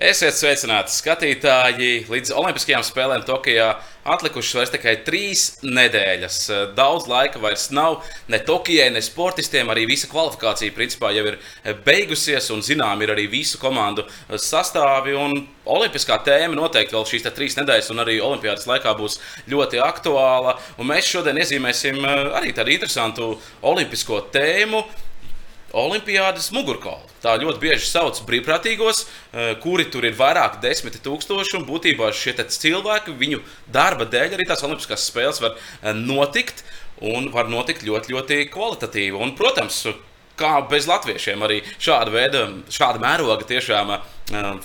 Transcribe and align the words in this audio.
Esiet 0.00 0.32
sveicināti 0.32 0.94
skatītāji! 0.94 1.88
Līdz 2.08 2.30
Olimpiskajām 2.32 2.80
spēlēm 2.88 3.20
Tokijā 3.28 3.66
atlikušas 4.08 4.54
vairs 4.56 4.70
tikai 4.72 4.94
trīs 5.04 5.42
nedēļas. 5.60 6.38
Daudz 6.72 7.04
laika 7.10 7.36
vairs 7.42 7.66
nav 7.76 7.98
ne 8.32 8.40
Tokijai, 8.40 8.86
ne 8.94 9.02
sportistiem. 9.04 9.68
Arī 9.68 9.84
visa 9.90 10.08
kvalifikācija 10.08 10.72
principā 10.72 11.10
jau 11.12 11.26
ir 11.28 11.36
beigusies, 11.84 12.48
un 12.54 12.64
zinām, 12.64 13.04
ir 13.04 13.12
arī 13.12 13.26
visu 13.28 13.60
komandu 13.60 14.06
sastāvi. 14.40 15.18
Olimpiskā 15.68 16.16
tēma 16.24 16.56
noteikti 16.56 16.96
vēl 16.96 17.04
šīs 17.12 17.28
trīs 17.36 17.60
nedēļas, 17.60 17.92
un 17.92 18.00
arī 18.00 18.16
Olimpijas 18.24 18.64
laikā 18.72 18.96
būs 18.96 19.18
ļoti 19.52 19.84
aktuāla. 19.84 20.56
Un 20.80 20.88
mēs 20.94 21.12
šodien 21.12 21.44
iezīmēsim 21.44 22.00
arī 22.40 22.56
tādu 22.56 22.72
interesantu 22.72 23.34
olimpisko 23.60 24.24
tēmu. 24.32 24.80
Olimpijas 25.76 26.50
mugurkaulu. 26.54 27.06
Tā 27.22 27.36
ļoti 27.38 27.60
bieži 27.62 27.86
sauc 27.86 28.18
brīvprātīgos, 28.26 29.04
eh, 29.06 29.54
kuri 29.62 29.84
tur 29.84 30.04
ir 30.04 30.16
vairāk 30.18 30.60
desmit 30.60 30.98
tūkstoši. 31.04 31.56
Un 31.58 31.66
būtībā 31.66 32.10
šie 32.12 32.34
cilvēki, 32.34 33.16
viņu 33.16 33.40
darba 33.70 34.04
dēļ, 34.04 34.34
arī 34.34 34.46
tās 34.46 34.62
Olimpiskās 34.62 35.06
spēles 35.10 35.40
var 35.40 35.56
eh, 35.82 35.92
notikt. 35.92 36.64
Un 37.00 37.30
var 37.32 37.48
notikt 37.48 37.82
ļoti, 37.82 38.12
ļoti 38.12 38.50
kvalitatīvi. 38.52 39.16
Un, 39.16 39.34
protams, 39.34 39.86
kā 40.36 40.60
bez 40.68 40.86
latviešiem, 40.88 41.40
arī 41.44 41.62
šāda 41.80 42.12
veida, 42.12 42.42
šāda 42.72 43.00
mēroga 43.00 43.46
tiešām 43.48 43.94
eh, 43.94 44.02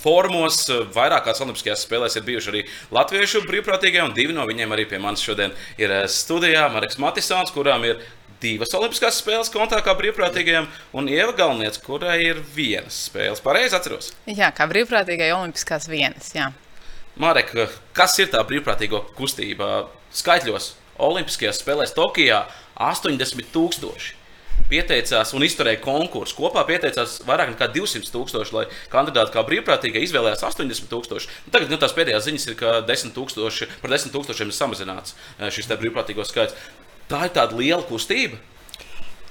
formos. 0.02 0.66
Vairākās 0.96 1.41
Olimpiskajās 1.46 1.85
spēlēs 1.85 2.18
ir 2.18 2.26
bijuši 2.27 2.52
arī 2.52 2.66
latviešu 2.96 3.46
brīvprātīgie, 3.46 4.02
un 4.04 4.16
divi 4.18 4.34
no 4.34 4.48
viņiem 4.48 4.74
arī 4.74 4.88
pie 4.90 4.99
manis 5.04 5.24
šodien 5.24 5.54
ir 5.77 5.96
studijā. 6.08 6.70
Marks 6.74 6.98
Matisons, 6.98 7.54
kurām 7.54 7.85
ir 7.85 8.02
divas 8.45 8.73
Olimpiskās 8.77 9.20
spēles 9.22 9.52
kontā 9.54 9.81
kā 9.85 9.95
brīvprātīgajam, 9.98 10.70
un 10.98 11.09
Ieva 11.12 11.34
Galniec, 11.38 11.80
kurai 11.85 12.20
ir 12.27 12.41
vienas 12.55 13.05
spēles. 13.09 13.44
Pareizi 13.45 13.77
atceros. 13.77 14.12
Jā, 14.30 14.52
kā 14.55 14.70
brīvprātīgai 14.71 15.31
Olimpiskās 15.35 15.90
vienas. 15.91 16.30
Jā. 16.38 16.52
Marek, 17.21 17.54
kas 17.95 18.18
ir 18.20 18.30
tā 18.34 18.44
brīvprātīgo 18.48 19.05
kustība? 19.18 19.87
Skaitļos 20.15 20.74
Olimpiskajās 21.05 21.60
spēlēs 21.63 21.96
Tokijā 21.96 22.46
80 22.76 23.52
tūkstoši 23.55 24.21
pieteicās 24.70 25.34
un 25.35 25.43
izturēja 25.46 25.82
konkursu. 25.84 26.37
Kopā 26.40 26.63
pieteicās 26.68 27.20
vairāk 27.27 27.54
nekā 27.54 27.68
200 27.76 28.12
tūkstoši, 28.13 28.55
lai 28.55 28.65
kandidāti 28.93 29.35
kā 29.35 29.43
brīvprātīgie 29.46 30.04
izvēlējās 30.07 30.46
80 30.48 30.90
tūkstoši. 30.91 31.30
Nu, 31.46 31.54
tagad 31.54 31.74
nu, 31.74 31.80
tās 31.82 31.93
pēdējās 31.98 32.26
ziņas 32.30 32.48
ir, 32.49 32.57
ka 32.59 32.80
10 32.87 33.13
tūkstoši, 33.18 33.70
par 33.84 33.93
10 33.93 34.15
tūkstošiem 34.15 34.52
ir 34.52 34.57
samazināts 34.57 35.15
eh, 35.15 35.52
šis 35.54 35.70
brīvprātīgo 35.76 36.26
skaits. 36.27 36.57
Tā 37.06 37.28
ir 37.28 37.36
tāda 37.36 37.58
liela 37.60 37.84
kustība. 37.86 38.40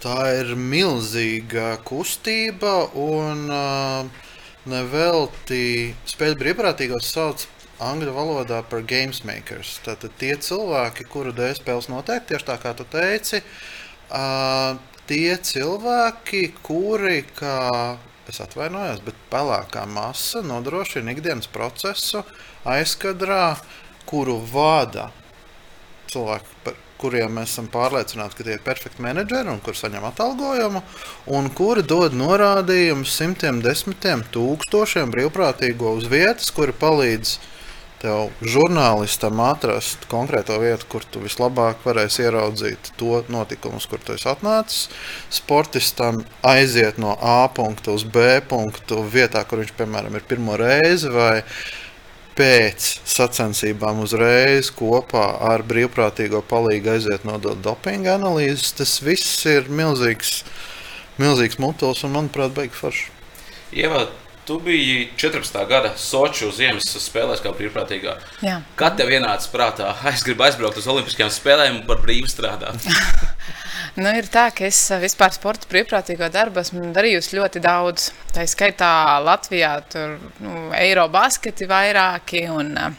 Tā 0.05 0.19
ir 0.37 0.53
milzīga 0.55 1.79
kustība, 1.89 2.75
un 3.01 3.49
uh, 3.51 4.29
nevelti 4.71 5.95
spēļu 6.07 6.39
brīvprātīgos 6.43 7.09
sauc 7.17 7.47
angļu 7.83 8.13
valodā 8.15 8.61
par 8.69 8.85
games 8.87 9.25
makers. 9.27 9.79
Tātad 9.83 10.15
tie 10.21 10.37
cilvēki, 10.39 11.09
kuru 11.11 11.33
dēļ 11.35 11.57
spēles 11.59 11.91
notiek, 11.91 12.23
tieši 12.29 12.49
tā 12.53 12.59
kā 12.63 12.75
tu 12.79 12.87
teici, 12.93 13.43
uh, 13.43 14.77
tie 15.11 15.35
cilvēki, 15.51 16.45
kuri, 16.63 17.25
kā 17.35 17.59
es 18.31 18.39
atvainojos, 18.45 19.03
bet 19.05 19.19
pelēkā 19.33 19.83
masa 19.91 20.45
nodrošina 20.47 21.17
ikdienas 21.17 21.51
procesu 21.51 22.23
aizkadrā, 22.63 23.57
kuru 24.07 24.39
vada 24.53 25.11
cilvēki, 26.13 26.59
par 26.65 26.84
kuriem 27.05 27.39
mēs 27.39 27.53
esam 27.53 27.71
pārliecināti, 27.73 28.39
ka 28.39 28.49
tie 28.49 28.57
ir 28.57 28.65
perfekti 28.65 29.05
menedžeri 29.05 29.53
un 29.53 29.61
kur 29.65 29.77
saņem 29.77 30.09
atalgojumu, 30.09 30.85
un 31.37 31.51
kuri 31.53 31.85
dod 31.85 32.17
norādījumus 32.17 33.13
simtiem, 33.21 33.61
desmitiem 33.65 34.25
tūkstošiem 34.35 35.13
brīvprātīgo 35.13 35.99
uz 35.99 36.09
vietas, 36.09 36.49
kuri 36.55 36.73
palīdz 36.81 37.37
tev, 38.05 38.33
žurnālistam, 38.45 39.41
atrast 39.45 40.05
konkrēto 40.11 40.59
vietu, 40.61 40.89
kur 40.93 41.07
tu 41.09 41.23
vislabāk 41.25 41.85
varēsi 41.87 42.27
ieraudzīt 42.27 42.93
to 43.01 43.23
notikumus, 43.33 43.87
kur 43.89 44.03
tu 44.05 44.17
esi 44.17 44.29
atnācis. 44.31 44.91
Sportistam 45.33 46.21
aiziet 46.45 47.01
no 47.01 47.15
A 47.21 47.47
punkta 47.55 47.95
uz 47.97 48.05
B 48.05 48.41
punktu 48.49 49.01
vietā, 49.09 49.45
kur 49.49 49.63
viņš, 49.63 49.73
piemēram, 49.79 50.19
ir 50.19 50.29
pirmo 50.29 50.59
reizi. 50.61 51.13
Vai, 51.15 51.41
pēc 52.39 52.89
sacensībām 53.09 54.03
uzreiz 54.05 54.71
kopā 54.75 55.25
ar 55.53 55.65
brīvprātīgo 55.67 56.43
palīgu 56.51 56.95
aiziet 56.97 57.27
nodot 57.29 57.61
dopinga 57.63 58.17
analīzes. 58.19 58.75
Tas 58.79 58.99
viss 59.05 59.47
ir 59.51 59.71
milzīgs, 59.71 60.43
milzīgs 61.23 61.61
mutulis 61.63 62.05
un, 62.07 62.15
manuprāt, 62.17 62.55
beigas 62.57 62.83
forši. 62.83 63.11
Ieva, 63.75 64.05
tu 64.47 64.59
biji 64.63 65.09
14. 65.17 65.61
gada 65.71 65.95
Soču 65.99 66.51
ziemas 66.55 66.91
spēlēs 67.07 67.43
kā 67.45 67.55
brīvprātīgā. 67.57 68.17
Jā. 68.45 68.61
Kad 68.79 68.99
tev 69.01 69.13
ienāca 69.15 69.51
prātā, 69.55 69.93
es 70.13 70.27
gribu 70.27 70.47
aizbraukt 70.47 70.81
uz 70.83 70.91
Olimpiskajām 70.91 71.33
spēlēm 71.33 71.81
un 71.81 71.87
par 71.89 72.03
brīvu 72.05 72.31
strādāt? 72.31 72.85
Nu, 73.95 74.09
ir 74.11 74.27
tā, 74.27 74.49
ka 74.51 74.65
es 74.67 74.79
eh, 74.91 74.99
vispār 75.05 75.31
sporta 75.37 75.69
brīvprātīgo 75.71 76.27
darbu 76.35 76.59
esmu 76.65 76.89
darījusi 76.97 77.37
ļoti 77.39 77.61
daudz. 77.63 78.09
Tā 78.35 78.43
skaitā 78.51 79.21
Latvijā, 79.23 79.71
tur 79.93 80.17
nu, 80.43 80.65
Eirobasketi 80.75 81.69
vairāki 81.71 82.43
un 82.51 82.73
uh, 82.75 82.97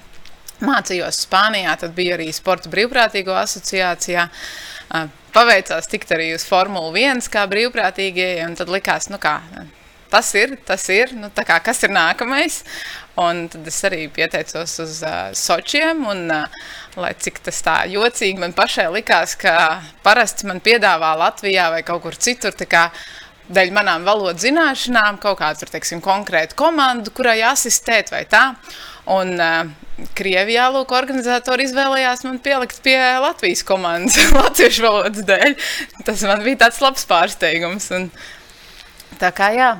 mācījos 0.64 1.20
Spānijā, 1.26 1.74
tad 1.82 1.92
bija 1.98 2.16
arī 2.16 2.30
sporta 2.32 2.72
brīvprātīgo 2.72 3.36
asociācijā. 3.36 4.24
Uh, 4.96 5.10
paveicās 5.36 5.92
tikt 5.92 6.16
arī 6.16 6.30
uz 6.38 6.48
Formuli 6.48 7.04
1 7.04 7.28
kā 7.34 7.44
brīvprātīgie, 7.52 8.30
un 8.48 8.56
tad 8.56 8.72
likās, 8.72 9.10
nu 9.12 9.20
kā, 9.20 9.42
tas 10.14 10.32
ir, 10.40 10.56
tas 10.64 10.88
ir, 10.96 11.12
nu 11.20 11.28
kā, 11.36 11.60
kas 11.60 11.84
ir 11.84 11.92
nākamais. 11.92 12.62
Un 13.22 13.46
tad 13.48 13.68
es 13.70 13.78
arī 13.88 14.06
pieteicos 14.12 14.74
uz 14.84 14.98
uh, 15.08 15.30
Sočiem, 15.40 16.02
un 16.12 16.26
uh, 16.36 16.66
lai 17.00 17.14
cik 17.16 17.40
tas 17.46 17.62
tā 17.64 17.76
jocīgi 17.88 18.42
man 18.42 18.56
pašai 18.56 18.90
likās, 18.92 19.38
ka 19.40 19.54
parasti 20.04 20.50
man 20.50 20.60
piedāvā 20.64 21.14
Latvijā 21.22 21.70
vai 21.72 21.80
kaut 21.88 22.04
kur 22.04 22.18
citur, 22.20 22.52
kā 22.68 22.90
dēļ 23.56 23.72
manām 23.72 24.04
valodas 24.04 24.44
zināšanām, 24.44 25.22
kaut 25.24 25.40
kādu 25.40 25.70
teiksim, 25.70 26.02
konkrētu 26.04 26.58
komandu, 26.60 27.14
kurai 27.16 27.40
asistēt 27.48 28.12
vai 28.12 28.26
tā. 28.28 28.50
Un 29.16 29.36
uh, 29.38 29.70
Krievijā, 30.18 30.66
lūk, 30.76 30.92
organizatori 30.92 31.70
izvēlējās 31.70 32.26
man 32.28 32.42
pielikt 32.44 32.82
pie 32.84 32.98
Latvijas 33.24 33.64
komandas, 33.68 34.18
latviešu 34.36 34.84
valodas 34.84 35.24
dēļ. 35.30 35.56
Tas 36.04 36.26
man 36.28 36.44
bija 36.44 36.66
tāds 36.66 36.82
labs 36.84 37.08
pārsteigums. 37.08 37.88
Un, 37.96 38.10
tā 39.22 39.32
kā 39.36 39.54
jā, 39.56 39.72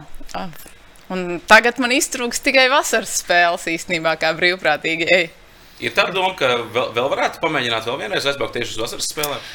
Un 1.14 1.40
tagad 1.46 1.78
man 1.82 1.94
iztrūks 1.94 2.42
tikai 2.46 2.66
vasaras 2.72 3.20
spēles 3.22 3.68
īstenībā, 3.70 4.16
kā 4.22 4.32
brīvprātīgi. 4.38 5.10
Ej. 5.14 5.28
Ir 5.84 5.94
tā 5.94 6.08
doma, 6.16 6.32
ka 6.40 6.50
vēl, 6.74 6.94
vēl 6.96 7.10
varētu 7.12 7.42
pamēģināt 7.44 7.86
vēl 7.90 8.00
vienreiz 8.06 8.26
aizbraukt 8.26 8.56
tieši 8.58 8.78
uz 8.78 8.84
vasaras 8.86 9.10
spēlēm. 9.12 9.50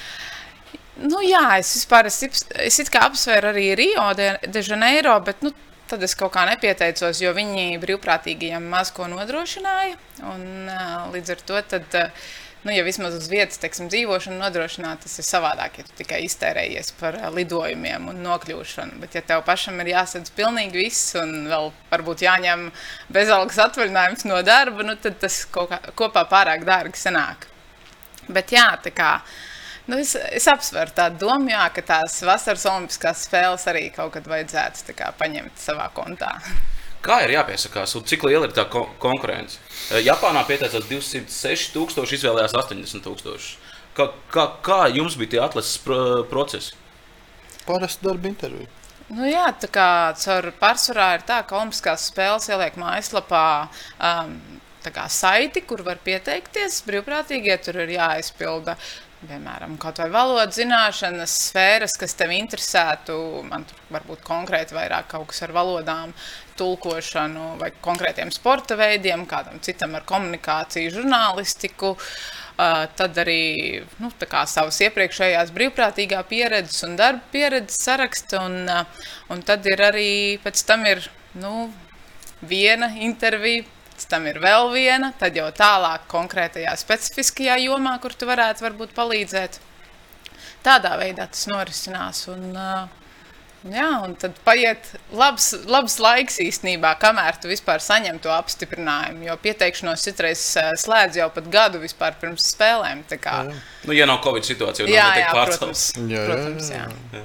Nu, 1.00 1.22
jā, 1.25 1.43
es 1.59 1.72
vispār 1.78 2.11
es, 2.11 2.21
es 2.61 2.81
apsvēru 3.00 3.50
arī 3.55 3.71
Rio 3.78 4.11
de, 4.19 4.34
de 4.44 4.62
Janeiro, 4.62 5.15
bet 5.25 5.41
nu, 5.43 5.55
tad 5.91 6.05
es 6.06 6.15
kaut 6.19 6.34
kā 6.34 6.44
nepieteicos, 6.47 7.22
jo 7.25 7.33
viņi 7.34 7.81
brīvprātīgiem 7.82 8.69
maz 8.71 8.93
ko 8.94 9.09
nodrošināja. 9.11 9.97
Un, 10.28 10.69
līdz 11.15 11.34
ar 11.34 11.43
to 11.49 11.62
tad, 11.72 11.97
uh, 11.97 12.28
nu, 12.62 12.72
ja 12.72 12.84
vismaz 12.84 13.15
uz 13.16 13.28
vietas 13.31 13.60
teiksim, 13.62 13.88
dzīvošanu 13.93 14.41
nodrošināt, 14.41 15.03
tas 15.04 15.19
ir 15.21 15.26
savādāk, 15.26 15.78
ja 15.81 15.87
tu 15.87 15.94
tikai 16.00 16.21
iztērējies 16.26 16.93
par 17.00 17.16
lidojumiem 17.34 18.10
un 18.12 18.21
nokļūšanu. 18.26 18.98
Bet, 19.03 19.16
ja 19.16 19.25
tev 19.26 19.44
pašam 19.47 19.81
ir 19.81 19.93
jāsadz 19.94 20.32
pilnīgi 20.37 20.84
viss 20.84 21.15
un 21.20 21.49
vēl 21.50 21.70
varbūt 21.93 22.25
jāņem 22.26 22.66
bezalgas 23.12 23.60
atvaļinājums 23.66 24.26
no 24.28 24.43
darba, 24.47 24.87
nu, 24.87 24.97
tad 25.00 25.20
tas 25.22 25.43
kopā 25.50 26.26
pārāk 26.28 26.66
dārgi 26.69 27.00
sanāk. 27.00 27.49
Bet 28.31 28.53
jā, 28.54 28.66
tā 28.84 28.93
kā. 28.94 29.15
Nu, 29.91 29.99
es, 29.99 30.12
es 30.15 30.44
apsveru 30.50 30.93
tādu 30.94 31.25
domu, 31.25 31.50
jā, 31.50 31.65
ka 31.75 31.82
tās 31.82 32.20
vasaras 32.22 32.69
olimpiskās 32.70 33.25
spēles 33.26 33.65
arī 33.72 33.88
kaut 33.94 34.12
kad 34.15 34.28
vajadzētu 34.31 34.94
kā, 34.99 35.10
paņemt 35.19 35.59
savā 35.59 35.88
kontā. 35.97 36.37
Kā 37.00 37.22
ir 37.25 37.33
jāpiesakās, 37.33 37.94
un 37.97 38.05
cik 38.05 38.27
liela 38.28 38.49
ir 38.49 38.53
tā 38.56 38.66
ko 38.69 38.84
konkurence? 39.00 39.56
Eh, 39.88 40.02
Japānā 40.05 40.43
pieteicās 40.49 40.85
206,000, 40.91 42.12
izvēlējās 42.19 42.56
80,000. 42.61 43.55
Kā, 43.97 44.11
kā, 44.32 44.44
kā 44.64 44.82
jums 44.93 45.17
bija 45.19 45.35
tie 45.35 45.41
atlases 45.44 45.81
procesi? 46.31 46.76
Parasti 47.64 48.06
darba 48.06 48.29
intervija. 48.31 48.69
Nu 49.11 49.26
jā, 49.26 49.49
tā 49.58 49.67
kā 49.73 49.88
caur 50.23 50.52
pārsvarā 50.61 51.08
ir 51.17 51.25
tā, 51.26 51.41
ka 51.43 51.56
Olimpiskās 51.58 52.05
spēles 52.12 52.47
ieliek 52.52 52.76
mājaslapā 52.79 53.47
um, 53.97 54.37
kā 54.87 55.08
saiti, 55.11 55.64
kur 55.67 55.82
var 55.87 55.99
pieteikties. 56.05 56.82
Brīvprātīgie 56.87 57.56
tur 57.64 57.81
ir 57.82 57.97
jāizpilda 57.97 58.76
piemēram, 59.20 59.76
kaut 59.81 59.99
vai 60.00 60.08
valodas 60.12 60.56
zināšanas, 60.56 61.35
sfēras, 61.49 61.97
kas 62.00 62.17
tev 62.17 62.32
interesētu. 62.32 63.17
Man 63.49 63.67
tur 63.69 63.82
varbūt 63.97 64.23
konkrēti 64.26 64.76
vairāk 64.76 65.11
kaut 65.12 65.29
kas 65.32 65.43
ar 65.44 65.52
valodām, 65.56 66.14
tulkošanu 66.61 67.55
vai 67.61 67.73
konkrētiem 67.83 68.31
sporta 68.35 68.77
veidiem, 68.79 69.25
kādam 69.29 69.61
citam 69.65 69.97
ar 69.99 70.07
komunikāciju, 70.09 70.93
žurnālistiku. 71.01 71.95
Tad 72.61 73.17
arī 73.23 73.81
nu, 74.03 74.11
savas 74.21 74.81
iepriekšējās 74.85 75.53
brīvprātīgā 75.57 76.21
pieredzes 76.29 76.85
un 76.85 76.99
darba 76.99 77.25
pieredzes 77.33 77.81
saraksts. 77.87 78.37
Un, 78.37 78.69
un 79.33 79.45
tad 79.49 79.65
ir 79.71 79.81
arī 79.87 80.11
pēc 80.45 80.65
tam 80.69 80.85
ir, 80.91 81.07
nu, 81.41 81.71
viena 82.45 82.93
intervija, 83.01 83.65
pēc 83.95 84.07
tam 84.12 84.29
ir 84.29 84.43
vēl 84.45 84.71
viena, 84.75 85.12
tad 85.17 85.37
jau 85.37 85.49
tālāk 85.57 86.05
konkrētajā 86.12 86.77
specifiskajā 86.85 87.57
jomā, 87.65 87.97
kur 88.01 88.12
tu 88.12 88.29
varētu 88.29 88.69
varbūt 88.69 88.97
palīdzēt. 88.97 89.61
Tādā 90.61 90.99
veidā 91.01 91.25
tas 91.33 91.47
norisinās. 91.49 92.27
Un, 92.29 92.51
uh, 92.53 93.00
Jā, 93.61 93.89
un 94.07 94.15
tad 94.17 94.39
paiet 94.41 94.87
labs, 95.12 95.51
labs 95.69 95.99
laiks 96.01 96.39
īstenībā, 96.41 96.95
kamēr 97.01 97.37
tu 97.43 97.51
vispār 97.51 97.83
saņem 97.85 98.17
to 98.25 98.33
apstiprinājumu. 98.33 99.27
Jo 99.27 99.35
pieteikšanos 99.43 100.05
citreiz 100.07 100.45
slēdz 100.81 101.19
jau 101.21 101.27
pat 101.35 101.51
gadu 101.53 101.83
vispār 101.83 102.17
pirms 102.21 102.47
spēlēm. 102.55 103.05
Nu, 103.85 103.93
ja 103.97 104.07
nav 104.09 104.23
Covid 104.25 104.49
situācija, 104.49 104.87
tad 104.87 104.95
jā, 104.95 105.09
jā, 105.21 105.29
protams, 105.37 105.83
jā, 106.09 106.25
protams, 106.25 106.71
jā. 106.73 106.87
jā. 107.12 107.23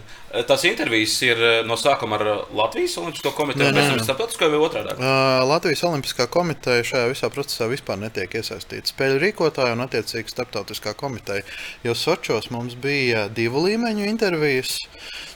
Tās 0.49 0.65
intervijas 0.67 1.13
ir 1.23 1.39
no 1.67 1.77
sākuma 1.79 2.17
ar 2.19 2.29
Latvijas 2.51 2.97
Olimpisko 2.99 3.31
komiteju, 3.37 3.71
vai 3.71 3.85
arī 3.93 4.03
starptautiskā 4.03 4.49
vai 4.51 4.59
otrādi? 4.59 4.95
Uh, 4.99 5.39
Latvijas 5.47 5.85
Olimpiskā 5.87 6.27
komiteja 6.31 6.83
šajā 6.89 7.13
visā 7.13 7.29
procesā 7.31 7.69
vispār 7.71 8.01
netiek 8.01 8.35
iesaistīta. 8.41 8.91
Spēļu 8.91 9.21
rīkotāja 9.23 9.77
un 9.77 9.85
attiecīgi 9.85 10.35
starptautiskā 10.35 10.91
komiteja. 10.99 11.47
Jo 11.87 11.95
Sočos 11.95 12.51
mums 12.51 12.75
bija 12.75 13.29
divu 13.31 13.63
līmeņu 13.69 14.09
intervijas. 14.11 14.75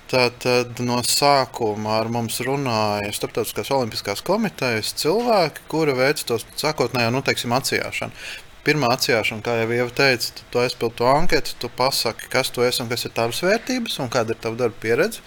Tātad 0.10 0.80
no 0.82 0.98
sākuma 1.06 2.00
ar 2.00 2.08
mums 2.10 2.40
runāja 2.42 3.12
Startautiskās 3.14 3.70
Olimpiskās 3.76 4.24
komitejas 4.26 4.96
cilvēki, 4.98 5.68
kuri 5.70 5.94
veic 6.00 6.24
to 6.26 6.40
sākotnējo 6.58 7.12
nu, 7.14 7.22
teiksim, 7.26 7.54
atsijāšanu. 7.54 8.26
Pirmā 8.66 8.90
atsijāšana, 8.96 9.46
kā 9.46 9.60
jau 9.62 9.70
Ieva 9.76 9.94
teica, 9.96 10.34
tu, 10.36 10.48
tu 10.50 10.64
aizpildi 10.64 10.98
to 11.00 11.08
anketu, 11.12 11.54
tu 11.62 11.70
pasaki, 11.78 12.28
kas 12.34 12.50
tu 12.54 12.66
esi 12.66 12.82
un 12.84 12.90
kas 12.90 13.06
ir 13.06 13.14
tavas 13.16 13.44
vērtības 13.46 14.02
un 14.02 14.10
kāda 14.14 14.34
ir 14.34 14.42
tava 14.42 14.60
darba 14.64 14.82
pieredze. 14.82 15.22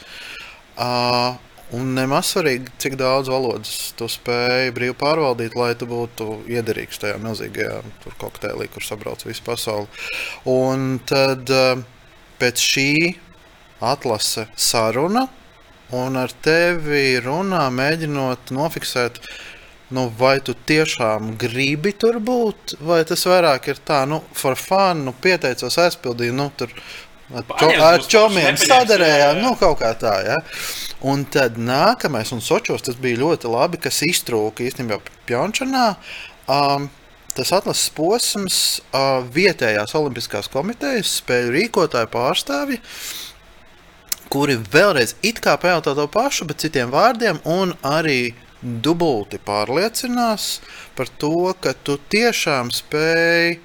Uh, 0.72 1.38
Un 1.72 1.94
nemaz 1.96 2.28
svarīgi, 2.34 2.68
cik 2.82 2.98
daudz 3.00 3.30
valodas 3.32 3.94
tu 3.96 4.04
spēj 4.10 4.74
brīvi 4.76 4.92
pārvaldīt, 5.00 5.54
lai 5.56 5.70
tu 5.80 5.86
būtu 5.88 6.42
iederīgs 6.52 7.00
tajā 7.00 7.16
milzīgajā 7.22 7.78
kokteilī, 8.20 8.66
kur 8.74 8.84
sabrauc 8.84 9.24
visu 9.24 9.40
pasauli. 9.46 9.88
Un 10.52 10.98
tad 11.08 11.48
pēc 12.42 12.64
šī 12.66 12.90
atlase 13.82 14.46
saruna, 14.56 15.26
un 15.92 16.16
ar 16.16 16.32
tevi 16.44 17.18
runā, 17.20 17.66
mēģinot 17.74 18.52
nofiksēt, 18.54 19.18
nu, 19.92 20.06
vai 20.18 20.38
tu 20.44 20.54
tiešām 20.54 21.34
gribi 21.40 21.92
tur 21.92 22.16
būt, 22.22 22.78
vai 22.80 23.02
tas 23.08 23.26
vairāk 23.28 23.68
ir 23.68 23.82
tā, 23.84 24.04
nu, 24.08 24.22
for 24.36 24.56
fun, 24.56 25.04
nu, 25.08 25.12
pieteicos, 25.24 25.76
aizpildīju, 25.82 26.36
nu, 26.38 26.48
tur 26.56 26.72
ar 27.32 28.06
čomiem 28.08 28.56
sadarējām, 28.60 29.42
nu, 29.42 29.52
kaut 29.60 29.80
kā 29.82 29.92
tā, 30.00 30.16
ja. 30.26 30.40
Un 31.08 31.26
tad 31.26 31.58
nākamais, 31.58 32.30
un 32.32 32.40
Sočos 32.44 32.84
tas 32.86 32.96
bija 33.00 33.20
ļoti 33.24 33.50
labi, 33.50 33.80
kas 33.82 34.04
iztrūka 34.06 34.64
īstenībā 34.64 35.00
Pjončanā, 35.26 35.86
um, 36.46 36.86
tas 37.34 37.50
atlases 37.56 37.90
posms 37.96 38.56
uh, 38.92 39.24
vietējās 39.34 39.96
olimpiskās 39.98 40.48
komitejas 40.52 41.18
spēļu 41.18 41.56
rīkotāju 41.56 42.12
pārstāvji, 42.12 42.78
uh, 42.78 43.31
kuri 44.32 44.56
vēlreiz 44.72 45.16
it 45.26 45.42
kā 45.44 45.58
pajautā 45.60 45.92
to 45.96 46.06
pašu, 46.08 46.46
bet 46.48 46.62
citiem 46.64 46.92
vārdiem, 46.92 47.42
un 47.44 47.74
arī 47.84 48.32
dubulti 48.62 49.40
pārliecinās 49.42 50.60
par 50.96 51.10
to, 51.20 51.52
ka 51.60 51.74
tu 51.84 51.98
tiešām 52.12 52.70
spēj 52.72 53.58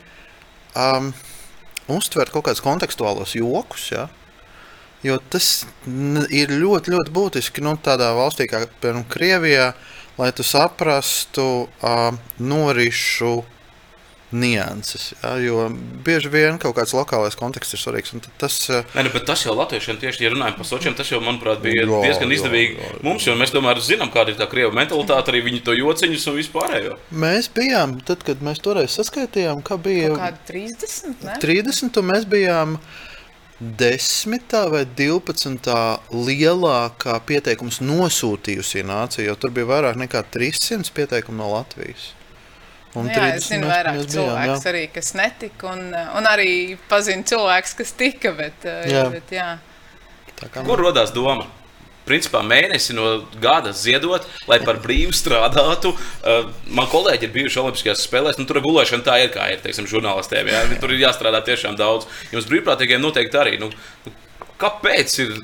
um, 0.76 1.12
uztvert 1.88 2.34
kaut 2.34 2.50
kādus 2.50 2.64
kontekstuālos 2.66 3.36
jokus. 3.38 3.92
Ja? 3.94 4.08
Jo 5.06 5.20
tas 5.32 5.68
ir 6.34 6.52
ļoti, 6.52 6.96
ļoti 6.96 7.14
būtiski 7.16 7.64
nu, 7.64 7.78
tādā 7.84 8.10
valstī 8.18 8.50
kā 8.50 8.66
piemēram 8.82 9.06
Krievijā, 9.12 9.70
lai 10.18 10.32
tu 10.34 10.44
saprastu 10.44 11.68
uh, 11.68 12.10
norišu 12.42 13.38
nianses. 14.32 15.14
Ja, 15.24 15.36
jo 15.40 15.68
bieži 16.06 16.30
vien 16.32 16.60
kaut 16.60 16.76
kāds 16.76 16.94
lokālais 16.96 17.38
konteksts 17.40 17.78
ir 17.78 17.82
svarīgs. 17.82 18.12
Tas, 18.40 18.60
eh, 18.70 18.84
Nē, 18.96 19.06
nu, 19.08 19.22
tas 19.24 19.46
jau 19.46 19.56
latviešiem 19.56 20.00
tieši, 20.02 20.26
ja 20.26 20.34
runājam 20.34 20.58
par 20.60 20.68
sočiem, 20.68 20.96
tas 20.98 21.12
jau, 21.12 21.22
manuprāt, 21.24 21.62
bija 21.64 21.86
jā, 21.86 22.02
diezgan 22.04 22.36
izdevīgi 22.36 22.76
jā, 22.76 22.84
jā, 22.84 22.92
jā. 22.92 23.04
mums, 23.08 23.28
jo 23.28 23.36
mēs 23.40 23.56
tomēr 23.56 23.82
zinām, 23.84 24.12
kāda 24.12 24.34
ir 24.34 24.40
tā 24.40 24.50
krieva 24.52 24.74
mentalitāte, 24.76 25.32
arī 25.32 25.44
viņi 25.48 25.64
to 25.64 25.76
jociņus 25.78 26.28
un 26.28 26.40
vispārējo. 26.42 26.98
Mēs 27.24 27.52
bijām, 27.56 28.00
tad, 28.08 28.26
kad 28.28 28.44
mēs 28.44 28.60
toreiz 28.64 28.98
saskaitījām, 29.00 29.64
ka 29.64 29.80
bija 29.80 30.12
kaut 30.12 30.26
kādi 30.26 30.74
30, 30.76 31.24
ne? 31.24 31.38
30, 31.44 32.02
un 32.02 32.12
mēs 32.12 32.28
bijām 32.28 32.76
desmitā 33.58 34.68
vai 34.70 34.84
divpadsmitā 34.86 35.80
lielākā 36.12 37.16
pieteikums 37.26 37.80
nosūtījusi 37.82 38.84
nācija, 38.86 39.32
jo 39.32 39.40
tur 39.40 39.56
bija 39.56 39.72
vairāk 39.72 39.98
nekā 40.04 40.22
300 40.36 40.94
pieteikumu 40.94 41.42
no 41.42 41.56
Latvijas. 41.56 42.12
Un 42.98 43.06
nu, 43.08 43.14
jā, 43.14 43.28
es 43.38 43.50
zinu 43.52 43.70
vairāk 43.70 44.02
cilvēku 44.10 44.58
arī, 44.72 44.84
kas 44.94 45.14
netika, 45.18 45.74
un, 45.74 45.92
un 45.94 46.30
arī 46.30 46.52
pazinu 46.90 47.26
cilvēkus, 47.28 47.76
kas 47.78 47.94
tika. 47.98 48.34
Bet, 48.38 48.66
eh, 48.66 48.90
jā. 48.94 49.06
Bet, 49.14 49.34
jā. 49.34 49.52
Kā... 50.38 50.64
Kur 50.64 50.82
radās 50.82 51.14
doma? 51.16 51.48
Principā 52.08 52.40
mēnesi 52.48 52.94
no 52.96 53.18
gada 53.44 53.74
ziedot, 53.76 54.24
lai 54.48 54.62
par 54.64 54.78
brīvu 54.80 55.12
strādātu. 55.16 55.92
Uh, 55.92 56.54
man 56.72 56.88
kolēģi 56.88 57.28
ir 57.28 57.34
bijuši 57.34 57.60
Olimpiskajās 57.60 58.06
spēlēs, 58.08 58.40
nu, 58.40 58.46
tur 58.48 58.62
gulēšana 58.64 59.04
tā 59.04 59.18
ir 59.26 59.34
kā 59.34 59.50
ir, 59.52 59.60
teiksim, 59.66 59.90
žurnālistiem. 59.92 60.48
Jā? 60.54 60.62
Tur 60.80 60.96
ir 60.96 61.04
jāstrādā 61.04 61.42
tiešām 61.50 61.76
daudz. 61.76 62.08
Jums 62.32 62.48
brīvprātīgiem 62.48 63.04
noteikti 63.04 63.42
arī. 63.42 63.58
Nu, 63.60 63.68
kāpēc 64.62 65.18
ir 65.26 65.36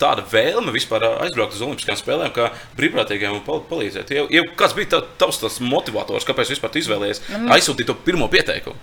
tāda 0.00 0.24
vēlme 0.28 0.74
vispār 0.74 1.06
aizbraukt 1.08 1.56
uz 1.56 1.64
Olimpiskajām 1.64 2.00
spēlēm, 2.00 2.32
kā 2.36 2.50
brīvprātīgiem 2.78 3.38
un 3.38 3.64
palīdzēt. 3.70 4.12
Ja, 4.14 4.26
ja 4.32 4.44
kāds 4.58 4.76
bija 4.78 4.96
tā, 4.96 5.02
tavs 5.20 5.40
tas 5.42 5.60
motivators, 5.64 6.26
kāpēc 6.28 6.52
vispār 6.54 6.80
izvēlējies 6.82 7.24
nu, 7.34 7.52
aizsūtīt 7.56 7.88
to 7.88 7.96
pirmo 8.06 8.28
pieteikumu? 8.32 8.76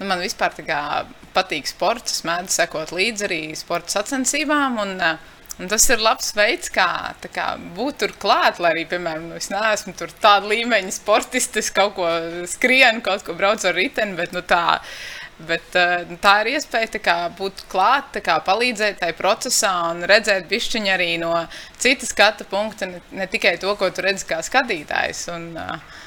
Nu, 0.00 0.06
man 0.08 0.22
vispār 0.24 0.56
patīk 1.34 1.68
sports, 1.68 2.16
es 2.16 2.24
mēdzu 2.24 2.56
sekot 2.56 2.94
līdzi 2.96 3.28
arī 3.28 3.42
sporta 3.58 4.00
sacensībām. 4.00 4.80
Un, 4.86 4.96
Un 5.60 5.68
tas 5.68 5.84
ir 5.92 6.00
labs 6.00 6.30
veids, 6.32 6.70
kā, 6.72 7.12
kā 7.34 7.46
būt 7.76 7.98
tur 8.00 8.14
klāt, 8.16 8.56
lai 8.64 8.70
arī, 8.72 8.86
piemēram, 8.88 9.26
nu, 9.28 9.36
es 9.36 9.50
neesmu 9.52 9.92
tāda 10.08 10.48
līmeņa 10.48 10.94
sportists, 10.96 11.68
kaut 11.76 11.98
ko 11.98 12.08
skrienu, 12.48 13.02
kaut 13.04 13.26
ko 13.26 13.34
braucu 13.36 13.68
ar 13.68 13.76
riteni, 13.76 14.16
bet 14.16 14.32
nu, 14.32 14.40
tā 14.40 14.78
Bet, 15.48 15.72
uh, 15.78 16.04
tā 16.20 16.34
ir 16.42 16.52
iespēja 16.56 17.00
kā, 17.00 17.16
būt 17.38 17.64
klāt, 17.70 18.18
kā, 18.24 18.36
palīdzēt 18.44 19.00
tajā 19.00 19.16
procesā 19.16 19.72
un 19.92 20.04
redzēt 20.08 20.50
pišķiņu 20.50 20.92
arī 20.92 21.14
no 21.22 21.32
citas 21.80 22.12
skatu 22.12 22.44
punkta, 22.50 22.90
ne, 22.90 23.00
ne 23.16 23.26
tikai 23.30 23.56
to, 23.62 23.72
ko 23.80 23.88
tu 23.94 24.04
redzi 24.04 24.28
kā 24.28 24.42
skatītājs. 24.44 25.22
Un, 25.32 25.46
uh, 25.56 26.00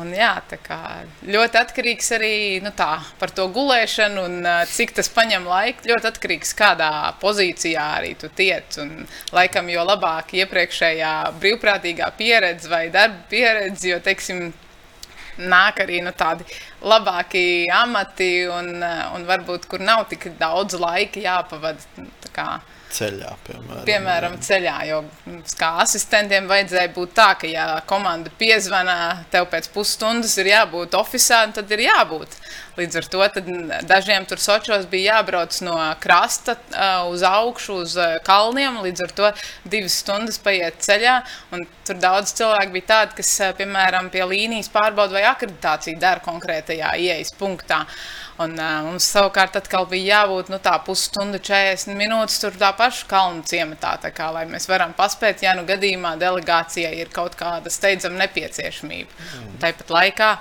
un, 0.00 0.14
jā, 0.16 0.30
kā, 0.64 0.80
ļoti 1.28 1.60
atkarīgs 1.60 2.08
arī 2.16 2.32
nu, 2.64 2.72
tā, 2.76 2.94
par 3.20 3.34
to 3.36 3.50
gulēšanu 3.52 4.24
un 4.24 4.40
uh, 4.40 4.62
cik 4.70 4.96
tas 4.96 5.12
prasa 5.12 5.44
laiku. 5.44 5.90
Ļoti 5.92 6.12
atkarīgs 6.14 6.54
no 6.54 6.60
kādā 6.62 6.90
pozīcijā 7.20 7.86
arī 7.98 8.14
tu 8.20 8.32
tiec. 8.32 8.80
Un, 8.80 9.04
laikam, 9.36 9.68
jo 9.74 9.84
labāk 9.84 10.32
iepriekšējā 10.40 11.14
brīvprātīgā 11.42 12.08
pieredze 12.16 12.72
vai 12.72 12.86
darba 12.94 13.26
pieredze, 13.28 13.92
jo, 13.92 14.00
teiksim, 14.00 14.48
nāk 15.38 15.82
arī 15.84 16.02
nu, 16.04 16.12
tādi 16.16 16.44
labāki 16.82 17.44
amati, 17.72 18.32
un, 18.50 18.74
un 18.82 19.26
varbūt 19.28 19.68
kur 19.70 19.80
nav 19.80 20.06
tik 20.10 20.32
daudz 20.40 20.78
laika 20.80 21.22
jāpavada. 21.22 22.60
Ceļā, 22.92 23.30
piemēram. 23.46 23.84
Piemēram, 23.88 24.34
ceļā, 24.44 24.74
jo 24.90 24.98
kā 25.56 25.70
asistentiem 25.80 26.48
vajadzēja 26.50 26.90
būt 26.92 27.14
tā, 27.16 27.30
ka, 27.40 27.48
ja 27.48 27.66
komanda 27.88 28.32
piezvanā, 28.36 28.96
tev 29.32 29.46
pēc 29.52 29.70
pusstundas 29.72 30.34
ir 30.42 30.50
jābūt 30.52 30.96
oficiālā, 30.98 31.54
tad 31.56 31.72
ir 31.72 31.86
jābūt. 31.86 32.36
Līdz 32.76 32.98
ar 33.00 33.06
to 33.12 33.26
dažiem 33.84 34.24
tur 34.28 34.40
Sočos 34.40 34.86
bija 34.88 35.18
jābrauc 35.18 35.58
no 35.64 35.74
krasta 36.00 36.54
uh, 36.56 37.10
uz 37.12 37.24
augšu, 37.28 37.74
uz 37.84 37.96
uh, 38.00 38.16
kalniem. 38.24 38.78
Līdz 38.84 39.04
ar 39.04 39.12
to 39.18 39.32
divas 39.68 39.98
stundas 40.00 40.40
paiet 40.40 40.80
ceļā. 40.84 41.18
Tur 41.84 42.00
daudz 42.00 42.32
cilvēku 42.38 42.72
bija 42.78 42.88
tādi, 42.94 43.18
kas, 43.20 43.34
uh, 43.44 43.52
piemēram, 43.58 44.08
pie 44.12 44.24
līnijas 44.24 44.72
pārbauda 44.72 45.18
vai 45.18 45.26
akreditāciju 45.28 46.00
dara 46.00 46.24
konkrētajā 46.24 46.94
ieejas 46.96 47.34
punktā. 47.36 47.82
Un, 48.40 48.54
uh, 48.56 48.78
mums 48.86 49.04
savukārt 49.12 49.58
atkal 49.60 49.84
bija 49.90 50.22
jābūt 50.22 50.48
nu, 50.48 50.60
pusstunda, 50.86 51.36
40 51.36 51.98
minūtes 51.98 52.38
tur 52.40 52.56
tā 52.56 52.70
paša 52.76 53.04
kalnu 53.10 53.44
ciematā, 53.44 53.98
kā, 54.08 54.30
lai 54.32 54.46
mēs 54.48 54.68
varam 54.70 54.94
paspēt, 54.96 55.44
ja 55.44 55.52
nu 55.58 55.66
gadījumā 55.68 56.14
delegācijai 56.20 56.94
ir 57.02 57.12
kaut 57.12 57.36
kāda 57.36 57.70
steidzama 57.70 58.24
nepieciešamība. 58.24 59.12
Mm. 59.12 59.60
Tāpat 59.60 59.92
laikā 59.92 60.32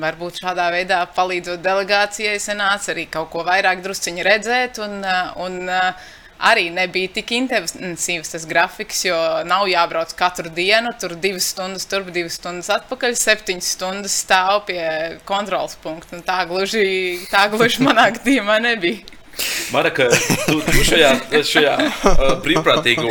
Varbūt 0.00 0.38
šādā 0.40 0.70
veidā 0.72 1.02
palīdzot 1.12 1.60
delegācijai, 1.60 2.38
sanāca 2.40 2.94
arī 2.94 3.04
kaut 3.12 3.28
ko 3.34 3.42
vairāk 3.44 3.82
drusciņi 3.84 4.24
redzēt. 4.24 4.78
Un, 4.80 5.02
un, 5.44 5.58
arī 6.42 6.66
nebija 6.74 7.10
tik 7.18 7.32
intensīvs 7.36 8.34
tas 8.34 8.46
grafiks, 8.48 9.04
jo 9.06 9.16
nav 9.48 9.68
jābrauc 9.70 10.12
katru 10.18 10.50
dienu. 10.54 10.92
Tur 11.00 11.14
divas 11.20 11.48
stundas, 11.54 11.86
turp 11.90 12.10
divas 12.14 12.38
stundas 12.40 12.70
atpakaļ, 12.74 13.16
septiņas 13.18 13.72
stundas 13.76 14.18
stāv 14.24 14.64
pie 14.68 14.82
kontrols 15.28 15.78
punkta. 15.82 16.20
Tā 16.26 16.42
gluži, 16.50 16.84
tā 17.32 17.46
gluži 17.52 17.84
manā 17.88 18.10
gadījumā 18.18 18.60
nebija. 18.62 19.18
Maraka, 19.72 20.10
tu, 20.44 20.58
tu 20.60 20.82
šajā, 20.84 21.12
šajā 21.48 21.76
brīvprātīgo 22.44 23.08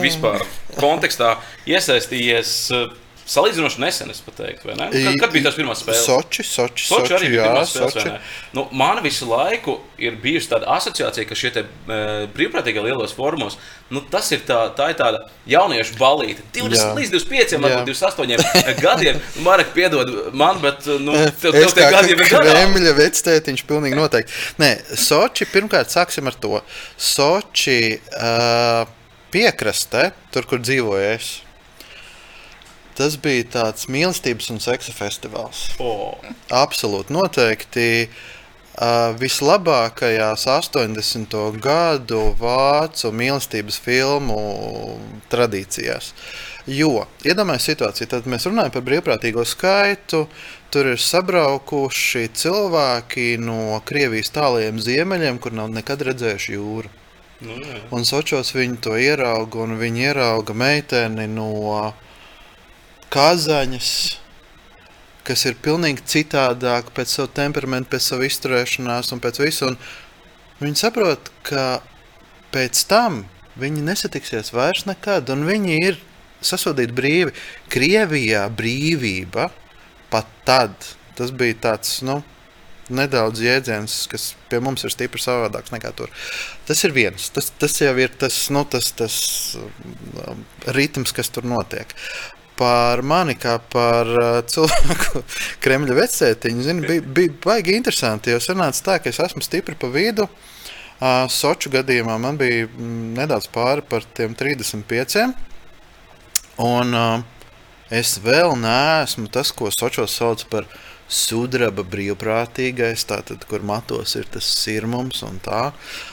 vispār 0.00 0.46
kontekstā 0.78 1.34
iesaistījies. 1.68 2.54
Salīdzinoši 3.32 3.80
nesen, 3.80 4.10
es 4.12 4.20
teiktu, 4.22 4.68
vai 4.68 4.74
ne? 4.76 4.88
Kad, 4.92 5.14
kad 5.22 5.32
bija 5.32 5.46
tas 5.46 5.56
pirmās 5.56 5.80
spēles? 5.80 6.02
Soči, 6.04 6.44
Soči, 6.44 6.84
Soči 6.84 7.06
Soči, 7.06 7.14
arī 7.16 7.30
bija 7.32 7.40
jā, 7.40 7.48
pirmās 7.48 7.70
spēles, 7.72 7.94
Soči. 7.96 8.12
Nu, 8.56 8.64
man 8.76 9.00
visu 9.04 9.28
laiku 9.30 9.78
ir 10.02 10.18
bijusi 10.20 10.50
tāda 10.50 10.68
asociācija, 10.74 11.24
ka 11.28 11.38
šie 11.38 11.52
te, 11.54 11.62
e, 11.64 12.00
brīvprātīgie 12.34 12.82
lielos 12.84 13.14
formos, 13.16 13.56
nu, 13.92 14.02
tas 14.12 14.28
ir 14.36 14.42
tā, 14.48 14.58
tā 14.76 14.90
ir 14.92 14.98
tāda 15.00 15.22
jauniešu 15.48 15.96
balīte. 16.00 16.44
20 16.58 16.76
Jā. 16.76 16.88
līdz 16.98 17.14
25, 17.14 17.54
Jā. 17.56 17.60
varbūt 17.62 17.92
28 17.94 18.82
gadiem. 18.84 19.20
Marek, 19.46 19.70
piedod 19.76 20.12
man, 20.36 20.60
bet 20.64 20.84
nu, 21.00 21.14
tev, 21.40 21.56
Es 21.56 21.72
tev 21.72 21.78
tie 21.78 21.88
gadi 21.94 22.12
ir 22.16 22.24
garāki. 22.24 22.50
Kremļa 22.50 22.96
vectētiņš 22.98 23.62
pilnīgi 23.70 23.96
noteikti. 23.96 24.36
Nē, 24.60 24.74
Soči, 25.00 25.48
pirmkārt, 25.52 25.92
sāksim 25.94 26.28
ar 26.28 26.36
to. 26.42 26.60
Soči 27.00 27.78
uh, 27.96 28.84
piekrastē, 29.32 30.10
tur, 30.34 30.48
kur 30.50 30.60
dzīvoju 30.60 31.08
es. 31.14 31.32
Tas 32.98 33.16
bija 33.16 33.48
tāds 33.56 33.88
mīlestības 33.88 34.50
un 34.52 34.60
seksa 34.60 34.92
festivāls. 34.92 35.66
O, 35.80 36.14
Absolūti, 36.52 37.14
noteikti. 37.16 37.88
Uh, 38.72 39.12
vislabākajās 39.20 40.46
80. 40.48 41.34
gadu 41.60 42.20
vācu 42.40 43.10
mīlestības 43.12 43.76
filmu 43.84 44.38
tradīcijās. 45.28 46.14
Jo, 46.66 47.06
iedomājieties 47.26 47.68
situāciju, 47.72 48.08
tad 48.08 48.26
mēs 48.30 48.46
runājam 48.46 48.72
par 48.72 48.84
brīvprātīgo 48.86 49.44
skaitu. 49.44 50.26
Tur 50.72 50.92
ir 50.94 51.00
sabraukuši 51.02 52.30
cilvēki 52.32 53.36
no 53.42 53.80
Krievijas 53.84 54.30
tālajiem 54.32 54.78
ziemeļiem, 54.80 55.40
kur 55.42 55.52
nav 55.52 55.68
nekad 55.74 56.06
redzējuši 56.08 56.54
jūru. 56.54 56.88
nu, 57.58 57.66
jā. 57.66 57.82
Un 57.90 58.06
Sočos 58.06 58.54
viņi 58.54 58.78
to 58.80 58.96
ierauga, 58.96 59.66
un 59.66 59.76
viņi 59.76 60.06
ierauga 60.06 60.54
meiteni 60.54 61.26
no 61.26 61.92
Kazaņas, 63.12 63.88
kas 65.26 65.44
ir 65.48 65.58
pilnīgi 65.64 66.04
citādāka 66.14 66.94
pēc 66.96 67.12
sava 67.18 67.28
temperamenta, 67.36 67.90
pēc 67.92 68.06
sava 68.08 68.24
izturēšanās 68.28 69.12
un 69.12 69.20
pēc 69.20 69.42
visu. 69.42 69.68
Un 69.68 69.76
viņi 70.62 70.80
saprot, 70.80 71.28
ka 71.44 71.82
pēc 72.54 72.86
tam 72.88 73.24
viņi 73.60 73.84
nesatiksies 73.84 74.52
vairs 74.56 74.86
nekad, 74.88 75.28
un 75.34 75.44
viņi 75.48 75.78
ir 75.90 76.00
sasodīti 76.40 76.96
brīvi. 76.96 77.36
Krievijā 77.72 78.46
brīvība 78.56 79.50
pat 80.12 80.28
tad, 80.48 80.92
tas 81.18 81.32
bija 81.36 81.60
tāds, 81.68 82.00
nu, 82.06 82.20
nedaudz 82.92 83.40
jēdziens, 83.44 84.02
kas 84.10 84.32
pie 84.50 84.60
mums 84.64 84.84
ir 84.84 84.92
stipri 84.92 85.22
savādāks 85.22 85.72
nekā 85.72 85.92
tur. 85.96 86.12
Tas 86.68 86.82
ir 86.84 86.94
viens. 86.96 87.28
Tas, 87.34 87.52
tas 87.60 87.78
jau 87.80 87.94
ir 88.00 88.12
tas, 88.20 88.44
nu, 88.52 88.64
tas, 88.68 88.90
tas 88.96 89.16
um, 89.60 90.44
ritms, 90.76 91.14
kas 91.16 91.32
tur 91.32 91.46
notiek. 91.48 91.92
Par 92.58 93.00
mani, 93.06 93.34
kā 93.40 93.56
par 93.72 94.08
uh, 94.12 94.38
cilvēku, 94.46 95.22
Kremļa 95.64 95.96
vecētiņu, 95.96 96.64
zini, 96.66 96.86
bija, 96.86 97.04
bija 97.16 97.34
baigi 97.46 97.76
interesanti. 97.78 98.32
Jo 98.34 98.42
sanāca 98.44 98.84
tā, 98.88 98.98
ka 99.00 99.12
es 99.12 99.20
esmu 99.24 99.42
stipri 99.44 99.78
pa 99.78 99.90
vidu. 99.92 100.28
Uh, 101.02 101.24
Soču 101.32 101.72
gadījumā 101.72 102.18
man 102.22 102.38
bija 102.38 102.68
mm, 102.68 103.16
nedaudz 103.16 103.48
pāri 103.50 103.82
par 103.88 104.04
tiem 104.14 104.36
35. 104.38 105.32
Un 106.62 106.94
uh, 106.94 107.24
es 107.90 108.18
vēl 108.22 108.54
neesmu 108.60 109.32
tas, 109.32 109.50
ko 109.56 109.72
Sočos 109.72 110.14
sauc 110.20 110.44
par 110.52 110.68
sudraba 111.12 111.82
brīvprātīgais, 111.84 113.02
tātad, 113.08 113.42
kur 113.48 113.64
matos 113.66 114.14
ir 114.16 114.28
tas 114.32 114.46
sirmums 114.62 115.24
un 115.26 115.40
tā. 115.42 115.66
Uh, 115.72 116.11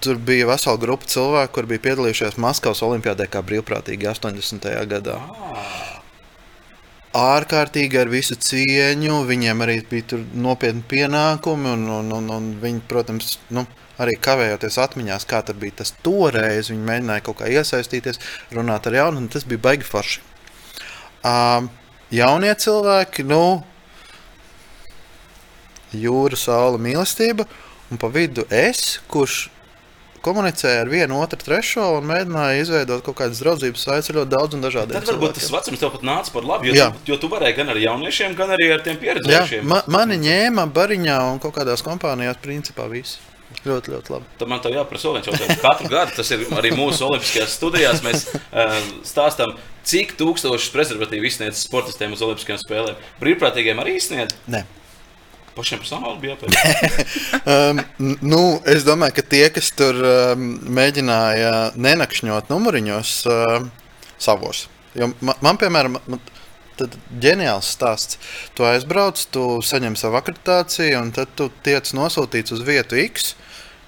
tur 0.00 0.18
bija 0.22 0.46
vesela 0.46 0.78
grupa 0.78 1.08
cilvēku, 1.10 1.54
kur 1.56 1.66
bija 1.70 1.82
piedalījušies 1.88 2.38
Maskavas 2.38 2.82
Olimpijādē 2.86 3.26
kā 3.30 3.42
brīvprātīgi 3.42 4.06
80. 4.12 4.68
gadā. 4.90 5.16
Ārkārtīgi 7.18 7.98
ar 7.98 8.10
visu 8.12 8.36
cieņu, 8.38 9.24
viņiem 9.26 9.64
arī 9.64 9.80
bija 9.90 10.20
nopietni 10.38 10.84
pienākumi, 10.86 11.72
un, 11.74 11.88
un, 11.90 12.12
un, 12.14 12.28
un 12.30 12.50
viņi, 12.62 12.84
protams, 12.86 13.32
nu, 13.50 13.64
arī 14.00 14.14
kavējoties 14.22 14.78
atmiņās, 14.84 15.26
kā 15.26 15.40
tas 15.46 15.58
bija 15.58 15.80
tas 15.82 15.90
toreiz. 16.04 16.70
Viņi 16.70 16.86
mēģināja 16.86 17.24
kaut 17.26 17.40
kā 17.40 17.50
iesaistīties, 17.50 18.22
runāt 18.54 18.86
ar 18.86 19.00
jaunu, 19.00 19.24
un 19.24 19.26
tas 19.32 19.48
bija 19.48 19.64
baigi 19.66 19.88
forši. 19.88 20.22
Uh, 21.26 21.66
jaunie 22.14 22.52
cilvēki, 22.54 23.26
nu, 23.26 23.42
jūra, 25.90 26.38
saule, 26.38 26.78
mīlestība, 26.78 27.48
un 27.90 28.00
pa 28.00 28.10
vidu 28.12 28.46
es, 28.50 29.00
kurš 29.10 29.48
komunicēja 30.24 30.82
ar 30.84 30.90
vienu, 30.92 31.16
otru, 31.24 31.38
trešo 31.40 31.86
un 31.96 32.04
mēģināja 32.10 32.60
izveidot 32.60 33.02
kaut 33.06 33.16
kādas 33.22 33.40
draudzības 33.40 33.86
saites 33.86 34.10
ar 34.12 34.18
ļoti 34.20 34.32
daudz 34.34 34.56
un 34.58 34.64
dažādiem 34.66 34.98
Tad 34.98 35.08
varbūt 35.14 35.38
tas 35.38 35.48
vecums 35.54 35.80
tev 35.80 35.94
pat 35.94 36.04
nāca 36.04 36.34
par 36.34 36.46
labu, 36.50 36.68
jo, 36.68 36.76
Jā. 36.76 36.90
tu, 36.92 37.12
jo 37.12 37.18
tu 37.22 37.30
varēji 37.32 37.56
gan 37.56 37.72
ar 37.72 37.80
jauniešiem, 37.80 38.36
gan 38.36 38.52
arī 38.56 38.68
ar 38.74 38.84
tiem 38.84 39.00
pieredzējušiem. 39.00 39.64
ma, 39.70 39.80
mani 39.88 40.20
ņēma 40.20 40.66
bariņā 40.76 41.18
un 41.32 41.40
kaut 41.42 41.56
kādās 41.56 41.84
kompānijās, 41.86 42.40
principā 42.44 42.88
viss. 42.92 43.18
Ļoti, 43.64 43.90
ļoti 43.90 44.12
labi. 44.14 44.28
Tad 44.38 44.48
man 44.48 44.60
te 44.62 44.70
jāprasa 44.70 45.10
viens 45.10 45.26
jautājums. 45.26 45.58
Katru 45.60 45.88
gadu 45.90 46.14
tas 46.20 46.28
ir 46.30 46.44
arī 46.54 46.70
mūsu 46.78 47.02
olimpiskajās 47.08 47.56
studijās. 47.58 48.02
Mēs 48.06 48.28
uh, 48.30 48.76
stāstām, 49.04 49.56
cik 49.90 50.14
tūkstošus 50.20 50.70
prezervatīvu 50.70 51.26
izsniedz 51.26 51.64
sportistiem 51.66 52.14
uz 52.14 52.22
Olimpiskajām 52.22 52.60
spēlēm. 52.62 53.00
Brīvprātīgiem 53.20 53.82
arī 53.82 53.96
izsniedz. 53.98 54.36
Nē. 54.46 54.62
Pašiem 55.56 55.84
savu 55.84 56.16
bija 56.22 56.36
jāpēc. 56.36 56.58
Um, 57.50 57.80
nu, 58.20 58.40
es 58.68 58.84
domāju, 58.86 59.16
ka 59.16 59.22
tie, 59.32 59.46
kas 59.54 59.70
tur 59.74 59.96
um, 59.96 60.42
mēģināja 60.76 61.72
nenakšņot 61.80 62.50
numuriņos 62.52 63.14
um, 63.32 63.70
savos, 64.20 64.66
jo 64.94 65.08
man, 65.24 65.38
man 65.42 65.58
piemēram, 65.58 65.96
man, 66.04 66.20
tad 66.80 66.96
ģeniāls 67.22 67.70
stāsts. 67.76 68.18
Tu 68.56 68.66
aizbrauc, 68.66 69.20
tu 69.34 69.46
saņem 69.64 69.96
savu 70.00 70.20
akreditāciju, 70.20 71.00
un 71.00 71.12
tad 71.16 71.32
tu 71.38 71.50
tiec 71.64 71.92
nosūtīts 71.96 72.54
uz 72.56 72.64
vietu 72.66 73.00
X. 73.00 73.34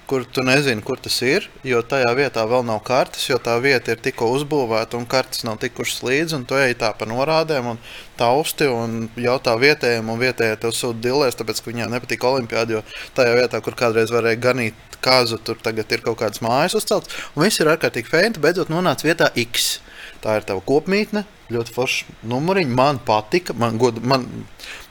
Kur 0.03 0.25
tu 0.27 0.43
nezini, 0.43 0.83
kur 0.83 0.99
tas 0.99 1.15
ir, 1.23 1.45
jo 1.63 1.79
tajā 1.87 2.09
vietā 2.17 2.43
vēl 2.49 2.65
nav 2.67 2.81
kartes, 2.83 3.23
jo 3.29 3.37
tā 3.39 3.53
vieta 3.63 3.93
ir 3.93 4.01
tikko 4.03 4.27
uzbūvēta 4.35 4.99
un 4.99 5.05
kartes 5.07 5.45
nav 5.47 5.61
tikušas 5.61 6.03
līdzi. 6.03 6.41
Tu 6.49 6.59
ej 6.59 6.75
tā 6.81 6.89
pa 6.99 7.07
norādēm, 7.07 7.69
un 7.71 7.79
tausti 8.19 8.67
un 8.67 9.07
jautā 9.15 9.55
vietējiem, 9.61 10.11
un 10.11 10.19
vietējie 10.19 10.59
tev 10.59 10.75
sūta 10.75 10.99
dilēs, 11.07 11.39
tāpēc 11.39 11.63
ka 11.63 11.71
viņiem 11.71 11.95
nepatīk 11.95 12.27
olimpiāda. 12.27 12.79
Jo 12.79 12.83
tajā 13.15 13.39
vietā, 13.39 13.63
kur 13.63 13.79
kādreiz 13.79 14.11
varēja 14.11 14.43
ganīt 14.43 14.99
kāzu, 15.03 15.39
tur 15.39 15.59
tagad 15.63 15.91
ir 15.91 16.03
kaut 16.03 16.19
kādas 16.19 16.43
mājas 16.43 16.75
uzceltas, 16.79 17.15
un 17.35 17.47
viss 17.47 17.63
ir 17.63 17.71
ārkārtīgi 17.71 18.11
fēni. 18.11 18.43
Beidzot, 18.43 18.71
nonāca 18.73 19.07
vietā 19.07 19.31
X. 19.39 19.77
Tā 20.23 20.37
ir 20.39 20.47
tava 20.47 20.63
kopmītne, 20.63 21.25
ļoti 21.51 21.75
forša 21.75 22.21
numuriņa. 22.31 22.75
Man 22.75 22.99
patika, 23.07 23.55
man, 23.59 23.79
god, 23.79 23.99
man, 24.03 24.27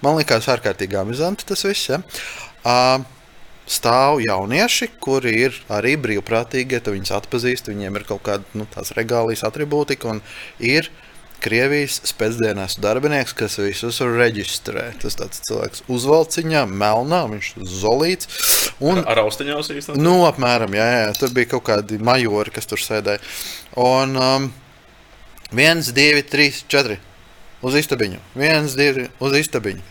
man 0.05 0.19
likās 0.19 0.49
ārkārtīgi 0.53 0.99
amizanti 1.01 1.49
tas 1.49 1.65
viss. 1.69 1.89
Ja? 1.93 2.03
Uh, 2.63 3.05
stāv 3.71 4.21
jaunieši, 4.25 4.91
kuri 5.03 5.37
ir 5.47 5.57
arī 5.73 5.95
brīvprātīgi, 6.01 6.79
ja 6.79 6.83
tu 6.85 6.95
viņus 6.97 7.15
atpazīsti, 7.21 7.75
viņiem 7.75 8.01
ir 8.01 8.09
kaut 8.09 8.25
kāda 8.27 8.59
nu, 8.59 8.67
tās 8.71 8.95
regālijas 8.97 9.45
atribūtika 9.49 10.11
un 10.13 10.23
ir 10.59 10.91
Krievijas 11.43 11.97
spēcdienas 12.07 12.77
darbinieks, 12.79 13.33
kas 13.35 13.57
visus 13.59 13.97
reģistrē. 14.07 14.85
Tas 15.03 15.17
tāds 15.19 15.41
cilvēks 15.49 15.83
uzvalciņā, 15.91 16.63
melnā, 16.71 17.25
viņš 17.33 17.49
zolīts. 17.67 18.29
Un, 18.79 19.01
Ar 19.03 19.25
austiņām 19.25 19.59
īstenībā. 19.59 19.99
Nu, 19.99 20.21
apmēram, 20.29 20.77
jā, 20.79 20.87
jā, 21.01 21.09
tur 21.19 21.35
bija 21.35 21.51
kaut 21.57 21.65
kādi 21.67 21.99
majori, 21.99 22.55
kas 22.55 22.71
tur 22.71 22.79
sēdēja. 22.79 23.19
Un 23.83 24.15
um, 24.23 24.47
viens, 25.51 25.91
divi, 25.97 26.23
trīs, 26.23 26.63
četri 26.71 27.01
uz 27.67 27.81
istabiņu. 27.83 28.23
Viens, 28.39 28.79
divi 28.79 29.09
uz 29.19 29.35
istabiņu. 29.43 29.83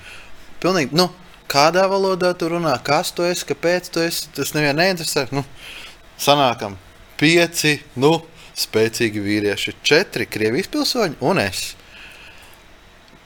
Pilnīgi, 0.64 0.96
nu, 0.96 1.10
kādā 1.52 1.84
valodā 1.92 2.32
tu 2.38 2.50
runā, 2.54 2.74
kas 2.84 3.12
tu 3.16 3.26
esi, 3.28 3.46
kāpēc 3.50 3.90
tu 3.92 4.04
esi, 4.04 4.30
tas 4.36 4.54
nevienu 4.56 4.80
neinteresē. 4.80 5.28
Nu, 5.36 5.44
sanākam, 6.22 6.78
pieci, 7.20 7.80
nu, 8.00 8.16
spēcīgi 8.62 9.24
vīrieši, 9.24 9.76
četri 9.84 10.28
Krievijas 10.30 10.72
pilsoņi 10.72 11.20
un 11.28 11.42
es. 11.44 11.72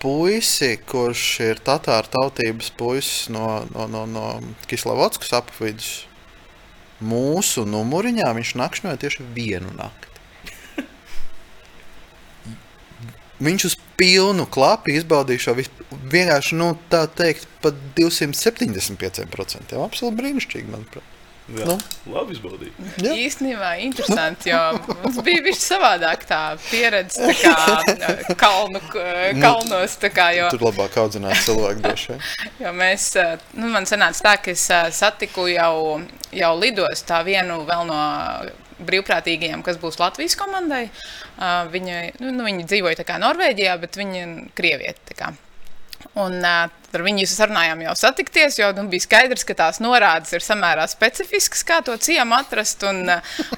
Puisi, 0.02 0.76
kurš 0.86 1.24
ir 1.48 1.62
tatāra 1.66 2.06
tautības 2.12 2.70
puisis 2.78 3.30
no, 3.34 3.64
no, 3.74 3.88
no, 3.90 4.04
no 4.10 4.26
Kislavotskas 4.70 5.34
apvidus, 5.40 5.94
mūsu 7.02 7.66
numuriņā 7.70 8.28
viņš 8.38 8.54
nakšņoja 8.62 9.02
tieši 9.02 9.26
vienu 9.36 9.72
nakti. 9.80 10.15
Viņš 13.44 13.66
uz 13.68 13.76
pilnu 14.00 14.46
klapu 14.48 14.94
izbaudīja 14.96 15.48
šo 15.50 15.56
vis- 15.58 15.72
vienkārši, 16.12 16.56
nu, 16.56 16.78
tā 16.92 17.04
teikt, 17.12 17.48
pat 17.64 17.76
275%. 17.98 19.76
Absolūti 19.76 20.20
brīnišķīgi, 20.22 20.72
manuprāt. 20.72 21.12
Jā, 21.46 21.66
nu. 21.70 21.76
labi 22.10 22.34
izbaudīt. 22.34 22.78
Jā. 23.06 23.12
Īstenībā 23.22 23.76
interesanti, 23.86 24.50
jo 24.50 24.80
mums 25.04 25.20
bija 25.22 25.44
bijis 25.46 25.62
savādāk 25.62 26.24
tā 26.26 26.40
pieredze 26.72 27.22
tā 27.22 27.36
kā 27.38 28.34
kalnu, 28.44 28.82
kalnos. 28.90 30.00
Tā 30.02 30.10
kā, 30.10 30.32
jo, 30.34 30.48
Tur 30.56 30.66
labāk 30.72 30.98
audzināt 31.04 31.38
cilvēku 31.46 31.86
vien. 31.86 32.24
jo 32.64 32.74
mēs, 32.74 33.12
eh, 33.22 33.36
nu, 33.60 33.70
man 33.76 33.86
sanāca 33.86 34.26
tā, 34.26 34.34
ka 34.42 34.56
es 34.56 34.66
eh, 34.74 34.90
satiku 34.90 35.46
jau, 35.52 36.02
jau 36.34 36.52
lidostā 36.58 37.22
vienu 37.28 37.62
vēl 37.70 37.86
no 37.94 38.02
brīvprātīgajiem, 38.82 39.62
kas 39.64 39.78
būs 39.80 40.02
Latvijas 40.02 40.34
komandai. 40.40 40.88
Uh, 40.90 41.25
viņa, 41.38 41.98
nu, 42.22 42.32
nu, 42.36 42.46
viņa 42.48 42.70
dzīvoja 42.70 43.08
kā 43.08 43.20
Norvēģijā, 43.22 43.76
bet 43.82 44.00
viņa 44.00 44.22
ir 44.22 44.38
krieviete. 44.56 45.34
Un 46.16 46.38
ar 46.46 47.04
viņu 47.04 47.26
sarunājām 47.28 47.82
jau 47.84 47.94
satikties, 48.00 48.60
jo 48.60 48.70
nu, 48.78 48.86
bija 48.92 49.04
skaidrs, 49.04 49.44
ka 49.48 49.56
tās 49.58 49.82
norādes 49.84 50.32
ir 50.36 50.44
samērā 50.44 50.86
specifiskas, 50.88 51.64
kā 51.68 51.82
to 51.84 51.96
ciemu 52.00 52.38
atrast. 52.38 52.86
Un, 52.88 53.02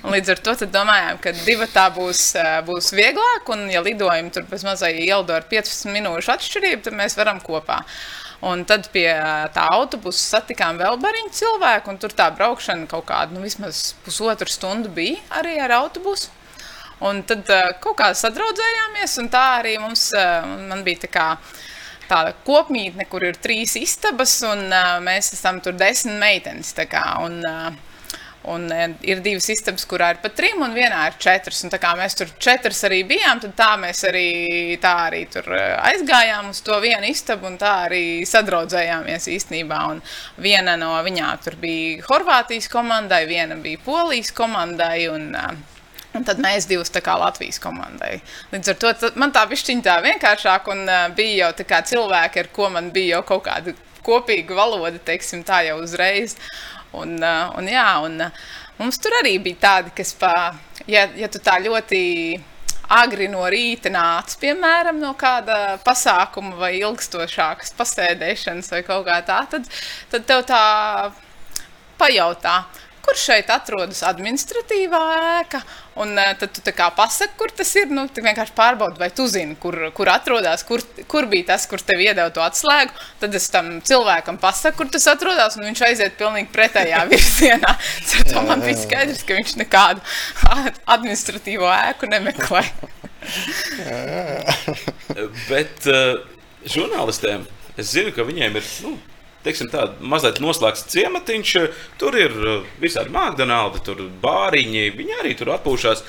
un 0.01 0.15
līdz 0.15 0.33
ar 0.33 0.41
to 0.45 0.55
domājām, 0.73 1.19
ka 1.21 1.35
divi 1.43 1.67
tā 1.73 1.87
būs, 1.93 2.31
būs 2.65 2.93
vieglāk. 2.97 3.51
Un, 3.53 3.67
ja 3.73 3.83
lidojumi 3.85 4.33
tur 4.33 4.47
bez 4.49 4.65
mazai 4.65 4.95
ieldo 5.05 5.35
ar 5.37 5.45
15 5.49 5.91
minūšu 5.93 6.33
atšķirību, 6.33 6.87
tad 6.87 6.97
mēs 6.97 7.17
varam 7.19 7.43
kopā. 7.43 7.83
Un 8.47 8.63
tad 8.69 8.89
pie 8.93 9.07
tā 9.53 9.65
autobusa 9.73 10.37
satikām 10.37 10.77
vēl 10.77 10.99
bariņu 11.01 11.33
cilvēku, 11.33 11.89
un 11.89 11.97
tur 12.01 12.13
tā 12.13 12.29
braukšana 12.33 12.85
kaut 12.89 13.07
kāda, 13.09 13.33
nu, 13.33 13.41
vismaz 13.41 13.95
pusotru 14.05 14.49
stundu 14.49 14.93
bija 14.93 15.21
arī 15.39 15.55
ar 15.61 15.73
autobusu. 15.79 16.36
Un 17.05 17.21
tad 17.29 17.45
uh, 17.53 17.71
kaut 17.81 17.99
kā 17.99 18.11
sadraudzējāmies, 18.17 19.17
un 19.21 19.27
tā 19.33 19.43
arī 19.59 19.75
mums 19.81 20.09
uh, 20.17 20.77
bija 20.85 21.03
tā 21.05 21.09
kā 21.13 21.27
tāda 22.07 22.31
kopmītne, 22.47 23.05
kur 23.11 23.25
ir 23.27 23.37
trīs 23.37 23.75
istabas, 23.77 24.39
un 24.47 24.65
uh, 24.71 24.95
mēs 25.03 25.33
esam 25.35 25.61
tur 25.61 25.77
desmit 25.77 26.17
meitenes. 26.21 26.73
Kā, 26.89 27.05
un, 27.25 27.37
uh, 27.45 27.83
Un 28.47 28.69
ir 29.03 29.19
divas 29.19 29.49
istabas, 29.51 29.83
kurā 29.89 30.13
ir 30.13 30.19
pat 30.23 30.37
trim, 30.37 30.61
un 30.63 30.71
vienā 30.71 31.01
ir 31.09 31.17
četras. 31.19 31.59
Un 31.67 31.73
kā 31.83 31.89
mēs 31.99 32.15
tur 32.15 32.29
četras 32.39 32.79
arī 32.87 33.01
bijām, 33.09 33.41
tad 33.43 33.57
tā 33.59 33.73
mēs 33.81 34.05
arī, 34.07 34.29
tā 34.79 34.93
arī 35.09 35.25
tur 35.33 35.49
aizgājām 35.51 36.53
uz 36.53 36.61
to 36.63 36.77
vienu 36.79 37.09
istabu, 37.11 37.49
un 37.49 37.57
tā 37.59 37.73
arī 37.89 38.03
sadraudzējāmies 38.23 39.27
īstenībā. 39.35 39.81
Un 39.91 39.99
viena 40.39 40.77
no 40.79 40.93
viņām 41.03 41.43
tur 41.43 41.59
bija 41.59 42.05
Horvātijas 42.07 42.71
komandai, 42.71 43.25
viena 43.27 43.59
bija 43.59 43.83
Polijas 43.83 44.31
komandai. 44.37 45.09
Un, 45.11 45.33
uh, 45.35 45.76
Un 46.17 46.25
tad 46.27 46.41
mēs 46.43 46.67
divus 46.69 46.91
tā 46.93 47.01
kā 47.05 47.15
Latvijas 47.19 47.61
komandai. 47.63 48.17
Līdz 48.53 48.73
ar 48.73 48.79
to 48.81 49.11
man 49.19 49.33
tā 49.35 49.45
pišķiņa 49.49 49.85
tā 49.85 49.97
vienkāršāk, 50.05 50.71
un 50.73 50.85
uh, 50.87 51.03
bija 51.17 51.45
jau 51.45 51.51
tā 51.61 51.67
kā 51.69 51.81
cilvēki, 51.85 52.43
ar 52.43 52.51
ko 52.55 52.71
man 52.73 52.91
bija 52.95 53.17
jau 53.17 53.25
kaut 53.33 53.45
kāda 53.49 53.75
kopīga 54.07 54.55
valoda, 54.57 54.97
teiksim 55.03 55.43
tā 55.47 55.63
jau 55.67 55.81
uzreiz. 55.83 56.37
Un, 56.95 57.17
uh, 57.19 57.51
un 57.59 57.67
jā, 57.69 57.87
un 58.07 58.29
uh, 58.29 58.45
mums 58.79 58.99
tur 59.03 59.15
arī 59.19 59.37
bija 59.43 59.63
tādi, 59.67 59.93
kas, 59.97 60.13
pa, 60.17 60.33
ja, 60.87 61.07
ja 61.17 61.29
tu 61.31 61.41
tā 61.43 61.57
ļoti 61.63 62.01
agri 62.97 63.27
no 63.27 63.43
rīta 63.51 63.91
nāc, 63.91 64.37
piemēram, 64.39 65.01
no 65.03 65.11
kāda 65.19 65.75
pasākuma 65.83 66.55
vai 66.55 66.77
ilgstošākas 66.79 67.73
pasēdēšanas 67.75 68.71
vai 68.71 68.83
kaut 68.87 69.03
kā 69.09 69.19
tā, 69.27 69.41
tad, 69.51 69.67
tad 70.13 70.27
tev 70.29 70.45
tā 70.47 70.61
pajautā 71.99 72.61
kur 73.07 73.15
šeit 73.15 73.47
atrodas 73.53 74.01
administratīvā 74.03 75.01
ēka. 75.39 75.61
Un 75.97 76.13
uh, 76.13 76.33
tad 76.37 76.53
tu 76.53 76.61
pasaki, 76.95 77.33
kur 77.39 77.49
tas 77.51 77.71
ir. 77.79 77.89
Nu, 77.89 78.05
tu 78.13 78.21
vienkārši 78.21 78.53
pārbaudi, 78.57 78.99
vai 79.01 79.09
tu 79.09 79.25
zini, 79.27 79.55
kur, 79.61 79.75
kur 79.97 80.11
atrodas, 80.13 80.63
kur, 80.67 80.83
kur 81.09 81.25
bija 81.31 81.53
tas, 81.53 81.65
kurš 81.69 81.87
tev 81.87 82.03
iedeva 82.03 82.29
to 82.33 82.43
atslēgu. 82.45 82.93
Tad 83.21 83.33
es 83.37 83.49
tam 83.53 83.79
cilvēkam 83.81 84.37
pasaku, 84.41 84.77
kur 84.77 84.91
tas 84.93 85.07
atrodas, 85.09 85.57
un 85.57 85.65
viņš 85.69 85.83
aiziet 85.89 86.17
pilnīgi 86.19 86.51
pretējā 86.53 87.03
virzienā. 87.11 87.75
To 88.27 88.43
man 88.45 88.61
bija 88.61 88.77
skaidrs, 88.77 89.23
ka 89.25 89.37
viņš 89.37 89.57
nekādu 89.61 90.01
administratīvo 90.95 91.67
ēku 91.71 92.09
nemeklē. 92.11 92.63
Bet 95.47 95.87
uh, 95.89 96.19
žurnālistiem 96.67 97.45
es 97.77 97.93
zinu, 97.93 98.13
ka 98.13 98.25
viņiem 98.27 98.59
ir. 98.59 98.73
Nu, 98.85 98.97
teiksim, 99.47 99.71
tā, 99.73 99.87
mazliet 100.03 100.41
noslēgts 100.43 100.85
ciematiņš. 100.93 101.55
Tur 102.01 102.19
ir 102.19 102.37
uh, 102.37 102.69
visādi 102.83 103.13
McDonald's, 103.13 103.83
tur 103.87 104.05
bāriņi. 104.23 104.85
Viņi 104.99 105.19
arī 105.23 105.33
tur 105.39 105.55
atpūšas. 105.55 106.05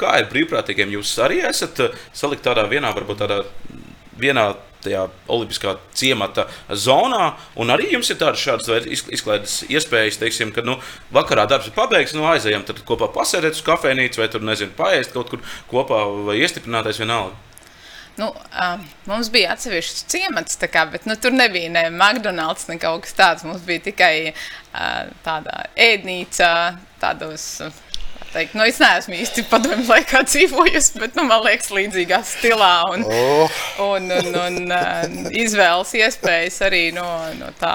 Kā 0.00 0.16
ir 0.22 0.30
brīvprātīgiem? 0.32 0.96
Jūs 0.96 1.18
arī 1.26 1.42
esat 1.50 1.84
uh, 1.84 2.02
salikt 2.16 2.46
tādā 2.46 2.66
vienā, 2.70 2.94
varbūt 2.96 3.24
tādā 3.26 3.42
vienā 4.20 4.52
tajā 4.84 5.04
olimpiskā 5.30 5.74
ciemata 5.96 6.46
zonā. 6.72 7.34
Un 7.60 7.72
arī 7.72 7.90
jums 7.94 8.10
ir 8.12 8.20
tādas 8.20 8.70
izklaides 8.88 9.60
iespējas, 9.68 10.20
teiksim, 10.22 10.54
ka 10.56 10.64
nu, 10.66 10.78
vakarā 11.14 11.46
darbs 11.50 11.68
ir 11.70 11.76
pabeigts, 11.76 12.16
nu 12.16 12.26
aizējām 12.30 12.64
kopā 12.88 13.10
pasēdēt 13.14 13.58
uz 13.58 13.64
kafejnīcu 13.66 14.22
vai 14.22 14.30
tur, 14.32 14.44
nezinu, 14.46 14.74
paēst 14.78 15.14
kaut 15.16 15.32
kur 15.34 15.44
kopā 15.70 16.02
vai 16.30 16.40
iestiprināties 16.40 17.02
vienalga. 17.02 17.36
Nu, 18.18 18.30
uh, 18.34 18.80
mums 19.08 19.30
bija 19.32 19.54
atsevišķs 19.54 20.06
ciemats, 20.10 20.58
kā, 20.70 20.86
bet 20.92 21.06
nu, 21.08 21.16
tur 21.16 21.34
nebija 21.36 21.70
ne 21.72 21.86
McDonald's, 21.90 22.66
ne 22.68 22.78
kaut 22.80 23.06
kas 23.06 23.14
tāds. 23.16 23.46
Mums 23.46 23.62
bija 23.66 23.86
tikai 23.90 24.14
uh, 24.32 25.06
tāda 25.26 25.66
ēdnīca, 25.78 26.50
tādos. 27.02 27.46
Teikt, 28.30 28.52
nu, 28.54 28.62
es 28.62 28.76
neesmu 28.78 29.16
īsti 29.18 29.42
padomju 29.50 29.88
laikā 29.88 30.20
dzīvojusi, 30.28 31.00
bet 31.02 31.16
nu, 31.18 31.24
man 31.26 31.40
liekas, 31.42 31.72
līdzīgā 31.74 32.20
stilā. 32.26 32.74
Un, 32.92 33.02
oh. 33.02 33.56
un, 33.88 34.06
un, 34.20 34.28
un 34.38 34.74
uh, 34.76 35.00
izvēles 35.34 35.90
iespējas 35.98 36.60
arī 36.68 36.84
no, 36.94 37.06
no 37.40 37.50
tā, 37.58 37.72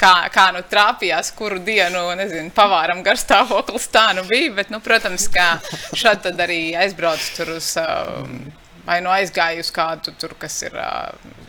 kā, 0.00 0.14
kā 0.32 0.46
nu 0.56 0.62
trāpījās, 0.70 1.34
kuru 1.36 1.60
dienu, 1.64 2.06
nezinu, 2.16 2.54
pavāram 2.56 3.02
garstāvoklis 3.04 3.90
tā 3.92 4.06
nu 4.16 4.24
bija. 4.30 4.54
Bet, 4.62 4.72
nu, 4.72 4.80
protams, 4.84 5.28
kā 5.34 5.50
šādi 5.92 6.32
arī 6.46 6.62
aizbrauc 6.86 7.28
tur 7.36 7.58
uz. 7.58 7.74
Uh, 7.82 8.57
vai 8.88 9.02
nu 9.04 9.12
aizgāju 9.12 9.60
uz 9.64 9.70
kādu 9.74 10.14
tur, 10.16 10.32
kas 10.40 10.62
ir 10.64 10.76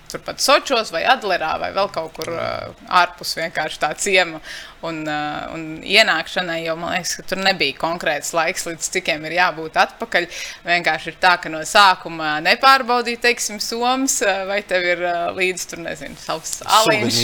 turpat 0.10 0.42
Sočos 0.42 0.92
vai 0.92 1.04
Adlerā 1.08 1.54
vai 1.62 1.70
vēl 1.76 1.88
kaut 1.94 2.12
kur 2.18 2.32
ārpus 2.34 3.36
vienkārši 3.40 3.80
tā 3.82 3.94
ciema. 4.00 4.42
Un, 4.86 5.02
un 5.04 5.64
ienākšanai 5.84 6.62
jau 6.64 6.78
man 6.80 6.94
liekas, 6.96 7.18
ka 7.20 7.26
tur 7.28 7.42
nebija 7.44 7.76
konkrēts 7.82 8.32
laiks, 8.36 8.64
līdz 8.70 8.88
cikiem 8.96 9.26
ir 9.28 9.36
jābūt 9.36 9.76
atpakaļ. 9.82 10.28
Vienkārši 10.68 11.12
ir 11.12 11.18
tā, 11.20 11.34
ka 11.44 11.52
no 11.52 11.60
sākuma 11.68 12.38
nepārbaudīja, 12.46 13.22
teiksim, 13.28 13.60
somas, 13.64 14.22
vai 14.48 14.62
tev 14.68 14.88
ir 14.88 15.04
līdzi 15.36 15.70
tur, 15.74 15.84
nezinu, 15.84 16.16
savs 16.24 16.62
aliņš, 16.80 17.20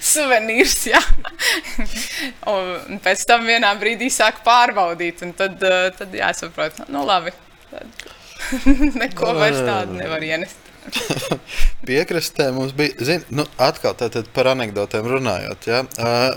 suvenīrs, 0.00 0.80
jā. 0.94 1.04
un 2.56 3.00
pēc 3.04 3.28
tam 3.28 3.44
vienā 3.52 3.76
brīdī 3.80 4.08
sāk 4.12 4.40
pārbaudīt, 4.48 5.24
un 5.28 5.36
tad, 5.36 5.60
tad 6.00 6.20
jāsaprot, 6.24 6.86
nu 6.88 7.04
labi. 7.04 7.36
Tad 7.68 8.12
Neko 9.02 9.34
vairs 9.36 9.60
tādu 9.64 9.98
nevar 9.98 10.24
ienest. 10.24 10.70
Piekrastē 11.88 12.50
mums 12.52 12.74
bija, 12.76 12.96
zin, 13.04 13.24
nu, 13.32 13.46
atkal 13.60 13.96
par 14.36 14.50
anekdotēm 14.52 15.08
runājot. 15.08 15.68
Ja? 15.70 15.80
Uh, 15.96 16.36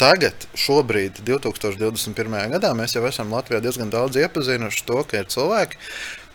tagad, 0.00 0.46
šobrīd, 0.56 1.20
2021. 1.26 2.38
gadā, 2.54 2.72
mēs 2.76 2.96
jau 2.96 3.04
esam 3.08 3.34
Latvijā 3.34 3.60
diezgan 3.64 3.92
daudz 3.92 4.16
iepazinuši 4.20 4.86
to, 4.88 5.02
ka 5.08 5.20
ir 5.20 5.28
cilvēki, 5.32 5.80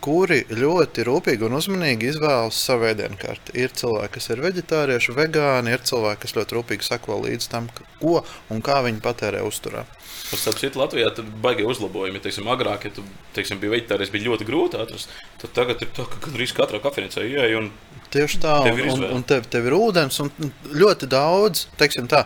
kuri 0.04 0.42
ļoti 0.52 1.04
rūpīgi 1.06 1.46
un 1.48 1.56
uzmanīgi 1.58 2.10
izvēlas 2.12 2.58
savu 2.68 2.88
ēdienkarti. 2.90 3.56
Ir 3.58 3.74
cilvēki, 3.76 4.12
kas 4.16 4.30
ir 4.32 4.42
vegetārieši, 4.44 5.14
vegāni, 5.16 5.74
ir 5.74 5.84
cilvēki, 5.86 6.22
kas 6.24 6.36
ļoti 6.38 6.58
rūpīgi 6.58 6.86
sako 6.86 7.20
līdz 7.24 7.50
tam, 7.52 7.70
ko 8.00 8.20
un 8.52 8.62
kā 8.64 8.82
viņi 8.86 9.02
patērē 9.04 9.42
uzturā. 9.46 9.86
Starp 10.26 10.58
citu, 10.58 10.80
Latvijā 10.80 11.12
tur 11.14 11.26
baigi 11.42 11.66
uzlabojumi. 11.66 12.18
Teiksim, 12.22 12.48
agrāk, 12.50 12.88
ja 12.88 12.94
tu 12.96 13.04
teiksim, 13.36 13.60
biji 13.62 13.76
veģetārijs, 13.76 14.10
bija 14.10 14.32
ļoti 14.32 14.46
grūti 14.48 14.80
atrast. 14.82 15.12
Tad 15.42 15.52
tagad 15.54 15.84
ir 15.84 15.92
tā, 15.94 16.06
ka 16.10 16.18
gandrīz 16.24 16.54
katrā 16.56 16.80
kafejnīcā 16.82 17.26
ieeja 17.26 17.60
un 17.60 17.70
Tieši 18.10 18.38
tā, 18.42 18.52
tev 18.62 18.78
ir, 18.78 18.90
un, 18.92 19.02
un 19.18 19.24
tev, 19.26 19.46
tev 19.50 19.66
ir 19.66 19.74
ūdens, 19.74 20.20
un 20.22 20.30
ļoti 20.78 21.08
daudz, 21.10 21.64
teiksim 21.78 22.06
tā, 22.10 22.22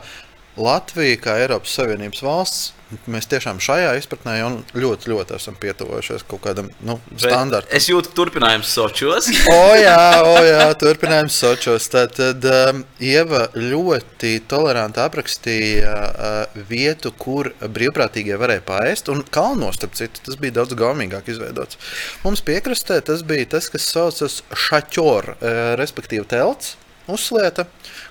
Latvija, 0.60 1.16
kā 1.24 1.38
Eiropas 1.40 1.72
Savienības 1.78 2.22
valsts, 2.24 2.68
mēs 3.10 3.28
tiešām 3.30 3.60
šajā 3.62 3.92
izpratnē 4.00 4.34
jau 4.40 4.48
ļoti, 4.74 5.10
ļoti 5.12 5.34
esam 5.36 5.56
pietuvojušies 5.60 6.24
kaut 6.28 6.42
kādam 6.44 6.70
nu, 6.86 6.96
standartam. 7.14 7.70
Es 7.76 7.86
jūtu, 7.90 8.10
ka 8.10 8.18
turpinājums 8.18 8.72
Sočos. 8.74 9.28
o, 9.54 9.60
jā, 9.78 10.00
o, 10.26 10.34
jā, 10.44 10.66
turpinājums 10.80 11.38
Sočos. 11.42 11.86
Tad, 11.92 12.16
tad 12.18 12.46
um, 12.50 12.82
Ieva 13.02 13.46
ļoti 13.54 14.34
toleranti 14.50 15.02
aprakstīja 15.04 15.94
uh, 15.94 16.60
vietu, 16.70 17.14
kur 17.14 17.52
brīvprātīgie 17.62 18.38
varēja 18.40 18.66
paēst. 18.66 19.12
Un 19.14 19.22
kalnos, 19.30 19.78
starp 19.78 19.96
citu, 19.98 20.24
tas 20.26 20.38
bija 20.40 20.58
daudz 20.60 20.76
gaumīgāk 20.78 21.30
izveidots. 21.30 21.80
Mums 22.26 22.44
piekrastē 22.46 23.00
tas 23.06 23.24
bija 23.26 23.52
tas, 23.56 23.70
kas 23.72 23.88
saucas 23.94 24.40
šaķor, 24.68 25.34
uh, 25.38 25.64
respektīvi 25.80 26.26
telts 26.30 26.76
uzslieta, 27.10 27.66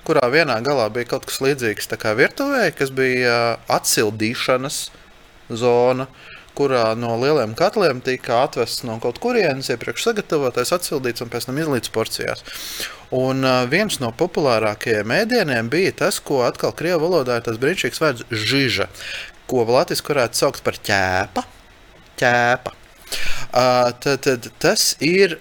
kurā 0.10 0.26
vienā 0.34 0.58
galā 0.66 0.88
bija 0.90 1.12
kaut 1.14 1.28
kas 1.30 1.38
līdzīgs 1.46 1.92
virtuvē, 2.18 2.72
kas 2.74 2.90
bija 2.90 3.60
atsildīšanas 3.70 4.90
zona, 5.54 6.08
kurā 6.58 6.96
no 6.98 7.14
lieliem 7.22 7.54
katliem 7.58 8.02
tika 8.02 8.42
atvests 8.44 8.84
no 8.88 8.98
kaut 9.04 9.20
kurienes, 9.22 9.70
iepriekš 9.70 10.08
sagatavotais, 10.08 10.74
atsildīts 10.74 11.22
un 11.22 11.30
pēc 11.30 11.46
tam 11.48 11.60
izlīts 11.62 11.94
porcijās. 11.94 12.42
Un 13.16 13.46
viens 13.70 14.00
no 14.02 14.10
populārākajiem 14.18 15.14
ēdieniem 15.22 15.70
bija 15.70 15.94
tas, 16.04 16.20
ko 16.20 16.42
atkal 16.48 16.74
krievu 16.74 17.06
valodā 17.06 17.38
ir 17.38 17.46
tas 17.46 17.62
brīnišķīgs 17.62 18.02
vārds 18.04 18.26
žiža, 18.50 18.90
ko 19.50 19.64
latviešu 19.70 20.10
varētu 20.10 20.42
saukt 20.42 20.66
par 20.66 20.82
ķēpa. 20.90 21.46
ķēpa. 22.20 22.76
Uh, 23.50 23.90
tad, 24.04 24.20
tad 24.26 24.52
tas 24.62 24.92
ir 25.02 25.40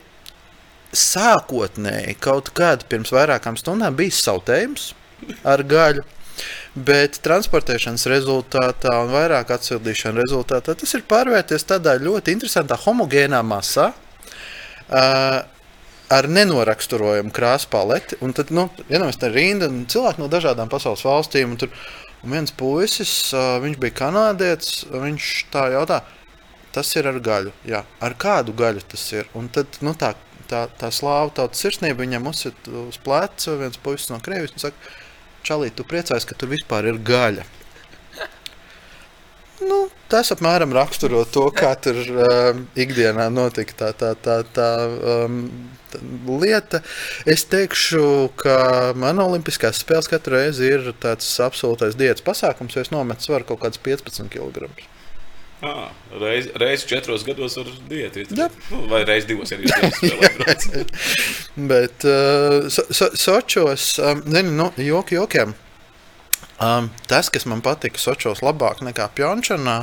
sākotnēji 0.94 2.16
kaut 2.22 2.52
kad 2.56 2.86
pirms 2.88 3.12
vairākām 3.12 3.58
stundām 3.60 3.96
bija 3.98 4.14
sautējums 4.16 4.92
ar 5.44 5.64
gaļu. 5.68 6.04
Bet 6.78 7.18
transportēšanas 7.24 8.06
rezultātā 8.12 8.92
un 9.02 9.10
vairāk 9.10 9.50
atsildīšanas 9.56 10.22
rezultātā 10.22 10.76
tas 10.78 10.94
ir 10.94 11.02
pārvērties 11.10 11.66
tādā 11.66 11.96
ļoti 11.98 12.36
interesantā 12.36 12.78
homogēnā 12.78 13.40
masā. 13.42 13.90
Uh, 14.88 15.42
ar 16.08 16.28
nenoraksturojumu 16.30 17.32
krāsu 17.34 17.68
paleti. 17.72 18.16
Un 18.24 18.32
tad, 18.36 18.52
nu, 18.54 18.68
vienam 18.88 19.10
ir 19.10 19.34
rinda 19.34 19.68
un 19.68 19.82
cilvēki 19.90 20.22
no 20.22 20.28
dažādām 20.32 20.70
pasaules 20.72 21.04
valstīm. 21.04 21.52
Un 21.52 21.60
tur 21.60 21.72
un 22.24 22.34
viens 22.34 22.54
puisis, 22.54 23.12
uh, 23.34 23.58
viņš 23.62 23.76
bija 23.82 23.98
kanādietis, 24.04 24.86
viņš 24.92 25.32
tā 25.52 25.68
jautā, 25.74 26.00
tas 26.74 26.94
ir 26.96 27.10
ar 27.10 27.20
gaļu. 27.20 27.52
Jā, 27.68 27.84
ar 28.00 28.16
kādu 28.18 28.54
gaļu 28.56 28.86
tas 28.88 29.04
ir? 29.14 29.28
Un 29.38 29.50
tad, 29.52 29.80
nu, 29.84 29.94
tā, 29.98 30.14
tā, 30.50 30.64
tā 30.80 30.90
slāva 30.94 31.30
tautas 31.34 31.62
sirsnība 31.64 32.04
viņam 32.04 32.30
uzsit 32.30 32.72
uz 32.86 32.98
pleca 33.04 33.58
viens 33.60 33.80
puisis 33.82 34.10
no 34.12 34.20
Krievijas 34.24 34.56
un 34.56 34.68
saka, 34.68 34.96
Čalīt, 35.46 35.76
tu 35.78 35.84
priecājies, 35.86 36.26
ka 36.28 36.36
tur 36.36 36.50
vispār 36.50 36.88
ir 36.90 36.98
gaļa. 37.06 37.44
Nu, 39.64 39.78
tas 40.10 40.30
apmēram 40.34 40.70
raksturo 40.74 41.24
to, 41.26 41.48
kā 41.54 41.72
tur 41.82 41.96
um, 41.98 42.60
ikdienā 42.78 43.26
notika 43.32 43.74
tā, 43.80 43.88
tā, 43.96 44.12
tā, 44.22 44.36
tā 44.54 44.68
um, 45.14 45.40
lieta. 46.28 46.82
Es 47.26 47.42
teikšu, 47.50 48.02
ka 48.38 48.58
man 48.98 49.18
Olimpiskās 49.24 49.80
spēles 49.82 50.10
katru 50.10 50.36
reizi 50.36 50.68
ir 50.68 50.92
tāds 51.02 51.32
absolūtais 51.42 51.98
diētas 51.98 52.26
pasākums, 52.26 52.76
jo 52.76 52.86
es 52.86 52.92
nometu 52.94 53.26
svaru 53.26 53.48
kaut 53.48 53.64
kādus 53.64 53.82
15 53.82 54.30
kg. 54.30 54.70
Ah, 55.60 55.88
Reizes 56.20 56.52
reiz 56.54 56.84
četros 56.86 57.24
gados 57.26 57.56
var 57.58 57.70
diētīt. 57.90 58.30
Nu, 58.38 58.46
vai 58.90 59.00
reizes 59.02 59.26
divos, 59.26 59.50
ja 59.50 59.58
jūs 59.58 59.72
spēlējat. 59.96 60.92
Bet 61.72 62.06
uh, 62.06 62.68
so, 62.70 62.84
so, 62.94 63.08
Sočos, 63.18 63.88
um, 63.98 64.22
zini, 64.22 64.52
nu, 64.54 64.68
joki 64.78 65.18
jokiem. 65.18 65.56
Um, 66.62 66.92
tas, 67.10 67.30
kas 67.34 67.46
man 67.50 67.62
patika 67.62 67.98
Sočos 67.98 68.42
labāk 68.42 68.84
nekā 68.86 69.08
Pjončanā, 69.18 69.80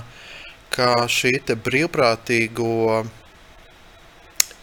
ka 0.71 0.93
šī 1.11 1.37
brīvprātīgo 1.67 3.03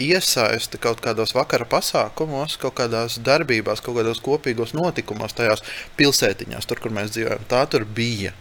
iesaiste 0.02 0.80
kaut 0.80 1.00
kādos 1.04 1.34
vakara 1.36 1.66
pasākumos, 1.68 2.56
kaut 2.60 2.78
kādās 2.80 3.18
darbībās, 3.24 3.84
kaut 3.84 4.00
kādos 4.00 4.20
kopīgos 4.24 4.72
notikumos, 4.76 5.36
tajās 5.36 5.64
pilsētiņās, 6.00 6.68
tur, 6.68 6.80
kur 6.80 6.94
mēs 6.96 7.12
dzīvojam, 7.14 7.44
tā 7.52 7.66
tur 7.68 7.84
bija. 7.84 8.32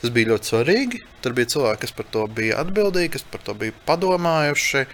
Tas 0.00 0.12
bija 0.12 0.32
ļoti 0.34 0.50
svarīgi. 0.52 1.02
Tur 1.24 1.36
bija 1.36 1.52
cilvēki, 1.54 1.82
kas 1.86 1.94
par 1.96 2.08
to 2.12 2.26
bija 2.28 2.58
atbildīgi, 2.62 3.14
kas 3.16 3.24
par 3.30 3.44
to 3.46 3.54
bija 3.58 3.74
padomājuši. 3.88 4.84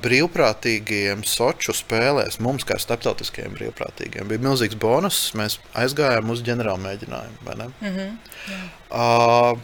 Brīvprātīgiem 0.00 1.20
Soču 1.28 1.74
spēlēs, 1.76 2.38
mums 2.40 2.64
kā 2.64 2.78
starptautiskajiem 2.80 3.52
brīvprātīgiem, 3.58 4.24
bija 4.30 4.40
milzīgs 4.40 4.78
bonus. 4.80 5.18
Mēs 5.36 5.58
aizgājām 5.76 6.32
uz 6.32 6.40
ģenerāla 6.46 6.80
mēģinājumu. 6.86 7.42
Mm 7.44 7.98
-hmm, 7.98 8.70
uh, 8.88 9.58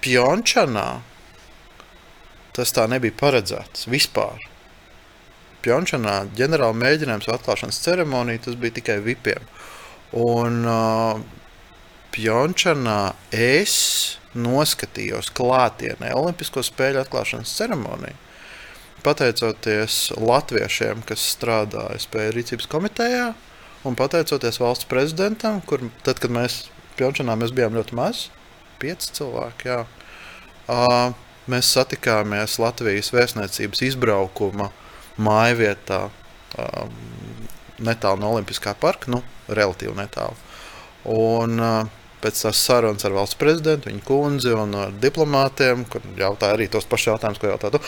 Pjončanā 0.00 1.00
tas 2.54 2.72
tā 2.74 2.86
nebija 2.90 3.14
paredzēts 3.18 3.88
vispār. 3.90 4.38
Pjončanā 5.62 6.28
ģenerāla 6.38 6.74
mēģinājums 6.78 7.28
atklāšanas 7.34 7.82
ceremonija 7.82 8.44
tas 8.46 8.54
bija 8.54 8.78
tikai 8.78 9.00
vipiem. 9.02 9.42
Un 10.12 10.64
uh, 10.64 11.20
Pjončanā 12.14 13.14
es 13.34 13.74
noskatījos 14.38 15.30
klātienē 15.36 16.12
Olimpisko 16.16 16.62
spēļu 16.66 17.02
atklāšanas 17.02 17.52
ceremoniju. 17.58 18.16
Pateicoties 19.04 20.08
latviešiem, 20.18 21.04
kas 21.06 21.22
strādāja 21.36 22.00
spēļu 22.02 22.34
rīcības 22.34 22.66
komitejā, 22.70 23.28
un 23.86 23.96
pateicoties 23.98 24.58
valsts 24.60 24.88
prezidentam, 24.90 25.60
kur 25.62 25.84
tad, 26.06 26.18
kad 26.22 26.34
mēs 26.34 26.64
Pjončanā 26.98 27.36
mēs 27.38 27.52
bijām 27.54 27.76
ļoti 27.78 27.94
maz, 27.94 28.24
pieci 28.82 29.12
cilvēki, 29.20 29.68
jā, 29.70 29.84
uh, 30.66 31.12
mēs 31.46 31.70
satikāmies 31.76 32.58
Latvijas 32.58 33.12
vēstniecības 33.14 33.84
izbraukuma 33.86 34.72
mājvietā 35.22 36.08
um, 36.08 36.98
netālu 37.78 38.22
no 38.22 38.32
Olimpiskā 38.34 38.74
parka, 38.78 39.12
nu, 39.14 39.22
relatīvi 39.46 39.94
netālu. 39.94 40.34
Un, 41.14 41.54
uh, 41.62 41.97
pēc 42.22 42.40
tās 42.44 42.60
sarunas 42.66 43.06
ar 43.06 43.14
valsts 43.14 43.38
prezidentu, 43.38 43.90
viņa 43.90 44.04
kundzi 44.06 44.52
un 44.56 44.74
ar 44.78 44.94
diplomātiem, 45.02 45.84
kur 45.90 46.04
jautāja 46.18 46.56
arī 46.56 46.68
tos 46.70 46.86
pašus 46.88 47.12
jautājumus, 47.12 47.40
ko 47.42 47.50
jautātu, 47.52 47.80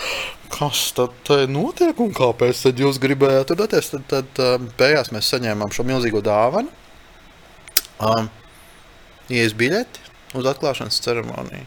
kas 0.54 0.82
tad 0.96 1.32
notiek 1.50 1.98
un 2.02 2.14
kāpēc 2.16 2.62
jūs 2.70 3.00
gribējāt 3.02 3.50
tur 3.50 3.60
doties. 3.62 3.92
Tad, 3.94 4.06
tad 4.10 4.42
um, 4.44 4.68
beigās 4.78 5.12
mēs 5.14 5.30
saņēmām 5.34 5.74
šo 5.74 5.86
milzīgo 5.88 6.22
dāvanu. 6.24 6.70
Um, 8.00 8.30
Ies 9.30 9.52
biļeti 9.54 10.08
uz 10.38 10.46
atklāšanas 10.50 10.96
ceremoniju. 11.04 11.66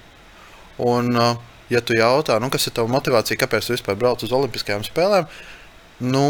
Un, 0.83 1.13
uh, 1.15 1.37
ja 1.71 1.79
tu 1.85 1.95
jautā, 1.95 2.35
nu, 2.43 2.49
kas 2.51 2.67
ir 2.67 2.75
tava 2.75 2.91
motivācija, 2.91 3.39
kāpēc 3.39 3.69
tu 3.69 3.75
vispār 3.75 3.95
brauc 3.99 4.23
uz 4.25 4.33
Olimpiskajām 4.35 4.83
spēlēm, 4.87 5.29
nu, 6.03 6.25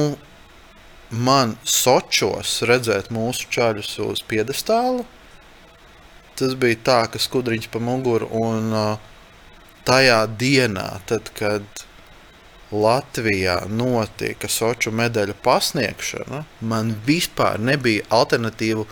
man 1.14 1.56
Sočos 1.66 2.60
redzēt 2.70 3.10
mūsu 3.14 3.50
čaļus 3.54 3.96
uz 4.06 4.22
piedestāla 4.30 5.06
tas 6.44 6.60
bija 6.60 6.82
tā, 6.92 7.00
ka 7.12 7.22
skudriņš 7.22 7.72
pa 7.74 7.82
muguru 7.84 8.28
un 8.44 8.70
uh, 8.76 9.10
tajā 9.88 10.20
dienā, 10.40 10.88
tad, 11.10 11.32
kad 11.38 11.84
Latvijā 12.74 13.60
notika 13.70 14.50
Soču 14.50 14.92
medaļu 14.96 15.36
pasniegšana, 15.46 16.44
man 16.66 16.94
vispār 17.06 17.62
nebija 17.62 18.06
alternatīvu. 18.10 18.88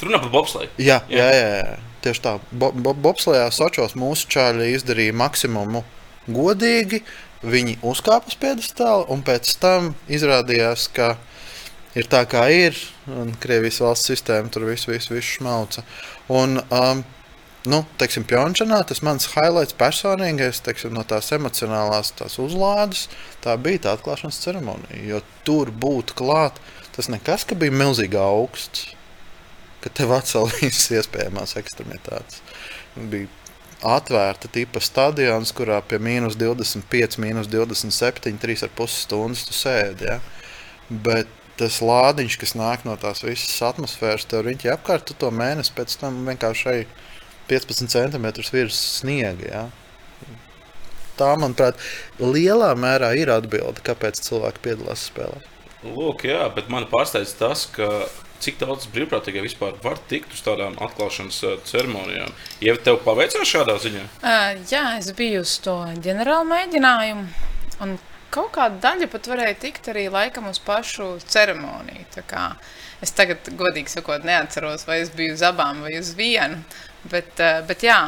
Tur 0.00 0.10
runā 0.10 0.20
par 0.24 0.32
bobsleju. 0.34 0.72
Jā, 0.80 1.00
jā, 1.12 1.28
jā, 1.36 1.48
jā. 1.60 1.78
tieši 2.04 2.24
tā. 2.24 2.36
Bo, 2.50 2.72
bo, 2.74 2.94
bobslejā 3.06 3.46
Sočos 3.54 3.94
mūsu 3.98 4.30
čāļi 4.34 4.72
izdarīja 4.74 5.16
maksimumu 5.20 5.84
godīgi. 6.26 7.04
Viņi 7.40 7.78
uzkāpa 7.86 8.28
uz 8.28 8.36
piedestāla, 8.36 9.06
un 9.12 9.22
pēc 9.24 9.54
tam 9.62 9.94
izrādījās, 10.12 10.90
ka 10.92 11.14
ir 11.98 12.10
tā, 12.10 12.24
kā 12.30 12.46
ir. 12.54 12.76
Krievijas 13.42 13.80
valsts 13.82 14.10
sistēma 14.12 14.52
tur 14.52 14.68
visu, 14.68 14.92
visu, 14.92 15.14
visu 15.14 15.38
šmauca. 15.38 15.84
Un, 16.30 16.60
um, 16.74 17.02
nu, 17.70 17.82
teiksim, 18.00 18.26
Pjončanā 18.28 18.82
tas 18.88 19.02
mans 19.06 19.30
highlights 19.34 19.76
personīgais 19.80 20.62
teiksim, 20.66 20.94
no 20.96 21.04
tās 21.08 21.32
emocionālās 21.36 22.14
tās 22.18 22.38
uzlādes, 22.42 23.08
tā 23.44 23.56
bija 23.60 23.86
tā 23.86 23.96
atklāšanas 23.98 24.40
ceremonija. 24.44 25.02
Jo 25.08 25.24
tur 25.46 25.72
būt 25.74 26.14
klāt, 26.18 26.62
tas 26.96 27.10
nekas, 27.12 27.46
ka 27.48 27.58
bija 27.58 27.74
milzīgi 27.74 28.20
augsts, 28.20 28.90
ka 29.84 29.92
tev 29.96 30.14
atcēla 30.16 30.54
visas 30.60 30.90
iespējamās 31.00 31.56
ekstremitātes. 31.60 32.42
Bija 32.94 33.28
atvērta 33.86 34.48
tipa 34.52 34.80
stadions, 34.84 35.54
kurā 35.56 35.80
pie 35.88 35.96
mīnus 36.02 36.36
25, 36.36 37.16
mīnus 37.22 37.48
27, 37.48 38.36
3,5 38.42 38.88
stundas 38.92 39.46
tu 39.48 39.56
sēdi. 39.56 40.10
Ja? 40.10 40.18
Bet 40.90 41.39
tas 41.60 41.80
lādiņš, 41.84 42.38
kas 42.40 42.56
nāk 42.58 42.86
no 42.88 42.96
tās 43.00 43.22
visas 43.26 43.60
atmosfēras, 43.68 44.26
tev 44.30 44.46
riņķi 44.46 44.72
apkārt, 44.72 45.06
tu 45.10 45.16
to 45.20 45.30
mēnesi 45.34 45.74
pēc 45.76 45.98
tam 46.00 46.22
vienkārši 46.28 46.86
15 47.50 47.92
centimetrus 47.92 48.52
virs 48.54 48.80
sniega. 49.00 49.50
Ja? 49.50 49.62
Tā, 51.20 51.34
manuprāt, 51.36 51.76
lielā 52.22 52.72
mērā 52.80 53.12
ir 53.20 53.32
atbilde, 53.34 53.84
kāpēc 53.84 54.22
cilvēki 54.24 54.64
piedalās 54.64 55.04
spēlē. 55.10 55.42
Lūk, 55.84 56.24
jā, 56.28 56.46
bet 56.54 56.68
man 56.72 56.86
pārsteidz 56.88 57.34
tas, 57.40 57.66
ka 57.72 57.88
cik 58.40 58.60
daudz 58.60 58.88
brīvprātīgie 58.92 59.42
vispār 59.44 59.76
var 59.84 60.00
tikt 60.08 60.32
uz 60.36 60.40
tādām 60.44 60.76
atklāšanas 60.80 61.40
ceremonijām. 61.68 62.32
Ja 62.64 62.76
tev 62.80 63.02
paveicās 63.04 63.48
šādā 63.48 63.76
ziņā? 63.82 64.06
Uh, 64.20 64.60
jā, 64.70 64.84
es 65.00 65.10
biju 65.16 65.44
uz 65.44 65.58
to 65.64 65.76
ģenerālu 66.04 66.48
mēģinājumu. 66.48 67.26
Un 67.84 67.96
kaut 68.34 68.52
kāda 68.54 68.80
daļa 68.82 69.08
pat 69.12 69.28
varēja 69.32 69.58
tikt 69.66 69.90
arī 69.92 70.06
laikam 70.12 70.48
uz 70.50 70.60
pašu 70.62 71.12
ceremoniju. 71.30 72.06
Es 73.00 73.14
tagad, 73.16 73.48
godīgi 73.56 73.88
sakot, 73.88 74.26
neatceros, 74.28 74.84
vai 74.88 75.00
es 75.04 75.10
biju 75.16 75.34
uz 75.38 75.42
abām 75.46 75.80
vai 75.86 75.96
uz 75.98 76.12
vienu. 76.18 76.60
Bet, 77.08 77.40
eh, 77.40 77.62
bet 77.66 77.80
jā, 77.86 77.98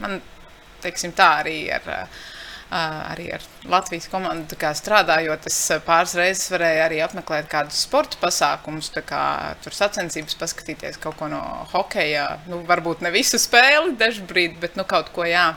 man 0.00 0.20
teiksim, 0.82 1.12
tā 1.12 1.28
arī 1.42 1.58
ar, 1.74 1.82
eh, 1.88 2.06
arī 2.70 3.26
ar 3.34 3.44
Latvijas 3.64 4.08
komandu 4.08 4.56
strādājot, 4.56 5.46
es 5.46 5.58
pāris 5.84 6.14
reizes 6.14 6.50
varēju 6.50 6.82
arī 6.86 7.02
apmeklēt 7.04 7.48
kādus 7.48 7.84
sporta 7.84 8.16
pasākumus, 8.20 8.90
kā 9.04 9.56
tur 9.62 9.72
sacensības, 9.72 10.36
paskatīties 10.36 11.00
kaut 11.00 11.16
ko 11.16 11.28
no 11.28 11.66
hokeja. 11.72 12.38
Nu, 12.46 12.64
varbūt 12.64 13.02
ne 13.02 13.10
visu 13.10 13.36
spēli 13.36 13.96
dažbrīd, 13.96 14.58
bet 14.60 14.76
nu, 14.76 14.84
kaut 14.84 15.12
ko 15.12 15.22
jā. 15.22 15.54